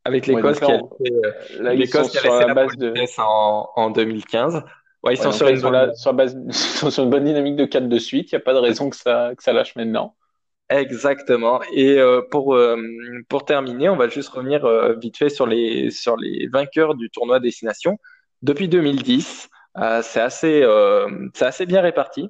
Avec 0.05 0.27
l'Écosse 0.27 0.59
qui 0.59 0.65
a 0.65 0.75
euh, 0.75 1.73
l'Écosse 1.73 2.11
qui 2.11 2.27
a 2.27 2.47
la 2.47 2.53
base 2.53 2.75
de 2.75 2.93
en, 3.21 3.69
en 3.75 3.89
2015. 3.89 4.63
Ouais, 5.03 5.13
ils 5.13 5.17
sont 5.17 5.31
sur, 5.31 5.47
une 5.47 5.59
bonne... 5.59 5.95
sur, 5.95 6.13
base... 6.13 6.37
ils 6.45 6.53
sont 6.53 6.91
sur 6.91 7.03
une 7.03 7.09
bonne 7.09 7.23
dynamique 7.23 7.55
de 7.55 7.65
4 7.65 7.87
de 7.87 7.99
suite. 7.99 8.31
Il 8.31 8.35
n'y 8.35 8.41
a 8.41 8.43
pas 8.43 8.53
de 8.53 8.59
raison 8.59 8.89
que 8.89 8.95
ça, 8.95 9.31
que 9.37 9.43
ça 9.43 9.53
lâche 9.53 9.75
maintenant. 9.75 10.15
Exactement. 10.69 11.61
Et 11.73 11.99
euh, 11.99 12.21
pour, 12.31 12.55
euh, 12.55 12.77
pour 13.29 13.45
terminer, 13.45 13.89
on 13.89 13.97
va 13.97 14.07
juste 14.07 14.29
revenir 14.29 14.65
euh, 14.65 14.95
vite 14.95 15.17
fait 15.17 15.29
sur 15.29 15.45
les, 15.45 15.91
sur 15.91 16.17
les 16.17 16.47
vainqueurs 16.47 16.95
du 16.95 17.09
tournoi 17.09 17.39
Destination. 17.39 17.97
Depuis 18.41 18.67
2010, 18.67 19.49
c'est 19.75 20.21
assez, 20.21 20.65
c'est 21.33 21.45
assez 21.45 21.65
bien 21.65 21.81
réparti. 21.81 22.29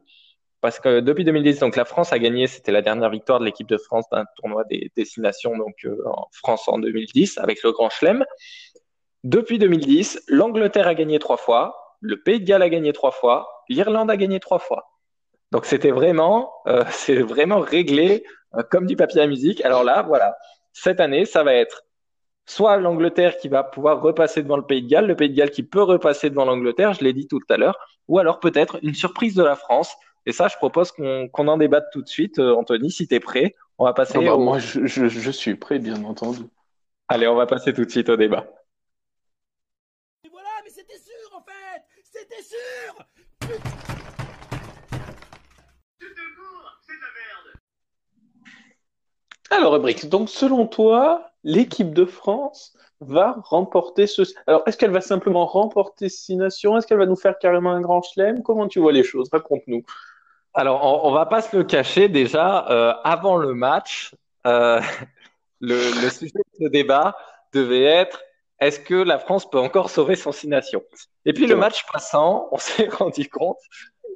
Parce 0.62 0.80
que 0.80 1.02
depuis 1.02 1.26
2010, 1.26 1.60
donc 1.60 1.76
la 1.76 1.84
France 1.84 2.14
a 2.14 2.20
gagné, 2.20 2.48
c'était 2.48 2.72
la 2.72 2.82
dernière 2.82 3.10
victoire 3.10 3.40
de 3.40 3.46
l'équipe 3.46 3.68
de 3.68 3.78
France 3.78 4.06
d'un 4.10 4.24
tournoi 4.38 4.64
des 4.64 4.92
destinations, 4.96 5.58
donc 5.58 5.76
en 6.06 6.28
France 6.32 6.70
en 6.70 6.80
2010, 6.80 7.38
avec 7.40 7.62
le 7.64 7.74
Grand 7.74 7.90
Chelem. 7.90 8.24
Depuis 9.26 9.58
2010, 9.58 10.24
l'Angleterre 10.28 10.88
a 10.88 10.96
gagné 10.96 11.20
trois 11.20 11.38
fois, 11.38 11.98
le 12.02 12.22
Pays 12.22 12.40
de 12.40 12.46
Galles 12.46 12.62
a 12.62 12.70
gagné 12.70 12.92
trois 12.92 13.12
fois, 13.12 13.64
l'Irlande 13.70 14.12
a 14.12 14.18
gagné 14.18 14.40
trois 14.40 14.60
fois. 14.60 14.92
Donc 15.52 15.66
c'était 15.66 15.92
vraiment, 15.92 16.52
euh, 16.68 16.84
c'est 16.92 17.22
vraiment 17.22 17.60
réglé 17.60 18.26
euh, 18.56 18.64
comme 18.70 18.86
du 18.86 18.96
papier 18.96 19.22
à 19.22 19.28
musique. 19.28 19.64
Alors 19.64 19.84
là, 19.84 20.02
voilà, 20.02 20.36
cette 20.74 21.00
année, 21.00 21.26
ça 21.26 21.44
va 21.44 21.54
être 21.54 21.84
soit 22.46 22.78
l'Angleterre 22.78 23.38
qui 23.38 23.48
va 23.48 23.64
pouvoir 23.64 24.02
repasser 24.02 24.44
devant 24.44 24.58
le 24.58 24.66
Pays 24.66 24.84
de 24.84 24.88
Galles, 24.88 25.08
le 25.08 25.16
Pays 25.16 25.30
de 25.30 25.36
Galles 25.36 25.52
qui 25.52 25.64
peut 25.64 25.82
repasser 25.82 26.30
devant 26.30 26.46
l'Angleterre, 26.46 26.94
je 26.94 27.04
l'ai 27.04 27.14
dit 27.14 27.28
tout 27.28 27.40
à 27.50 27.58
l'heure, 27.58 27.78
ou 28.08 28.20
alors 28.20 28.40
peut-être 28.40 28.80
une 28.84 28.94
surprise 28.94 29.36
de 29.36 29.44
la 29.44 29.56
France. 29.56 29.96
Et 30.26 30.32
ça, 30.32 30.48
je 30.48 30.56
propose 30.56 30.92
qu'on 30.92 31.48
en 31.48 31.58
débatte 31.58 31.86
tout 31.92 32.02
de 32.02 32.08
suite. 32.08 32.40
Euh, 32.40 32.56
Anthony, 32.56 32.92
si 32.92 33.08
tu 33.08 33.16
es 33.16 33.20
prêt, 33.20 33.56
on 33.78 33.86
va 33.86 33.94
passer. 33.94 34.18
Ah 34.18 34.22
bah, 34.22 34.38
moi, 34.38 34.58
je, 34.58 34.86
je, 34.86 35.08
je, 35.08 35.32
suis 35.32 35.56
prêt, 35.56 35.80
bien 35.80 36.02
entendu. 36.06 36.44
Allez, 37.10 37.28
on 37.28 37.36
va 37.36 37.46
passer 37.46 37.74
tout 37.74 37.84
de 37.84 37.90
suite 37.90 38.08
au 38.08 38.16
débat. 38.16 38.48
Et 40.24 40.30
voilà, 40.30 40.50
mais 40.64 40.70
c'était 40.70 40.98
sûr 40.98 41.38
en 41.38 41.44
fait 41.44 41.84
C'était 42.04 42.42
sûr 42.42 44.03
Alors, 49.56 49.80
Brick, 49.80 50.10
donc 50.10 50.30
selon 50.30 50.66
toi, 50.66 51.30
l'équipe 51.44 51.94
de 51.94 52.06
France 52.06 52.74
va 53.02 53.36
remporter 53.44 54.08
ce. 54.08 54.24
Alors, 54.48 54.64
est-ce 54.66 54.78
qu'elle 54.78 54.90
va 54.90 55.02
simplement 55.02 55.46
remporter 55.46 56.10
Six 56.10 56.38
Nations? 56.38 56.76
Est-ce 56.76 56.88
qu'elle 56.88 56.98
va 56.98 57.06
nous 57.06 57.16
faire 57.16 57.38
carrément 57.38 57.72
un 57.72 57.82
grand 57.82 58.02
chelem? 58.02 58.42
Comment 58.42 58.68
tu 58.68 58.80
vois 58.80 58.92
les 58.92 59.04
choses? 59.04 59.30
Raconte-nous. 59.32 59.84
Alors, 60.56 61.06
on, 61.06 61.12
va 61.12 61.28
pas 61.28 61.44
se 61.44 61.56
le 61.56 61.64
cacher 61.64 62.10
déjà. 62.10 62.68
Euh, 62.72 62.94
avant 63.04 63.38
le 63.38 63.54
match, 63.54 64.16
euh, 64.48 64.82
le, 65.62 65.78
sujet 66.10 66.34
de 66.34 66.66
ce 66.66 66.70
débat 66.70 67.16
devait 67.54 67.84
être 67.84 68.24
est-ce 68.60 68.80
que 68.80 68.96
la 68.96 69.20
France 69.20 69.48
peut 69.48 69.60
encore 69.60 69.92
sauver 69.92 70.16
son 70.16 70.32
Six 70.32 70.48
Nations? 70.48 70.84
Et 71.26 71.34
puis 71.34 71.46
le 71.46 71.56
match 71.56 71.86
passant, 71.92 72.48
on 72.52 72.58
s'est 72.58 72.88
rendu 72.88 73.30
compte 73.30 73.60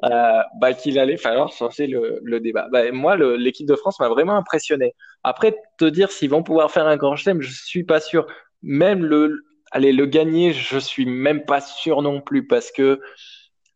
euh, 0.03 0.41
bah, 0.59 0.73
qu'il 0.73 0.99
allait 0.99 1.17
falloir 1.17 1.51
changer 1.51 1.87
le, 1.87 2.19
le 2.23 2.39
débat. 2.39 2.67
Bah, 2.71 2.91
moi, 2.91 3.15
l'équipe 3.17 3.67
de 3.67 3.75
France 3.75 3.99
m'a 3.99 4.09
vraiment 4.09 4.35
impressionné. 4.35 4.93
Après, 5.23 5.55
te 5.77 5.85
dire 5.85 6.11
s'ils 6.11 6.29
vont 6.29 6.43
pouvoir 6.43 6.71
faire 6.71 6.87
un 6.87 6.97
grand 6.97 7.15
chelem, 7.15 7.41
je 7.41 7.51
suis 7.51 7.83
pas 7.83 7.99
sûr. 7.99 8.27
Même 8.61 9.05
le, 9.05 9.43
allez, 9.71 9.93
le 9.93 10.05
gagner, 10.05 10.53
je 10.53 10.77
suis 10.77 11.05
même 11.05 11.45
pas 11.45 11.61
sûr 11.61 12.01
non 12.01 12.21
plus 12.21 12.47
parce 12.47 12.71
que 12.71 12.99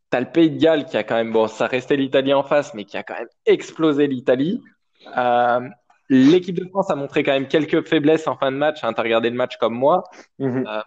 t'as 0.09 0.19
le 0.19 0.31
Pays 0.31 0.51
de 0.51 0.59
Galles 0.59 0.85
qui 0.85 0.97
a 0.97 1.03
quand 1.03 1.15
même, 1.15 1.31
bon, 1.31 1.47
ça 1.47 1.67
restait 1.67 1.95
l'Italie 1.95 2.33
en 2.33 2.43
face, 2.43 2.73
mais 2.73 2.85
qui 2.85 2.97
a 2.97 3.03
quand 3.03 3.17
même 3.17 3.29
explosé 3.45 4.07
l'Italie. 4.07 4.61
Euh, 5.17 5.61
L'équipe 6.13 6.59
de 6.59 6.67
France 6.67 6.89
a 6.89 6.95
montré 6.95 7.23
quand 7.23 7.31
même 7.31 7.47
quelques 7.47 7.87
faiblesses 7.87 8.27
en 8.27 8.35
fin 8.35 8.51
de 8.51 8.57
match. 8.57 8.83
Hein, 8.83 8.91
t'as 8.91 9.01
regardé 9.01 9.29
le 9.29 9.37
match 9.37 9.55
comme 9.55 9.73
moi. 9.73 10.03
Euh, 10.41 10.81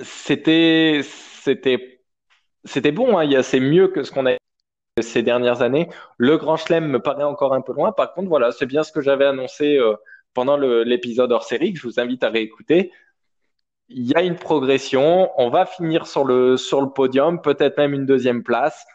c'était, 0.00 1.00
c'était 1.02 1.93
c'était 2.64 2.92
bon, 2.92 3.18
hein, 3.18 3.42
c'est 3.42 3.60
mieux 3.60 3.88
que 3.88 4.02
ce 4.02 4.10
qu'on 4.10 4.26
a 4.26 4.36
ces 5.00 5.22
dernières 5.22 5.62
années. 5.62 5.88
Le 6.18 6.36
Grand 6.36 6.56
Chelem 6.56 6.86
me 6.86 7.00
paraît 7.00 7.24
encore 7.24 7.54
un 7.54 7.60
peu 7.60 7.72
loin. 7.72 7.92
Par 7.92 8.12
contre, 8.14 8.28
voilà, 8.28 8.52
c'est 8.52 8.66
bien 8.66 8.82
ce 8.82 8.92
que 8.92 9.00
j'avais 9.00 9.24
annoncé 9.24 9.76
euh, 9.76 9.94
pendant 10.34 10.56
l'épisode 10.56 11.32
hors 11.32 11.44
série 11.44 11.72
que 11.72 11.80
je 11.80 11.86
vous 11.86 12.00
invite 12.00 12.22
à 12.22 12.30
réécouter. 12.30 12.92
Il 13.88 14.06
y 14.06 14.14
a 14.14 14.22
une 14.22 14.36
progression. 14.36 15.30
On 15.36 15.50
va 15.50 15.66
finir 15.66 16.06
sur 16.06 16.24
le, 16.24 16.56
sur 16.56 16.80
le 16.80 16.90
podium, 16.90 17.42
peut-être 17.42 17.76
même 17.78 17.92
une 17.92 18.06
deuxième 18.06 18.42
place. 18.42 18.86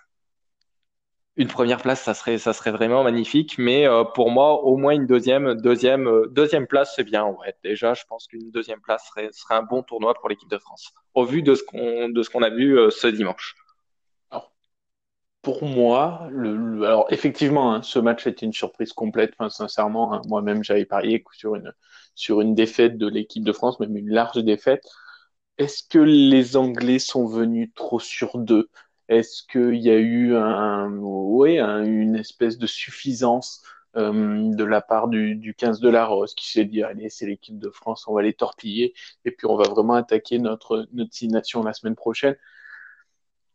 Une 1.40 1.48
première 1.48 1.82
place, 1.82 2.02
ça 2.04 2.14
serait, 2.14 2.72
vraiment 2.72 3.04
magnifique. 3.04 3.56
Mais 3.58 3.88
euh, 3.88 4.04
pour 4.04 4.30
moi, 4.30 4.64
au 4.64 4.78
moins 4.78 4.92
une 4.92 5.08
deuxième, 5.08 5.56
deuxième, 5.56 6.08
euh, 6.08 6.28
deuxième 6.32 6.68
place, 6.68 6.94
c'est 6.96 7.04
bien. 7.04 7.26
Déjà, 7.64 7.96
je 7.96 8.04
pense 8.08 8.28
qu'une 8.28 8.52
deuxième 8.52 8.82
place 8.82 9.08
serait, 9.08 9.30
un 9.50 9.64
bon 9.64 9.82
tournoi 9.82 10.14
pour 10.14 10.30
l'équipe 10.30 10.50
de 10.50 10.58
France, 10.58 10.94
au 11.14 11.26
vu 11.26 11.42
de 11.42 11.56
ce 11.56 11.64
qu'on, 11.64 12.10
de 12.10 12.44
a 12.44 12.50
vu 12.50 12.78
ce 12.92 13.08
dimanche 13.08 13.56
pour 15.42 15.64
moi, 15.64 16.28
alors 16.84 17.08
effectivement, 17.10 17.74
hein, 17.74 17.82
ce 17.82 17.98
match 17.98 18.28
était 18.28 18.46
une 18.46 18.54
surprise 18.54 18.92
complète. 18.94 19.34
Enfin, 19.40 19.50
sincèrement, 19.50 20.14
hein, 20.14 20.22
moi-même, 20.28 20.64
j'avais 20.64 20.86
parié 20.86 21.24
sur 21.32 21.58
sur 22.16 22.42
une 22.42 22.56
défaite 22.56 22.98
de 22.98 23.08
l'équipe 23.08 23.44
de 23.44 23.54
France, 23.54 23.80
même 23.80 23.96
une 23.96 24.10
large 24.10 24.44
défaite. 24.44 24.84
Est-ce 25.58 25.84
que 25.84 26.00
les 26.00 26.58
Anglais 26.58 27.00
sont 27.00 27.26
venus 27.26 27.72
trop 27.76 28.00
sur 28.00 28.38
deux? 28.38 28.70
Est-ce 29.10 29.44
qu'il 29.44 29.76
y 29.76 29.90
a 29.90 29.98
eu 29.98 30.36
un, 30.36 30.92
ouais, 30.98 31.60
une 31.60 32.16
espèce 32.16 32.58
de 32.58 32.68
suffisance 32.68 33.64
euh, 33.98 34.54
de 34.54 34.64
la 34.64 34.82
part 34.82 35.08
du, 35.08 35.36
du 35.36 35.56
15 35.56 35.80
de 35.80 35.90
la 35.90 36.06
Rose 36.06 36.36
qui 36.36 36.50
s'est 36.50 36.66
dit 36.66 36.84
allez, 36.84 37.10
c'est 37.10 37.26
l'équipe 37.26 37.58
de 37.58 37.72
France, 37.72 38.08
on 38.08 38.14
va 38.14 38.22
les 38.22 38.34
torpiller 38.34 38.94
et 39.26 39.32
puis 39.32 39.48
on 39.48 39.56
va 39.56 39.68
vraiment 39.68 39.96
attaquer 39.96 40.38
notre 40.40 40.88
notre 40.94 41.26
nation 41.26 41.64
la 41.64 41.74
semaine 41.74 41.96
prochaine? 41.96 42.38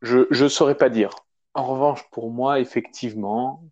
Je 0.02 0.26
je 0.30 0.48
saurais 0.48 0.76
pas 0.76 0.90
dire. 0.90 1.10
En 1.54 1.64
revanche, 1.64 2.10
pour 2.10 2.30
moi, 2.30 2.58
effectivement, 2.60 3.64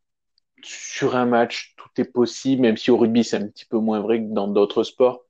sur 0.63 1.17
un 1.17 1.27
match, 1.27 1.75
tout 1.77 1.89
est 2.01 2.05
possible, 2.05 2.63
même 2.63 2.77
si 2.77 2.91
au 2.91 2.97
rugby, 2.97 3.25
c'est 3.25 3.37
un 3.37 3.49
petit 3.49 3.67
peu 3.67 3.79
moins 3.79 4.01
vrai 4.01 4.21
que 4.21 4.33
dans 4.33 4.49
d'autres 4.49 4.85
sports. 4.85 5.25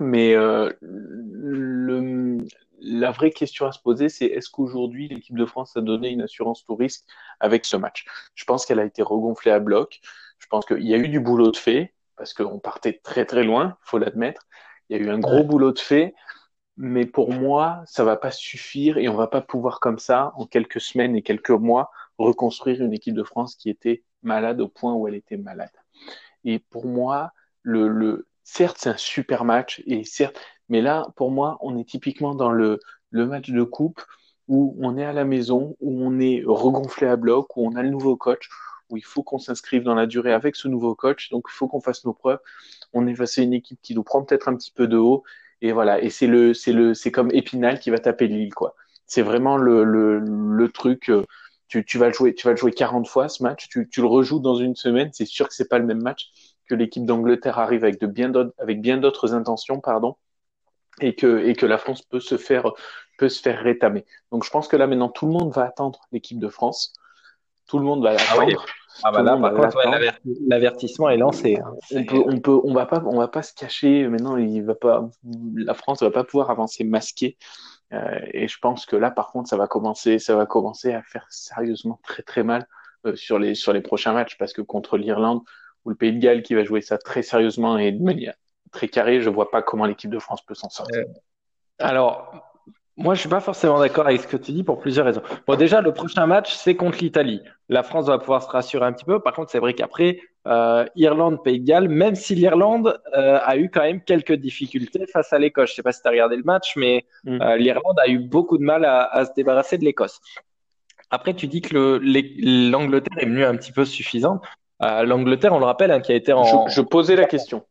Mais 0.00 0.34
euh, 0.34 0.72
le, 0.82 2.38
la 2.84 3.10
vraie 3.10 3.30
question 3.30 3.66
à 3.66 3.72
se 3.72 3.80
poser, 3.80 4.08
c'est 4.08 4.26
est-ce 4.26 4.50
qu'aujourd'hui, 4.50 5.08
l'équipe 5.08 5.36
de 5.36 5.46
France 5.46 5.76
a 5.76 5.80
donné 5.80 6.10
une 6.10 6.22
assurance 6.22 6.64
tout 6.64 6.76
risque 6.76 7.04
avec 7.40 7.64
ce 7.64 7.76
match? 7.76 8.04
Je 8.34 8.44
pense 8.44 8.66
qu'elle 8.66 8.80
a 8.80 8.84
été 8.84 9.02
regonflée 9.02 9.52
à 9.52 9.58
bloc. 9.58 10.00
Je 10.38 10.46
pense 10.46 10.66
qu'il 10.66 10.86
y 10.86 10.94
a 10.94 10.98
eu 10.98 11.08
du 11.08 11.20
boulot 11.20 11.50
de 11.50 11.56
fait, 11.56 11.94
parce 12.16 12.34
qu'on 12.34 12.58
partait 12.58 13.00
très 13.02 13.24
très 13.24 13.44
loin, 13.44 13.76
faut 13.80 13.98
l'admettre. 13.98 14.46
Il 14.88 14.96
y 14.96 15.00
a 15.00 15.02
eu 15.02 15.10
un 15.10 15.18
gros 15.18 15.44
boulot 15.44 15.72
de 15.72 15.78
fait 15.78 16.14
mais 16.76 17.06
pour 17.06 17.32
moi, 17.32 17.82
ça 17.86 18.04
va 18.04 18.16
pas 18.16 18.30
suffire 18.30 18.98
et 18.98 19.08
on 19.08 19.14
va 19.14 19.28
pas 19.28 19.40
pouvoir 19.40 19.80
comme 19.80 19.98
ça, 19.98 20.32
en 20.36 20.46
quelques 20.46 20.80
semaines 20.80 21.14
et 21.14 21.22
quelques 21.22 21.50
mois, 21.50 21.90
reconstruire 22.18 22.82
une 22.82 22.92
équipe 22.92 23.14
de 23.14 23.22
France 23.22 23.54
qui 23.54 23.70
était 23.70 24.02
malade 24.22 24.60
au 24.60 24.68
point 24.68 24.94
où 24.94 25.06
elle 25.06 25.14
était 25.14 25.36
malade. 25.36 25.70
Et 26.44 26.58
pour 26.58 26.86
moi, 26.86 27.32
le, 27.62 27.88
le 27.88 28.26
certes, 28.42 28.76
c'est 28.80 28.90
un 28.90 28.96
super 28.96 29.44
match 29.44 29.82
et 29.86 30.04
certes, 30.04 30.40
mais 30.68 30.80
là, 30.82 31.06
pour 31.16 31.30
moi, 31.30 31.58
on 31.60 31.76
est 31.78 31.84
typiquement 31.88 32.34
dans 32.34 32.50
le, 32.52 32.80
le 33.10 33.26
match 33.26 33.50
de 33.50 33.62
coupe 33.62 34.02
où 34.48 34.76
on 34.80 34.96
est 34.98 35.04
à 35.04 35.12
la 35.12 35.24
maison, 35.24 35.76
où 35.80 36.02
on 36.04 36.18
est 36.20 36.42
regonflé 36.46 37.06
à 37.06 37.16
bloc, 37.16 37.56
où 37.56 37.66
on 37.66 37.76
a 37.76 37.82
le 37.82 37.90
nouveau 37.90 38.16
coach, 38.16 38.48
où 38.90 38.96
il 38.96 39.04
faut 39.04 39.22
qu'on 39.22 39.38
s'inscrive 39.38 39.82
dans 39.82 39.94
la 39.94 40.06
durée 40.06 40.32
avec 40.32 40.56
ce 40.56 40.68
nouveau 40.68 40.94
coach. 40.94 41.30
Donc, 41.30 41.46
il 41.50 41.54
faut 41.54 41.68
qu'on 41.68 41.80
fasse 41.80 42.04
nos 42.04 42.12
preuves. 42.12 42.38
On 42.92 43.06
est 43.06 43.14
face 43.14 43.38
à 43.38 43.42
une 43.42 43.52
équipe 43.54 43.80
qui 43.82 43.94
nous 43.94 44.02
prend 44.04 44.22
peut-être 44.24 44.48
un 44.48 44.56
petit 44.56 44.70
peu 44.72 44.86
de 44.86 44.96
haut 44.96 45.24
et 45.60 45.72
voilà. 45.72 46.00
Et 46.02 46.10
c'est 46.10 46.26
le, 46.26 46.54
c'est 46.54 46.72
le, 46.72 46.94
c'est 46.94 47.10
comme 47.10 47.30
Épinal 47.32 47.78
qui 47.80 47.90
va 47.90 47.98
taper 47.98 48.28
Lille, 48.28 48.54
quoi. 48.54 48.74
C'est 49.06 49.22
vraiment 49.22 49.56
le, 49.56 49.84
le, 49.84 50.18
le 50.20 50.68
truc. 50.70 51.08
Euh, 51.10 51.24
tu, 51.68 51.84
tu 51.84 51.98
vas 51.98 52.08
le 52.08 52.12
jouer, 52.14 52.34
tu 52.34 52.46
vas 52.46 52.52
le 52.52 52.56
jouer 52.56 52.72
40 52.72 53.08
fois 53.08 53.28
ce 53.28 53.42
match. 53.42 53.68
Tu, 53.68 53.88
tu 53.88 54.00
le 54.00 54.06
rejoues 54.06 54.40
dans 54.40 54.56
une 54.56 54.76
semaine. 54.76 55.10
C'est 55.12 55.24
sûr 55.26 55.48
que 55.48 55.54
c'est 55.54 55.68
pas 55.68 55.78
le 55.78 55.86
même 55.86 56.02
match 56.02 56.30
que 56.68 56.74
l'équipe 56.74 57.04
d'Angleterre 57.04 57.58
arrive 57.58 57.84
avec 57.84 58.00
de 58.00 58.06
bien 58.06 58.28
d'autres, 58.30 58.54
avec 58.58 58.80
bien 58.80 58.96
d'autres 58.98 59.34
intentions, 59.34 59.80
pardon. 59.80 60.16
Et 61.00 61.14
que, 61.14 61.44
et 61.44 61.54
que 61.54 61.66
la 61.66 61.78
France 61.78 62.02
peut 62.02 62.20
se 62.20 62.36
faire 62.36 62.70
peut 63.18 63.28
se 63.28 63.40
faire 63.40 63.62
rétamer. 63.62 64.04
Donc 64.32 64.44
je 64.44 64.50
pense 64.50 64.68
que 64.68 64.76
là 64.76 64.86
maintenant 64.86 65.08
tout 65.08 65.26
le 65.26 65.32
monde 65.32 65.52
va 65.52 65.64
attendre 65.64 66.00
l'équipe 66.12 66.38
de 66.38 66.48
France. 66.48 66.92
Tout 67.66 67.78
le 67.78 67.84
monde 67.84 68.02
va 68.02 68.16
Ah 68.30 68.38
oui. 68.38 68.54
Ah 69.02 69.10
bah 69.10 69.22
là, 69.22 69.36
par 69.36 69.54
contre, 69.54 69.76
ouais, 69.76 70.10
l'avertissement 70.46 71.10
est 71.10 71.16
lancé. 71.16 71.56
hein. 71.56 71.74
On 71.92 72.04
peut, 72.04 72.22
on 72.26 72.38
peut, 72.38 72.60
on 72.62 72.72
va 72.74 72.86
pas, 72.86 73.02
on 73.06 73.18
va 73.18 73.26
pas 73.26 73.42
se 73.42 73.52
cacher. 73.52 74.06
Maintenant, 74.06 74.36
il 74.36 74.62
va 74.62 74.76
pas, 74.76 75.08
la 75.56 75.74
France 75.74 76.00
va 76.02 76.12
pas 76.12 76.22
pouvoir 76.22 76.50
avancer 76.50 76.84
masquée. 76.84 77.36
Euh, 77.92 78.18
et 78.32 78.46
je 78.46 78.58
pense 78.60 78.86
que 78.86 78.94
là, 78.96 79.10
par 79.10 79.32
contre, 79.32 79.48
ça 79.48 79.56
va 79.56 79.66
commencer, 79.66 80.18
ça 80.20 80.36
va 80.36 80.46
commencer 80.46 80.92
à 80.92 81.02
faire 81.02 81.26
sérieusement 81.28 81.98
très 82.04 82.22
très 82.22 82.44
mal 82.44 82.66
euh, 83.06 83.16
sur 83.16 83.38
les 83.38 83.54
sur 83.56 83.72
les 83.72 83.80
prochains 83.80 84.12
matchs 84.12 84.36
parce 84.38 84.52
que 84.52 84.62
contre 84.62 84.96
l'Irlande 84.96 85.40
ou 85.84 85.90
le 85.90 85.96
Pays 85.96 86.12
de 86.12 86.18
Galles 86.20 86.42
qui 86.42 86.54
va 86.54 86.62
jouer 86.64 86.80
ça 86.80 86.96
très 86.96 87.22
sérieusement 87.22 87.78
et 87.78 87.90
de 87.92 88.02
manière 88.02 88.34
très 88.74 88.88
carrée, 88.88 89.20
je 89.22 89.30
vois 89.30 89.50
pas 89.50 89.62
comment 89.62 89.86
l'équipe 89.86 90.10
de 90.10 90.18
France 90.18 90.42
peut 90.44 90.54
s'en 90.54 90.68
sortir. 90.68 91.04
Alors, 91.78 92.34
moi, 92.96 93.14
je 93.14 93.20
suis 93.20 93.28
pas 93.28 93.40
forcément 93.40 93.80
d'accord 93.80 94.06
avec 94.06 94.20
ce 94.20 94.26
que 94.28 94.36
tu 94.36 94.52
dis 94.52 94.62
pour 94.62 94.78
plusieurs 94.78 95.06
raisons. 95.06 95.22
Bon, 95.46 95.56
déjà, 95.56 95.80
le 95.80 95.92
prochain 95.92 96.26
match, 96.26 96.54
c'est 96.54 96.76
contre 96.76 96.98
l'Italie. 97.00 97.40
La 97.68 97.82
France 97.82 98.06
va 98.06 98.18
pouvoir 98.18 98.42
se 98.42 98.48
rassurer 98.48 98.84
un 98.86 98.92
petit 98.92 99.04
peu. 99.04 99.18
Par 99.20 99.32
contre, 99.32 99.50
c'est 99.50 99.58
vrai 99.58 99.74
qu'après, 99.74 100.20
euh, 100.46 100.84
Irlande, 100.94 101.42
Pays 101.42 101.58
de 101.60 101.66
Galles, 101.66 101.88
même 101.88 102.14
si 102.14 102.34
l'Irlande 102.36 103.00
euh, 103.16 103.38
a 103.42 103.56
eu 103.56 103.68
quand 103.70 103.80
même 103.80 104.00
quelques 104.02 104.34
difficultés 104.34 105.06
face 105.12 105.32
à 105.32 105.38
l'Écosse. 105.38 105.70
Je 105.70 105.74
sais 105.76 105.82
pas 105.82 105.90
si 105.92 106.02
tu 106.02 106.06
as 106.08 106.10
regardé 106.12 106.36
le 106.36 106.44
match, 106.44 106.74
mais 106.76 107.04
Mm. 107.24 107.40
euh, 107.42 107.56
l'Irlande 107.56 107.98
a 107.98 108.08
eu 108.08 108.18
beaucoup 108.18 108.58
de 108.58 108.62
mal 108.62 108.84
à, 108.84 109.02
à 109.04 109.24
se 109.24 109.32
débarrasser 109.34 109.78
de 109.78 109.84
l'Écosse. 109.84 110.20
Après, 111.10 111.34
tu 111.34 111.46
dis 111.48 111.62
que 111.62 112.00
l'Angleterre 112.70 113.18
est 113.18 113.26
venue 113.26 113.44
un 113.44 113.56
petit 113.56 113.72
peu 113.72 113.84
suffisante. 113.84 114.42
Euh, 114.82 115.04
L'Angleterre, 115.04 115.52
on 115.52 115.58
le 115.58 115.64
rappelle, 115.64 115.90
hein, 115.90 116.00
qui 116.00 116.12
a 116.12 116.14
été 116.16 116.32
en, 116.32 116.66
Je, 116.68 116.74
je 116.74 116.80
posais 116.80 117.16
la 117.16 117.24
question. 117.24 117.64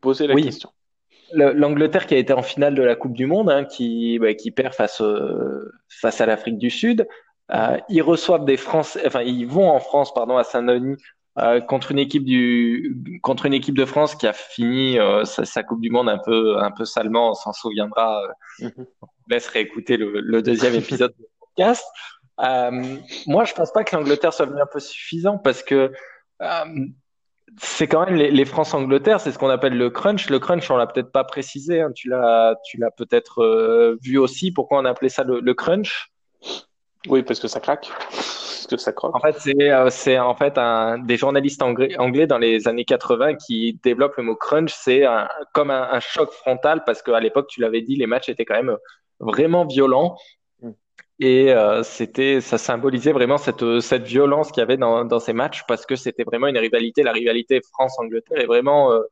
Posais 0.00 0.26
la 0.26 0.34
Oui. 0.34 0.44
question. 0.44 0.70
Le- 1.32 1.52
L'Angleterre 1.52 2.06
qui 2.06 2.14
a 2.14 2.18
été 2.18 2.32
en 2.32 2.42
finale 2.42 2.74
de 2.74 2.82
la 2.82 2.96
Coupe 2.96 3.12
du 3.12 3.26
Monde, 3.26 3.50
hein, 3.50 3.64
qui, 3.64 4.18
bah, 4.18 4.34
qui 4.34 4.50
perd 4.50 4.74
face, 4.74 5.00
euh, 5.02 5.70
face 5.88 6.20
à 6.20 6.26
l'Afrique 6.26 6.58
du 6.58 6.70
Sud. 6.70 7.06
Euh, 7.54 7.78
ils 7.88 8.02
reçoivent 8.02 8.44
des 8.44 8.56
Français, 8.56 9.02
enfin 9.06 9.22
ils 9.22 9.46
vont 9.46 9.68
en 9.70 9.78
France, 9.80 10.12
pardon, 10.14 10.36
à 10.36 10.44
Saint-Denis 10.44 10.96
euh, 11.38 11.60
contre 11.60 11.92
une 11.92 11.98
équipe 11.98 12.24
du, 12.24 13.20
contre 13.22 13.46
une 13.46 13.54
équipe 13.54 13.76
de 13.76 13.84
France 13.84 14.14
qui 14.14 14.26
a 14.26 14.32
fini 14.32 14.98
sa, 15.24 15.44
sa 15.44 15.62
Coupe 15.62 15.80
du 15.80 15.90
Monde 15.90 16.08
un 16.08 16.18
peu, 16.18 16.58
un 16.58 16.70
peu 16.70 16.84
salement. 16.84 17.30
On 17.30 17.34
s'en 17.34 17.52
souviendra. 17.52 18.22
Mhm. 18.60 18.72
on 19.02 19.06
laisse 19.30 19.48
réécouter 19.48 19.96
le, 19.98 20.20
le 20.20 20.42
deuxième 20.42 20.74
épisode 20.74 21.12
du 21.18 21.24
podcast. 21.40 21.84
Moi, 23.26 23.44
je 23.44 23.52
pense 23.54 23.72
pas 23.72 23.84
que 23.84 23.94
l'Angleterre 23.96 24.32
soit 24.32 24.46
venue 24.46 24.60
un 24.62 24.66
peu 24.72 24.80
suffisant 24.80 25.38
parce 25.38 25.62
que 25.62 25.92
c'est 27.60 27.86
quand 27.86 28.04
même 28.06 28.14
les, 28.16 28.30
les 28.30 28.44
France-Angleterre, 28.44 29.20
c'est 29.20 29.32
ce 29.32 29.38
qu'on 29.38 29.48
appelle 29.48 29.76
le 29.76 29.90
crunch. 29.90 30.28
Le 30.30 30.38
crunch, 30.38 30.70
on 30.70 30.76
l'a 30.76 30.86
peut-être 30.86 31.12
pas 31.12 31.24
précisé. 31.24 31.80
hein. 31.80 31.90
Tu 31.94 32.08
l'as, 32.08 32.54
tu 32.64 32.78
l'as 32.78 32.90
peut-être 32.90 33.42
euh, 33.42 33.96
vu 34.02 34.18
aussi. 34.18 34.52
Pourquoi 34.52 34.78
on 34.78 34.84
appelait 34.84 35.08
ça 35.08 35.24
le, 35.24 35.40
le 35.40 35.54
crunch? 35.54 36.10
Oui, 37.08 37.22
parce 37.22 37.40
que 37.40 37.48
ça 37.48 37.60
craque. 37.60 37.88
Parce 38.10 38.66
que 38.66 38.76
ça 38.76 38.92
croque. 38.92 39.14
En 39.16 39.20
fait, 39.20 39.36
c'est 39.38 39.70
euh, 39.72 39.88
c'est 39.90 40.18
en 40.18 40.34
fait 40.34 40.58
un 40.58 40.98
des 40.98 41.16
journalistes 41.16 41.62
anglais, 41.62 41.96
anglais 41.98 42.26
dans 42.26 42.38
les 42.38 42.68
années 42.68 42.84
80 42.84 43.34
qui 43.36 43.78
développent 43.82 44.16
le 44.16 44.24
mot 44.24 44.36
crunch. 44.36 44.72
C'est 44.74 45.04
un- 45.06 45.28
comme 45.54 45.70
un, 45.70 45.88
un 45.90 46.00
choc 46.00 46.30
frontal 46.32 46.82
parce 46.84 47.02
qu'à 47.02 47.20
l'époque, 47.20 47.46
tu 47.48 47.60
l'avais 47.60 47.80
dit, 47.82 47.96
les 47.96 48.06
matchs 48.06 48.28
étaient 48.28 48.44
quand 48.44 48.56
même 48.62 48.76
vraiment 49.20 49.64
violents. 49.66 50.16
Et 51.20 51.52
euh, 51.52 51.82
c'était, 51.82 52.40
ça 52.40 52.58
symbolisait 52.58 53.10
vraiment 53.10 53.38
cette 53.38 53.80
cette 53.80 54.04
violence 54.04 54.52
qu'il 54.52 54.60
y 54.60 54.62
avait 54.62 54.76
dans 54.76 55.04
dans 55.04 55.18
ces 55.18 55.32
matchs 55.32 55.64
parce 55.66 55.84
que 55.84 55.96
c'était 55.96 56.22
vraiment 56.22 56.46
une 56.46 56.58
rivalité. 56.58 57.02
La 57.02 57.10
rivalité 57.12 57.60
France-Angleterre 57.72 58.38
est 58.38 58.46
vraiment 58.46 58.92
euh, 58.92 59.02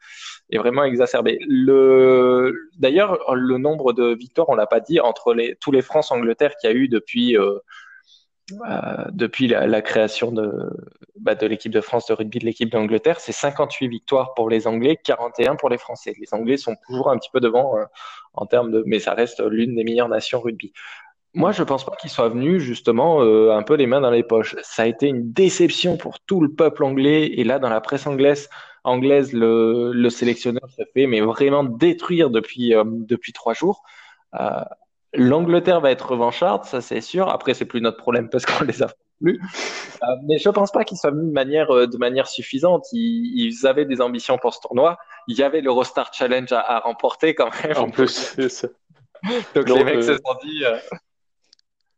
est 0.51 0.59
vraiment 0.59 0.85
exacerbée. 0.85 1.39
Le 1.49 2.71
d'ailleurs, 2.79 3.35
le 3.35 3.59
nombre 3.59 3.93
de 3.93 4.15
victoires, 4.15 4.49
on 4.49 4.55
l'a 4.55 4.69
pas 4.69 4.81
dit 4.81 5.01
entre 5.01 5.35
les 5.35 5.57
tous 5.57 5.73
les 5.73 5.83
France-Angleterre 5.83 6.55
qu'il 6.61 6.71
y 6.71 6.73
a 6.73 6.77
eu 6.77 6.89
depuis 6.89 7.37
euh, 7.37 7.59
euh, 8.53 9.05
depuis 9.11 9.49
la, 9.49 9.83
création 9.83 10.31
de, 10.31 10.53
bah, 11.19 11.35
de 11.35 11.47
l'équipe 11.49 11.73
de 11.73 11.81
France 11.81 12.07
de 12.07 12.15
rugby 12.15 12.39
de 12.39 12.45
l'équipe 12.45 12.71
d'Angleterre, 12.71 13.19
c'est 13.19 13.33
58 13.33 13.89
victoires 13.89 14.35
pour 14.35 14.49
les 14.49 14.69
Anglais, 14.69 14.97
41 15.03 15.57
pour 15.57 15.69
les 15.69 15.79
Français. 15.79 16.15
Les 16.21 16.33
Anglais 16.33 16.57
sont 16.57 16.77
toujours 16.87 17.11
un 17.11 17.19
petit 17.19 17.31
peu 17.33 17.41
devant 17.41 17.77
euh, 17.77 17.85
en 18.35 18.47
termes 18.47 18.71
de, 18.71 18.85
mais 18.87 19.01
ça 19.01 19.15
reste 19.15 19.41
l'une 19.41 19.75
des 19.75 19.83
meilleures 19.83 20.09
nations 20.09 20.41
rugby. 20.41 20.73
Moi, 21.37 21.53
je 21.53 21.63
pense 21.63 21.85
pas 21.85 21.95
qu'ils 21.97 22.11
soient 22.11 22.31
venus 22.31 22.63
justement 22.63 23.23
euh, 23.23 23.53
un 23.53 23.63
peu 23.63 23.75
les 23.75 23.87
mains 23.87 24.01
dans 24.01 24.11
les 24.11 24.23
poches. 24.23 24.57
Ça 24.63 24.83
a 24.83 24.87
été 24.87 25.07
une 25.07 25.33
déception 25.33 25.97
pour 25.97 26.19
tout 26.21 26.41
le 26.41 26.51
peuple 26.51 26.83
anglais. 26.83 27.27
Et 27.27 27.45
là, 27.45 27.59
dans 27.59 27.69
la 27.69 27.81
presse 27.81 28.07
anglaise, 28.07 28.49
anglaise, 28.85 29.33
le, 29.33 29.93
le 29.93 30.11
sélectionneur 30.11 30.69
se 30.71 30.83
fait 30.95 31.07
mais 31.07 31.21
vraiment 31.21 31.63
détruire 31.63 32.31
depuis 32.31 32.75
euh, 32.75 32.85
depuis 32.87 33.33
trois 33.33 33.55
jours. 33.55 33.83
Euh, 34.41 34.61
L'Angleterre 35.15 35.81
va 35.81 35.91
être 35.91 36.11
revancharde, 36.11 36.65
ça 36.65 36.81
c'est 36.81 37.01
sûr. 37.01 37.29
Après, 37.29 37.55
c'est 37.55 37.65
plus 37.65 37.81
notre 37.81 37.97
problème 37.97 38.29
parce 38.29 38.45
qu'on 38.45 38.65
les 38.65 38.83
a 38.83 38.89
plus. 39.21 39.41
Euh, 40.03 40.07
mais 40.29 40.37
je 40.39 40.51
pense 40.51 40.71
pas 40.73 40.85
qu'ils 40.85 40.99
soient 40.99 41.11
venus 41.11 41.29
de 41.29 41.33
manière 41.33 41.71
euh, 41.71 41.87
de 41.87 41.97
manière 41.97 42.29
suffisante. 42.29 42.85
Ils, 42.93 43.33
ils 43.47 43.67
avaient 43.67 43.87
des 43.87 44.01
ambitions 44.03 44.37
pour 44.37 44.53
ce 44.53 44.61
tournoi. 44.61 44.99
Il 45.27 45.37
y 45.39 45.43
avait 45.43 45.63
l'Eurostar 45.63 46.13
Challenge 46.13 46.53
à, 46.53 46.61
à 46.61 46.81
remporter 46.81 47.35
quand 47.35 47.51
même. 47.63 47.77
En 47.79 47.89
plus, 47.89 48.09
c'est 48.37 48.51
ça. 48.51 48.69
Donc 49.55 49.69
Non, 49.69 49.77
les 49.77 49.85
mecs 49.85 49.97
euh, 49.97 50.03
se 50.03 50.15
sont 50.15 50.37
dit 50.45 50.65
euh, 50.65 50.77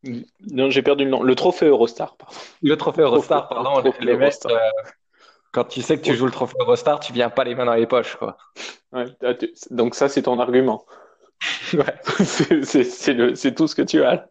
Non, 0.04 0.70
j'ai 0.70 0.82
perdu 0.82 1.04
le 1.04 1.10
nom. 1.10 1.22
Le 1.22 1.34
trophée 1.34 1.66
Eurostar, 1.66 2.16
pardon. 2.16 2.34
le 2.62 2.76
trophée 2.76 3.02
Eurostar, 3.02 3.48
pardon. 3.48 3.80
trophée 3.80 4.04
les 4.04 4.16
mecs, 4.16 4.34
euh, 4.46 4.56
quand 5.52 5.64
tu 5.64 5.82
sais 5.82 5.96
que 5.98 6.02
tu 6.04 6.14
joues 6.14 6.26
le 6.26 6.30
trophée 6.32 6.56
Eurostar, 6.60 7.00
tu 7.00 7.12
viens 7.12 7.30
pas 7.30 7.44
les 7.44 7.54
mains 7.54 7.64
dans 7.66 7.74
les 7.74 7.86
poches, 7.86 8.16
quoi. 8.16 8.36
Ouais, 8.92 9.06
ah, 9.24 9.32
donc 9.70 9.94
ça, 9.94 10.08
c'est 10.08 10.22
ton 10.22 10.38
argument. 10.38 10.84
Ouais. 11.72 11.94
C'est 12.64 13.54
tout 13.54 13.68
ce 13.68 13.74
que 13.76 13.82
tu 13.82 14.02
as. 14.02 14.26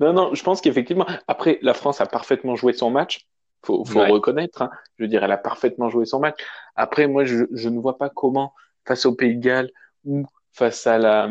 Non, 0.00 0.12
non, 0.14 0.34
je 0.34 0.42
pense 0.42 0.60
qu'effectivement, 0.62 1.06
après, 1.28 1.58
la 1.62 1.74
France 1.74 2.00
a 2.00 2.06
parfaitement 2.06 2.56
joué 2.56 2.72
son 2.72 2.90
match. 2.90 3.26
Faut, 3.64 3.84
faut 3.84 4.00
Ouais. 4.00 4.10
reconnaître. 4.10 4.62
hein. 4.62 4.70
Je 4.98 5.04
veux 5.04 5.08
dire, 5.08 5.22
elle 5.24 5.32
a 5.32 5.36
parfaitement 5.36 5.90
joué 5.90 6.06
son 6.06 6.20
match. 6.20 6.38
Après, 6.76 7.06
moi, 7.08 7.24
je, 7.24 7.44
je 7.52 7.68
ne 7.68 7.78
vois 7.78 7.98
pas 7.98 8.08
comment, 8.10 8.54
face 8.86 9.04
au 9.06 9.14
Pays 9.14 9.36
de 9.36 9.40
Galles 9.42 9.70
ou 10.04 10.24
face 10.56 10.86
à 10.86 10.96
la, 10.96 11.28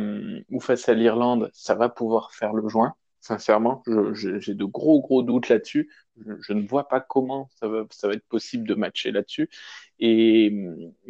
ou 0.52 0.60
face 0.60 0.88
à 0.88 0.94
l'Irlande, 0.94 1.50
ça 1.52 1.74
va 1.74 1.90
pouvoir 1.90 2.32
faire 2.32 2.54
le 2.54 2.70
joint. 2.70 2.94
Sincèrement, 3.22 3.82
j'ai 4.14 4.54
de 4.54 4.66
gros, 4.66 5.02
gros 5.02 5.24
doutes 5.24 5.50
là-dessus. 5.50 5.90
Je, 6.24 6.34
je 6.42 6.54
ne 6.54 6.68
vois 6.68 6.88
pas 6.88 7.00
comment 7.00 7.50
ça 7.60 7.68
va, 7.68 7.86
ça 7.90 8.08
va 8.08 8.14
être 8.14 8.28
possible 8.30 8.68
de 8.68 8.76
matcher 8.76 9.12
là-dessus. 9.12 9.50
Et, 10.00 10.56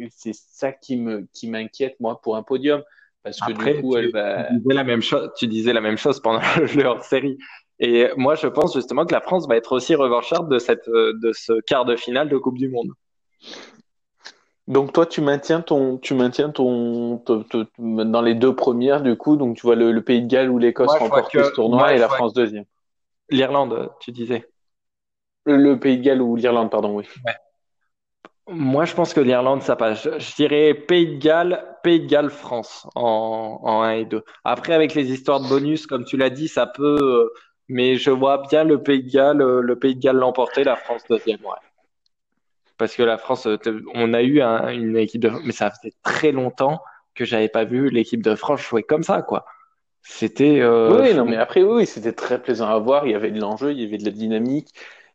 c'est 0.08 0.34
ça 0.34 0.72
qui 0.72 0.96
me, 0.96 1.28
qui 1.34 1.50
m'inquiète, 1.50 1.96
moi, 2.00 2.22
pour 2.22 2.36
un 2.36 2.42
podium. 2.42 2.82
Parce 3.22 3.38
que 3.38 3.52
Après, 3.52 3.74
du 3.74 3.82
coup, 3.82 3.92
tu, 3.92 3.98
elle 3.98 4.12
va. 4.12 4.44
tu 4.48 4.56
disais 4.56 4.74
la 4.74 4.84
même 4.84 5.02
chose, 5.02 5.30
tu 5.36 5.46
disais 5.46 5.72
la 5.74 5.80
même 5.82 5.98
chose 5.98 6.20
pendant 6.20 6.40
le 6.74 6.84
hors-série. 6.84 7.36
Et 7.80 8.08
moi, 8.16 8.34
je 8.34 8.46
pense 8.46 8.72
justement 8.72 9.04
que 9.04 9.12
la 9.12 9.20
France 9.20 9.46
va 9.46 9.56
être 9.56 9.72
aussi 9.72 9.94
revancharde 9.94 10.50
de 10.50 10.58
cette, 10.58 10.88
euh, 10.88 11.12
de 11.22 11.32
ce 11.34 11.60
quart 11.60 11.84
de 11.84 11.96
finale 11.96 12.30
de 12.30 12.38
Coupe 12.38 12.56
du 12.56 12.70
Monde. 12.70 12.92
Donc 14.68 14.92
toi, 14.92 15.06
tu 15.06 15.20
maintiens 15.20 15.60
ton, 15.60 15.96
tu 15.98 16.14
maintiens 16.14 16.50
ton, 16.50 17.18
ton- 17.18 17.44
ton- 17.44 17.66
dans 17.78 18.22
les 18.22 18.34
deux 18.34 18.54
premières 18.54 19.00
du 19.00 19.16
coup. 19.16 19.36
Donc 19.36 19.56
tu 19.56 19.62
vois 19.62 19.76
le, 19.76 19.92
le 19.92 20.02
Pays 20.02 20.22
de 20.22 20.26
Galles 20.26 20.50
ou 20.50 20.58
l'Écosse 20.58 20.90
remporter 20.90 21.42
ce 21.42 21.52
tournoi 21.52 21.78
moi, 21.78 21.92
et 21.94 21.98
la 21.98 22.08
France 22.08 22.34
deuxième. 22.34 22.64
L'Irlande, 23.30 23.90
tu 24.00 24.12
disais. 24.12 24.48
Le, 25.44 25.56
le 25.56 25.78
Pays 25.78 25.98
de 25.98 26.02
Galles 26.02 26.22
ou 26.22 26.34
l'Irlande, 26.36 26.70
pardon, 26.70 26.96
oui. 26.96 27.06
Moi, 28.48 28.84
je 28.84 28.94
pense 28.94 29.12
que 29.12 29.20
l'Irlande, 29.20 29.62
ça 29.62 29.74
passe. 29.76 30.02
Je, 30.04 30.18
je 30.18 30.34
dirais 30.36 30.74
Pays 30.74 31.16
de 31.16 31.18
Galles, 31.20 31.64
Pays 31.82 32.00
de 32.00 32.06
Galles, 32.06 32.30
France 32.30 32.86
en, 32.94 33.58
en 33.62 33.82
1 33.82 33.90
et 33.92 34.04
2. 34.04 34.22
Après, 34.44 34.72
avec 34.72 34.94
les 34.94 35.10
histoires 35.12 35.40
de 35.40 35.48
bonus, 35.48 35.86
comme 35.86 36.04
tu 36.04 36.16
l'as 36.16 36.30
dit, 36.30 36.48
ça 36.48 36.66
peut. 36.66 36.98
euh, 37.00 37.28
Mais 37.68 37.96
je 37.96 38.10
vois 38.10 38.42
bien 38.48 38.62
le 38.64 38.82
Pays 38.82 39.02
de 39.02 39.10
Galles, 39.10 39.42
euh, 39.42 39.60
le 39.60 39.78
Pays 39.78 39.96
de 39.96 40.00
Galles 40.00 40.16
l'emporter, 40.16 40.62
la 40.64 40.76
France 40.76 41.06
deuxième, 41.08 41.38
ouais. 41.44 41.56
Parce 42.78 42.94
que 42.94 43.02
la 43.02 43.18
France, 43.18 43.46
euh, 43.46 43.56
on 43.94 44.12
a 44.14 44.22
eu 44.22 44.40
un- 44.42 44.68
une 44.68 44.96
équipe 44.96 45.22
de, 45.22 45.30
mais 45.44 45.52
ça 45.52 45.70
faisait 45.70 45.94
très 46.02 46.32
longtemps 46.32 46.80
que 47.14 47.24
j'avais 47.24 47.48
pas 47.48 47.64
vu 47.64 47.88
l'équipe 47.90 48.22
de 48.22 48.34
France 48.34 48.60
jouer 48.62 48.82
comme 48.82 49.02
ça, 49.02 49.22
quoi. 49.22 49.46
C'était. 50.02 50.60
euh, 50.60 51.00
Oui, 51.02 51.14
non, 51.14 51.24
mais 51.24 51.36
après, 51.36 51.62
oui, 51.62 51.86
c'était 51.86 52.12
très 52.12 52.40
plaisant 52.40 52.68
à 52.68 52.78
voir. 52.78 53.06
Il 53.06 53.12
y 53.12 53.14
avait 53.14 53.30
de 53.30 53.40
l'enjeu, 53.40 53.72
il 53.72 53.80
y 53.80 53.84
avait 53.86 53.98
de 53.98 54.04
la 54.04 54.10
dynamique, 54.12 54.68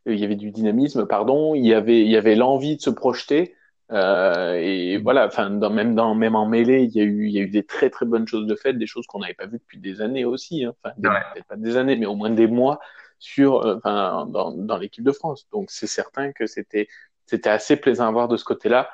euh, 0.08 0.14
il 0.14 0.20
y 0.20 0.26
avait 0.26 0.36
du 0.36 0.52
dynamisme, 0.52 1.06
pardon. 1.08 1.56
Il 1.56 1.66
y 1.66 1.74
avait, 1.74 2.02
il 2.02 2.10
y 2.10 2.18
avait 2.18 2.36
l'envie 2.36 2.76
de 2.78 2.82
se 2.82 2.90
projeter. 2.90 3.56
Euh, 3.92 4.56
et 4.62 4.98
Mm. 4.98 5.02
voilà, 5.04 5.28
enfin, 5.28 5.50
dans, 5.50 5.70
même 5.70 5.96
dans, 5.96 6.16
même 6.16 6.36
en 6.36 6.46
mêlée, 6.48 6.84
il 6.84 6.92
y 6.96 7.02
a 7.02 7.04
eu, 7.04 7.28
il 7.28 7.32
y 7.34 7.40
a 7.40 7.42
eu 7.42 7.50
des 7.50 7.64
très 7.64 7.90
très 7.90 8.06
bonnes 8.06 8.28
choses 8.28 8.46
de 8.48 8.56
fait, 8.56 8.74
des 8.74 8.88
choses 8.88 9.06
qu'on 9.08 9.20
n'avait 9.20 9.34
pas 9.34 9.46
vues 9.48 9.60
depuis 9.60 9.80
des 9.80 10.02
années 10.02 10.26
aussi. 10.26 10.64
Hein. 10.66 10.74
Enfin, 10.84 10.94
des- 10.98 11.10
Ouais. 11.10 11.16
peut-être 11.34 11.48
pas 11.48 11.58
des 11.58 11.78
années, 11.78 11.96
mais 11.98 12.06
au 12.06 12.16
moins 12.16 12.30
des 12.30 12.48
mois 12.48 12.80
sur, 13.20 13.66
euh, 13.66 13.76
enfin, 13.78 14.26
dans, 14.30 14.52
dans 14.52 14.78
l'équipe 14.78 15.04
de 15.04 15.12
France. 15.12 15.48
Donc 15.52 15.70
c'est 15.72 15.88
certain 15.88 16.32
que 16.32 16.48
c'était, 16.48 16.88
c'était 17.26 17.50
assez 17.50 17.76
plaisant 17.76 18.08
à 18.08 18.12
voir 18.12 18.28
de 18.28 18.38
ce 18.38 18.44
côté-là. 18.44 18.90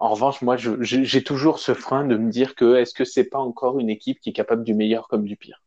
En 0.00 0.10
revanche, 0.10 0.42
moi, 0.42 0.56
j'ai 0.56 1.24
toujours 1.24 1.58
ce 1.58 1.74
frein 1.74 2.04
de 2.04 2.16
me 2.16 2.30
dire 2.30 2.54
que 2.54 2.76
est-ce 2.76 2.94
que 2.94 3.04
c'est 3.04 3.28
pas 3.28 3.38
encore 3.38 3.80
une 3.80 3.90
équipe 3.90 4.20
qui 4.20 4.30
est 4.30 4.32
capable 4.32 4.62
du 4.62 4.74
meilleur 4.74 5.08
comme 5.08 5.24
du 5.24 5.36
pire? 5.36 5.60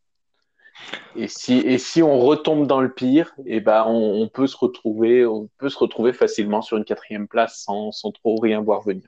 Et 1.15 1.27
si, 1.27 1.59
et 1.59 1.77
si 1.77 2.01
on 2.01 2.19
retombe 2.19 2.65
dans 2.65 2.81
le 2.81 2.91
pire, 2.91 3.35
eh 3.45 3.59
ben, 3.59 3.83
on, 3.85 4.21
on 4.21 4.27
peut 4.29 4.47
se 4.47 4.57
retrouver, 4.57 5.25
on 5.25 5.49
peut 5.57 5.69
se 5.69 5.77
retrouver 5.77 6.13
facilement 6.13 6.61
sur 6.61 6.77
une 6.77 6.85
quatrième 6.85 7.27
place 7.27 7.61
sans, 7.63 7.91
sans 7.91 8.11
trop 8.11 8.39
rien 8.39 8.61
voir 8.61 8.81
venir. 8.81 9.07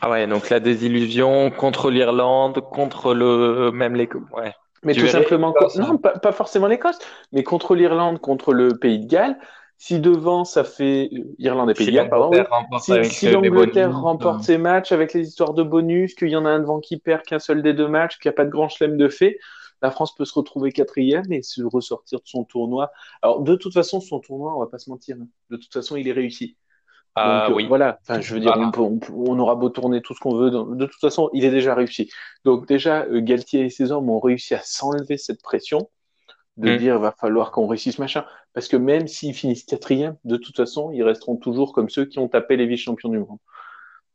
Ah 0.00 0.10
ouais, 0.10 0.26
donc 0.26 0.50
la 0.50 0.60
désillusion 0.60 1.50
contre 1.50 1.90
l'Irlande, 1.90 2.60
contre 2.60 3.12
le 3.12 3.70
même 3.72 3.96
les 3.96 4.08
ouais. 4.32 4.52
Mais 4.82 4.94
tout 4.94 5.08
simplement, 5.08 5.52
non, 5.76 5.98
pas, 5.98 6.18
pas 6.18 6.32
forcément 6.32 6.66
l'Écosse, 6.66 6.98
mais 7.32 7.42
contre 7.42 7.74
l'Irlande, 7.74 8.20
contre 8.20 8.52
le 8.54 8.68
Pays 8.78 8.98
de 8.98 9.06
Galles. 9.06 9.38
Si 9.82 9.98
devant, 9.98 10.44
ça 10.44 10.62
fait 10.62 11.08
euh, 11.10 11.34
Irlande 11.38 11.70
et 11.70 11.74
Pays 11.74 11.86
de 11.86 11.92
Galles, 11.92 12.10
pardon. 12.10 12.30
Si, 12.80 12.92
si 13.06 13.30
l'Angleterre 13.30 13.98
remporte 13.98 14.42
ses 14.44 14.58
matchs 14.58 14.92
avec 14.92 15.14
les 15.14 15.26
histoires 15.26 15.54
de 15.54 15.62
bonus, 15.62 16.14
qu'il 16.14 16.28
y 16.28 16.36
en 16.36 16.44
a 16.44 16.50
un 16.50 16.60
devant 16.60 16.80
qui 16.80 16.98
perd 16.98 17.22
qu'un 17.22 17.38
seul 17.38 17.62
des 17.62 17.72
deux 17.72 17.88
matchs, 17.88 18.18
qu'il 18.18 18.28
n'y 18.28 18.34
a 18.34 18.36
pas 18.36 18.44
de 18.44 18.50
grand 18.50 18.68
chelem 18.68 18.98
de 18.98 19.08
fait, 19.08 19.38
la 19.80 19.90
France 19.90 20.14
peut 20.14 20.26
se 20.26 20.34
retrouver 20.34 20.70
quatrième 20.70 21.32
et 21.32 21.40
se 21.42 21.62
ressortir 21.62 22.18
de 22.18 22.26
son 22.26 22.44
tournoi. 22.44 22.90
Alors, 23.22 23.40
de 23.40 23.54
toute 23.54 23.72
façon, 23.72 24.02
son 24.02 24.20
tournoi, 24.20 24.54
on 24.54 24.60
va 24.60 24.66
pas 24.66 24.78
se 24.78 24.90
mentir. 24.90 25.16
Hein. 25.18 25.26
De 25.48 25.56
toute 25.56 25.72
façon, 25.72 25.96
il 25.96 26.06
est 26.06 26.12
réussi. 26.12 26.58
Ah 27.14 27.48
euh, 27.48 27.54
oui. 27.54 27.66
Voilà. 27.66 27.98
Enfin, 28.02 28.20
je 28.20 28.34
veux 28.34 28.40
dire, 28.40 28.52
on, 28.58 28.70
peut- 28.70 28.82
on 28.82 28.98
peut- 28.98 29.14
on 29.16 29.38
aura 29.38 29.54
beau 29.54 29.70
tourner 29.70 30.02
tout 30.02 30.12
ce 30.14 30.20
qu'on 30.20 30.36
veut. 30.36 30.50
De 30.50 30.84
toute 30.84 31.00
façon, 31.00 31.30
il 31.32 31.46
est 31.46 31.50
déjà 31.50 31.74
réussi. 31.74 32.10
Donc, 32.44 32.68
déjà, 32.68 33.04
euh, 33.06 33.22
Galtier 33.22 33.64
et 33.64 33.70
ses 33.70 33.92
hommes 33.92 34.10
ont 34.10 34.20
réussi 34.20 34.54
à 34.54 34.60
s'enlever 34.62 35.16
cette 35.16 35.40
pression 35.40 35.88
de 36.58 36.74
Mm. 36.74 36.76
dire, 36.76 36.98
va 36.98 37.12
falloir 37.12 37.50
qu'on 37.50 37.66
réussisse 37.66 37.98
machin. 37.98 38.24
Parce 38.52 38.68
que 38.68 38.76
même 38.76 39.06
s'ils 39.06 39.34
finissent 39.34 39.64
quatrième, 39.64 40.16
de 40.24 40.36
toute 40.36 40.56
façon, 40.56 40.90
ils 40.92 41.02
resteront 41.02 41.36
toujours 41.36 41.72
comme 41.72 41.88
ceux 41.88 42.04
qui 42.04 42.18
ont 42.18 42.28
tapé 42.28 42.56
les 42.56 42.66
vice-champions 42.66 43.08
du 43.08 43.18
monde. 43.18 43.38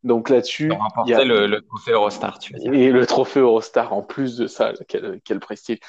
Donc 0.03 0.29
là-dessus, 0.29 0.71
il 1.05 1.09
y 1.09 1.13
a- 1.13 1.23
le, 1.23 1.47
le 1.47 1.61
trophée 1.61 1.91
Eurostar, 1.91 2.37
tu 2.37 2.53
veux 2.53 2.59
dire. 2.59 2.73
et 2.73 2.91
le 2.91 3.05
trophée 3.07 3.39
Eurostar 3.39 3.91
en 3.93 4.03
plus 4.03 4.37
de 4.37 4.45
ça, 4.45 4.73
quel, 4.87 5.19
quel 5.23 5.39
prestige. 5.39 5.79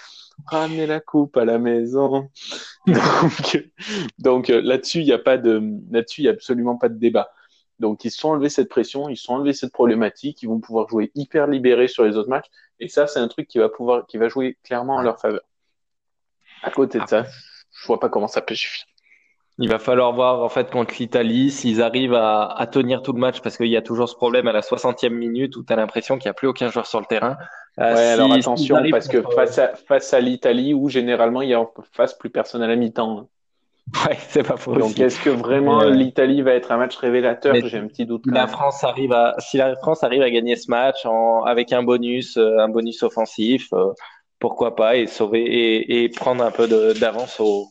Ramener 0.47 0.86
la 0.86 1.01
coupe 1.01 1.36
à 1.36 1.44
la 1.44 1.59
maison. 1.59 2.30
Donc, 2.86 3.70
donc 4.18 4.51
euh, 4.51 4.61
là-dessus, 4.62 5.01
il 5.01 5.07
n'y 5.07 5.12
a 5.12 5.18
pas 5.18 5.38
de, 5.38 5.61
là-dessus, 5.90 6.22
il 6.22 6.24
y 6.24 6.28
a 6.28 6.32
absolument 6.32 6.76
pas 6.76 6.88
de 6.88 6.99
débat. 6.99 7.30
Donc 7.78 8.05
ils 8.05 8.11
se 8.11 8.18
sont 8.18 8.30
enlevés 8.30 8.49
cette 8.49 8.68
pression, 8.70 9.09
ils 9.09 9.16
se 9.16 9.24
sont 9.24 9.34
enlevés 9.34 9.53
cette 9.53 9.72
problématique, 9.72 10.42
ils 10.42 10.47
vont 10.49 10.61
pouvoir 10.61 10.88
jouer 10.88 11.11
hyper 11.14 11.47
libérés 11.47 11.88
sur 11.88 12.05
les 12.05 12.16
autres 12.16 12.28
matchs. 12.30 12.47
Et 12.80 12.88
ça, 12.88 13.07
c'est 13.07 13.18
un 13.18 13.28
truc 13.28 13.49
qui 13.49 13.59
va 13.59 13.68
pouvoir, 13.68 14.07
qui 14.07 14.16
va 14.18 14.28
jouer 14.28 14.57
clairement 14.62 14.94
en 14.97 15.03
leur 15.03 15.20
faveur. 15.20 15.40
À 16.62 16.70
côté 16.70 16.99
de 17.01 17.07
ça, 17.07 17.26
je 17.81 17.87
vois 17.87 18.01
pas 18.01 18.09
comment 18.09 18.29
ça 18.29 18.43
peut 18.43 18.55
suffire. 18.55 18.87
Il 19.59 19.68
va 19.68 19.79
falloir 19.79 20.12
voir 20.14 20.43
en 20.43 20.49
fait 20.49 20.70
contre 20.70 20.95
l'Italie 20.99 21.51
s'ils 21.51 21.81
arrivent 21.83 22.14
à, 22.14 22.45
à 22.47 22.66
tenir 22.66 23.03
tout 23.03 23.12
le 23.12 23.18
match 23.20 23.41
parce 23.41 23.57
qu'il 23.57 23.68
y 23.68 23.77
a 23.77 23.83
toujours 23.83 24.09
ce 24.09 24.14
problème 24.14 24.49
à 24.49 24.53
la 24.53 24.62
60e 24.62 25.14
minute 25.14 25.57
où 25.57 25.64
tu 25.64 25.72
as 25.72 25.77
l'impression 25.77 26.18
qu'il 26.18 26.29
n'y 26.29 26.31
a 26.31 26.35
plus 26.35 26.49
aucun 26.49 26.70
joueur 26.70 26.87
sur 26.87 27.01
le 27.01 27.07
terrain. 27.07 27.37
Euh, 27.81 27.95
Ouais, 27.95 28.07
alors 28.09 28.33
si- 28.33 28.33
attention, 28.33 28.66
s'ils 28.68 28.77
arrivent 28.77 28.91
parce 28.91 29.09
que 29.09 29.22
face 29.22 29.59
à, 29.59 29.74
face 29.74 30.12
à 30.14 30.20
l'Italie, 30.20 30.72
où 30.74 30.89
généralement 30.89 31.43
il 31.43 31.49
y 31.51 31.55
a 31.55 31.61
en 31.61 31.72
face 31.93 32.14
plus 32.14 32.31
personne 32.31 32.62
à 32.62 32.66
la 32.68 32.77
mi-temps. 32.77 33.18
hein. 33.20 33.29
Ouais, 34.07 34.16
c'est 34.29 34.43
pas 34.43 34.57
faux 34.57 34.77
Donc 34.77 35.01
est-ce 35.01 35.18
que 35.18 35.29
vraiment 35.31 35.89
l'Italie 35.89 36.41
va 36.43 36.53
être 36.53 36.70
un 36.70 36.77
match 36.77 36.97
révélateur? 36.97 37.64
J'ai 37.64 37.79
un 37.79 37.89
petit 37.89 38.07
doute 38.07 38.27
quand 38.29 38.37
la 38.37 38.47
même. 38.47 38.49
France 38.49 38.83
arrive 38.85 39.12
à, 39.12 39.35
si 39.39 39.57
la 39.57 39.77
France 39.77 40.03
arrive 40.03 40.22
à 40.22 40.31
gagner 40.31 40.57
ce 40.57 40.70
match 40.70 41.07
en, 41.07 41.43
avec 41.45 41.72
un 41.72 41.83
bonus, 41.83 42.37
euh, 42.37 42.59
un 42.59 42.68
bonus 42.68 43.03
offensif, 43.03 43.68
euh, 43.72 43.93
pourquoi 44.39 44.76
pas, 44.76 44.97
et 44.97 45.07
sauver 45.07 45.43
et, 45.43 46.05
et 46.05 46.09
prendre 46.09 46.45
un 46.45 46.51
peu 46.51 46.66
de- 46.68 46.93
d'avance 47.01 47.41
au, 47.41 47.68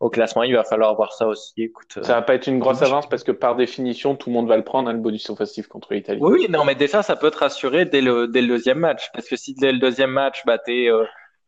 au 0.00 0.10
classement. 0.10 0.42
Il 0.42 0.54
va 0.54 0.64
falloir 0.64 0.94
voir 0.94 1.12
ça 1.12 1.26
aussi. 1.26 1.52
Écoute, 1.56 1.94
euh, 1.96 2.02
Ça 2.02 2.14
va 2.14 2.22
pas 2.22 2.34
être 2.34 2.46
une 2.46 2.58
grosse 2.58 2.82
avance 2.82 3.08
parce 3.08 3.24
que 3.24 3.32
par 3.32 3.56
définition, 3.56 4.16
tout 4.16 4.28
le 4.30 4.34
monde 4.34 4.48
va 4.48 4.56
le 4.56 4.64
prendre, 4.64 4.88
hein, 4.88 4.92
le 4.92 4.98
bonus 4.98 5.28
offensif 5.30 5.68
contre 5.68 5.94
l'Italie. 5.94 6.20
Oui, 6.22 6.32
oui, 6.40 6.46
non, 6.50 6.64
mais 6.64 6.74
déjà, 6.74 7.02
ça 7.02 7.16
peut 7.16 7.30
te 7.30 7.38
rassurer 7.38 7.84
dès 7.84 8.00
le, 8.00 8.28
dès 8.28 8.42
le 8.42 8.48
deuxième 8.48 8.78
match. 8.78 9.08
Parce 9.14 9.28
que 9.28 9.36
si 9.36 9.54
dès 9.54 9.72
le 9.72 9.78
deuxième 9.78 10.10
match, 10.10 10.42
bah, 10.44 10.58
t'es, 10.58 10.88
euh, 10.88 11.04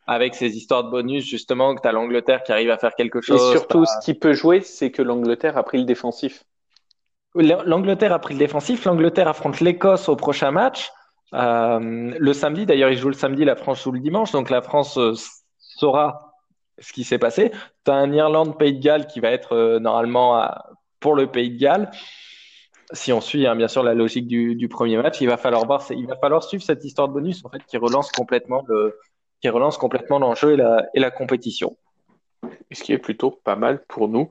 avec 0.07 0.35
ces 0.35 0.57
histoires 0.57 0.85
de 0.85 0.91
bonus, 0.91 1.25
justement, 1.27 1.75
que 1.75 1.81
t'as 1.81 1.93
l'Angleterre 1.93 2.43
qui 2.43 2.53
arrive 2.53 2.71
à 2.71 2.79
faire 2.79 2.95
quelque 2.95 3.19
Et 3.19 3.23
chose. 3.23 3.51
surtout, 3.51 3.81
bah, 3.81 3.87
ce 3.87 4.05
qui 4.05 4.15
peut 4.15 4.33
jouer, 4.33 4.61
c'est 4.61 4.91
que 4.91 5.03
l'Angleterre 5.03 5.57
a 5.57 5.62
pris 5.62 5.79
le 5.79 5.85
défensif. 5.85 6.45
L'Angleterre 7.35 8.12
a 8.12 8.19
pris 8.21 8.35
le 8.35 8.39
défensif. 8.39 8.85
L'Angleterre 8.85 9.29
affronte 9.29 9.61
l'Écosse 9.61 10.09
au 10.09 10.17
prochain 10.17 10.51
match. 10.53 10.91
Euh, 11.35 12.14
le 12.18 12.32
samedi, 12.32 12.66
d'ailleurs, 12.66 12.91
ils 12.91 12.97
jouent 12.99 13.09
le 13.09 13.14
samedi, 13.14 13.45
la 13.45 13.57
France 13.57 13.82
joue 13.82 13.93
le 13.93 14.01
dimanche. 14.01 14.32
Donc, 14.32 14.51
la 14.51 14.62
France 14.62 14.97
euh, 14.99 15.14
saura 15.59 16.35
ce 16.78 16.93
qui 16.93 17.05
s'est 17.05 17.18
passé. 17.18 17.51
Tu 17.85 17.91
as 17.91 17.95
un 17.95 18.12
Irlande-Pays 18.12 18.74
de 18.74 18.82
Galles 18.82 19.07
qui 19.07 19.20
va 19.20 19.30
être 19.30 19.53
euh, 19.53 19.78
normalement 19.78 20.37
à- 20.37 20.70
pour 21.01 21.14
le 21.14 21.26
Pays 21.26 21.51
de 21.51 21.59
Galles. 21.59 21.91
Si 22.93 23.12
on 23.12 23.20
suit, 23.20 23.47
hein, 23.47 23.57
bien 23.57 23.68
sûr, 23.68 23.82
la 23.82 23.95
logique 23.95 24.26
du, 24.28 24.55
du 24.55 24.68
premier 24.68 24.97
match, 24.97 25.20
il 25.20 25.26
va 25.26 25.37
falloir 25.37 25.64
voir, 25.66 25.85
il 25.91 26.07
va 26.07 26.16
falloir 26.16 26.43
suivre 26.45 26.62
cette 26.62 26.85
histoire 26.85 27.09
de 27.09 27.14
bonus, 27.14 27.45
en 27.45 27.49
fait, 27.49 27.64
qui 27.66 27.76
relance 27.76 28.12
complètement 28.12 28.62
le, 28.68 28.99
qui 29.41 29.49
relance 29.49 29.78
complètement 29.78 30.18
l'enjeu 30.18 30.53
et 30.53 30.57
la, 30.57 30.85
et 30.95 31.01
la 31.01 31.11
compétition. 31.11 31.76
Ce 32.70 32.82
qui 32.82 32.93
est 32.93 32.99
plutôt 32.99 33.30
pas 33.30 33.57
mal 33.57 33.85
pour 33.89 34.09
nous 34.09 34.28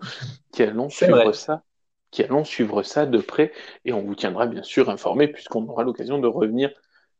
qui 0.51 0.63
allons 0.63 0.89
suivre 0.89 1.17
vrai. 1.23 1.33
ça, 1.33 1.63
qui 2.11 2.23
allons 2.23 2.43
suivre 2.43 2.83
ça 2.83 3.05
de 3.05 3.17
près 3.19 3.51
et 3.85 3.93
on 3.93 4.01
vous 4.01 4.15
tiendra 4.15 4.45
bien 4.45 4.63
sûr 4.63 4.89
informé 4.89 5.27
puisqu'on 5.27 5.67
aura 5.67 5.83
l'occasion 5.83 6.19
de 6.19 6.27
revenir 6.27 6.71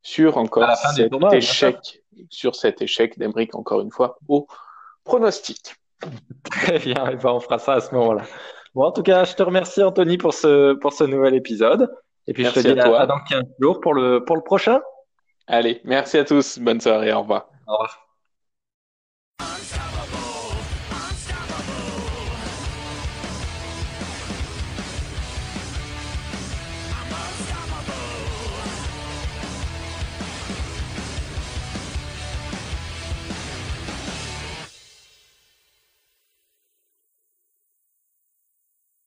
sur 0.03 0.37
encore 0.37 0.63
À 0.63 0.75
cet 0.75 1.11
échec, 1.31 2.03
sur 2.29 2.55
cet 2.55 2.81
échec 2.81 3.17
d'Emeric 3.17 3.55
encore 3.55 3.81
une 3.81 3.91
fois 3.91 4.17
au 4.27 4.47
pronostic. 5.03 5.75
Très 6.51 6.79
bien, 6.79 7.09
et 7.09 7.15
ben, 7.15 7.31
on 7.31 7.39
fera 7.39 7.57
ça 7.57 7.73
à 7.73 7.81
ce 7.81 7.95
moment-là. 7.95 8.23
Bon, 8.75 8.83
en 8.83 8.91
tout 8.91 9.03
cas, 9.03 9.23
je 9.23 9.33
te 9.35 9.43
remercie, 9.43 9.81
Anthony, 9.81 10.17
pour 10.17 10.33
ce, 10.33 10.73
pour 10.73 10.93
ce 10.93 11.03
nouvel 11.05 11.35
épisode. 11.35 11.89
Et 12.27 12.33
puis, 12.33 12.43
Merci 12.43 12.59
je 12.59 12.67
te 12.67 12.73
dis 12.73 12.79
à 12.79 12.83
toi. 12.83 13.01
à 13.01 13.05
dans 13.05 13.19
15 13.29 13.43
jours 13.59 13.79
pour 13.79 13.93
le, 13.93 14.23
pour 14.23 14.35
le 14.35 14.41
prochain. 14.41 14.81
Allez, 15.47 15.81
merci 15.83 16.17
à 16.17 16.25
tous, 16.25 16.59
bonne 16.59 16.81
soirée, 16.81 17.13
au 17.13 17.21
revoir. 17.21 17.49
Au 17.67 17.73
revoir. 17.73 18.02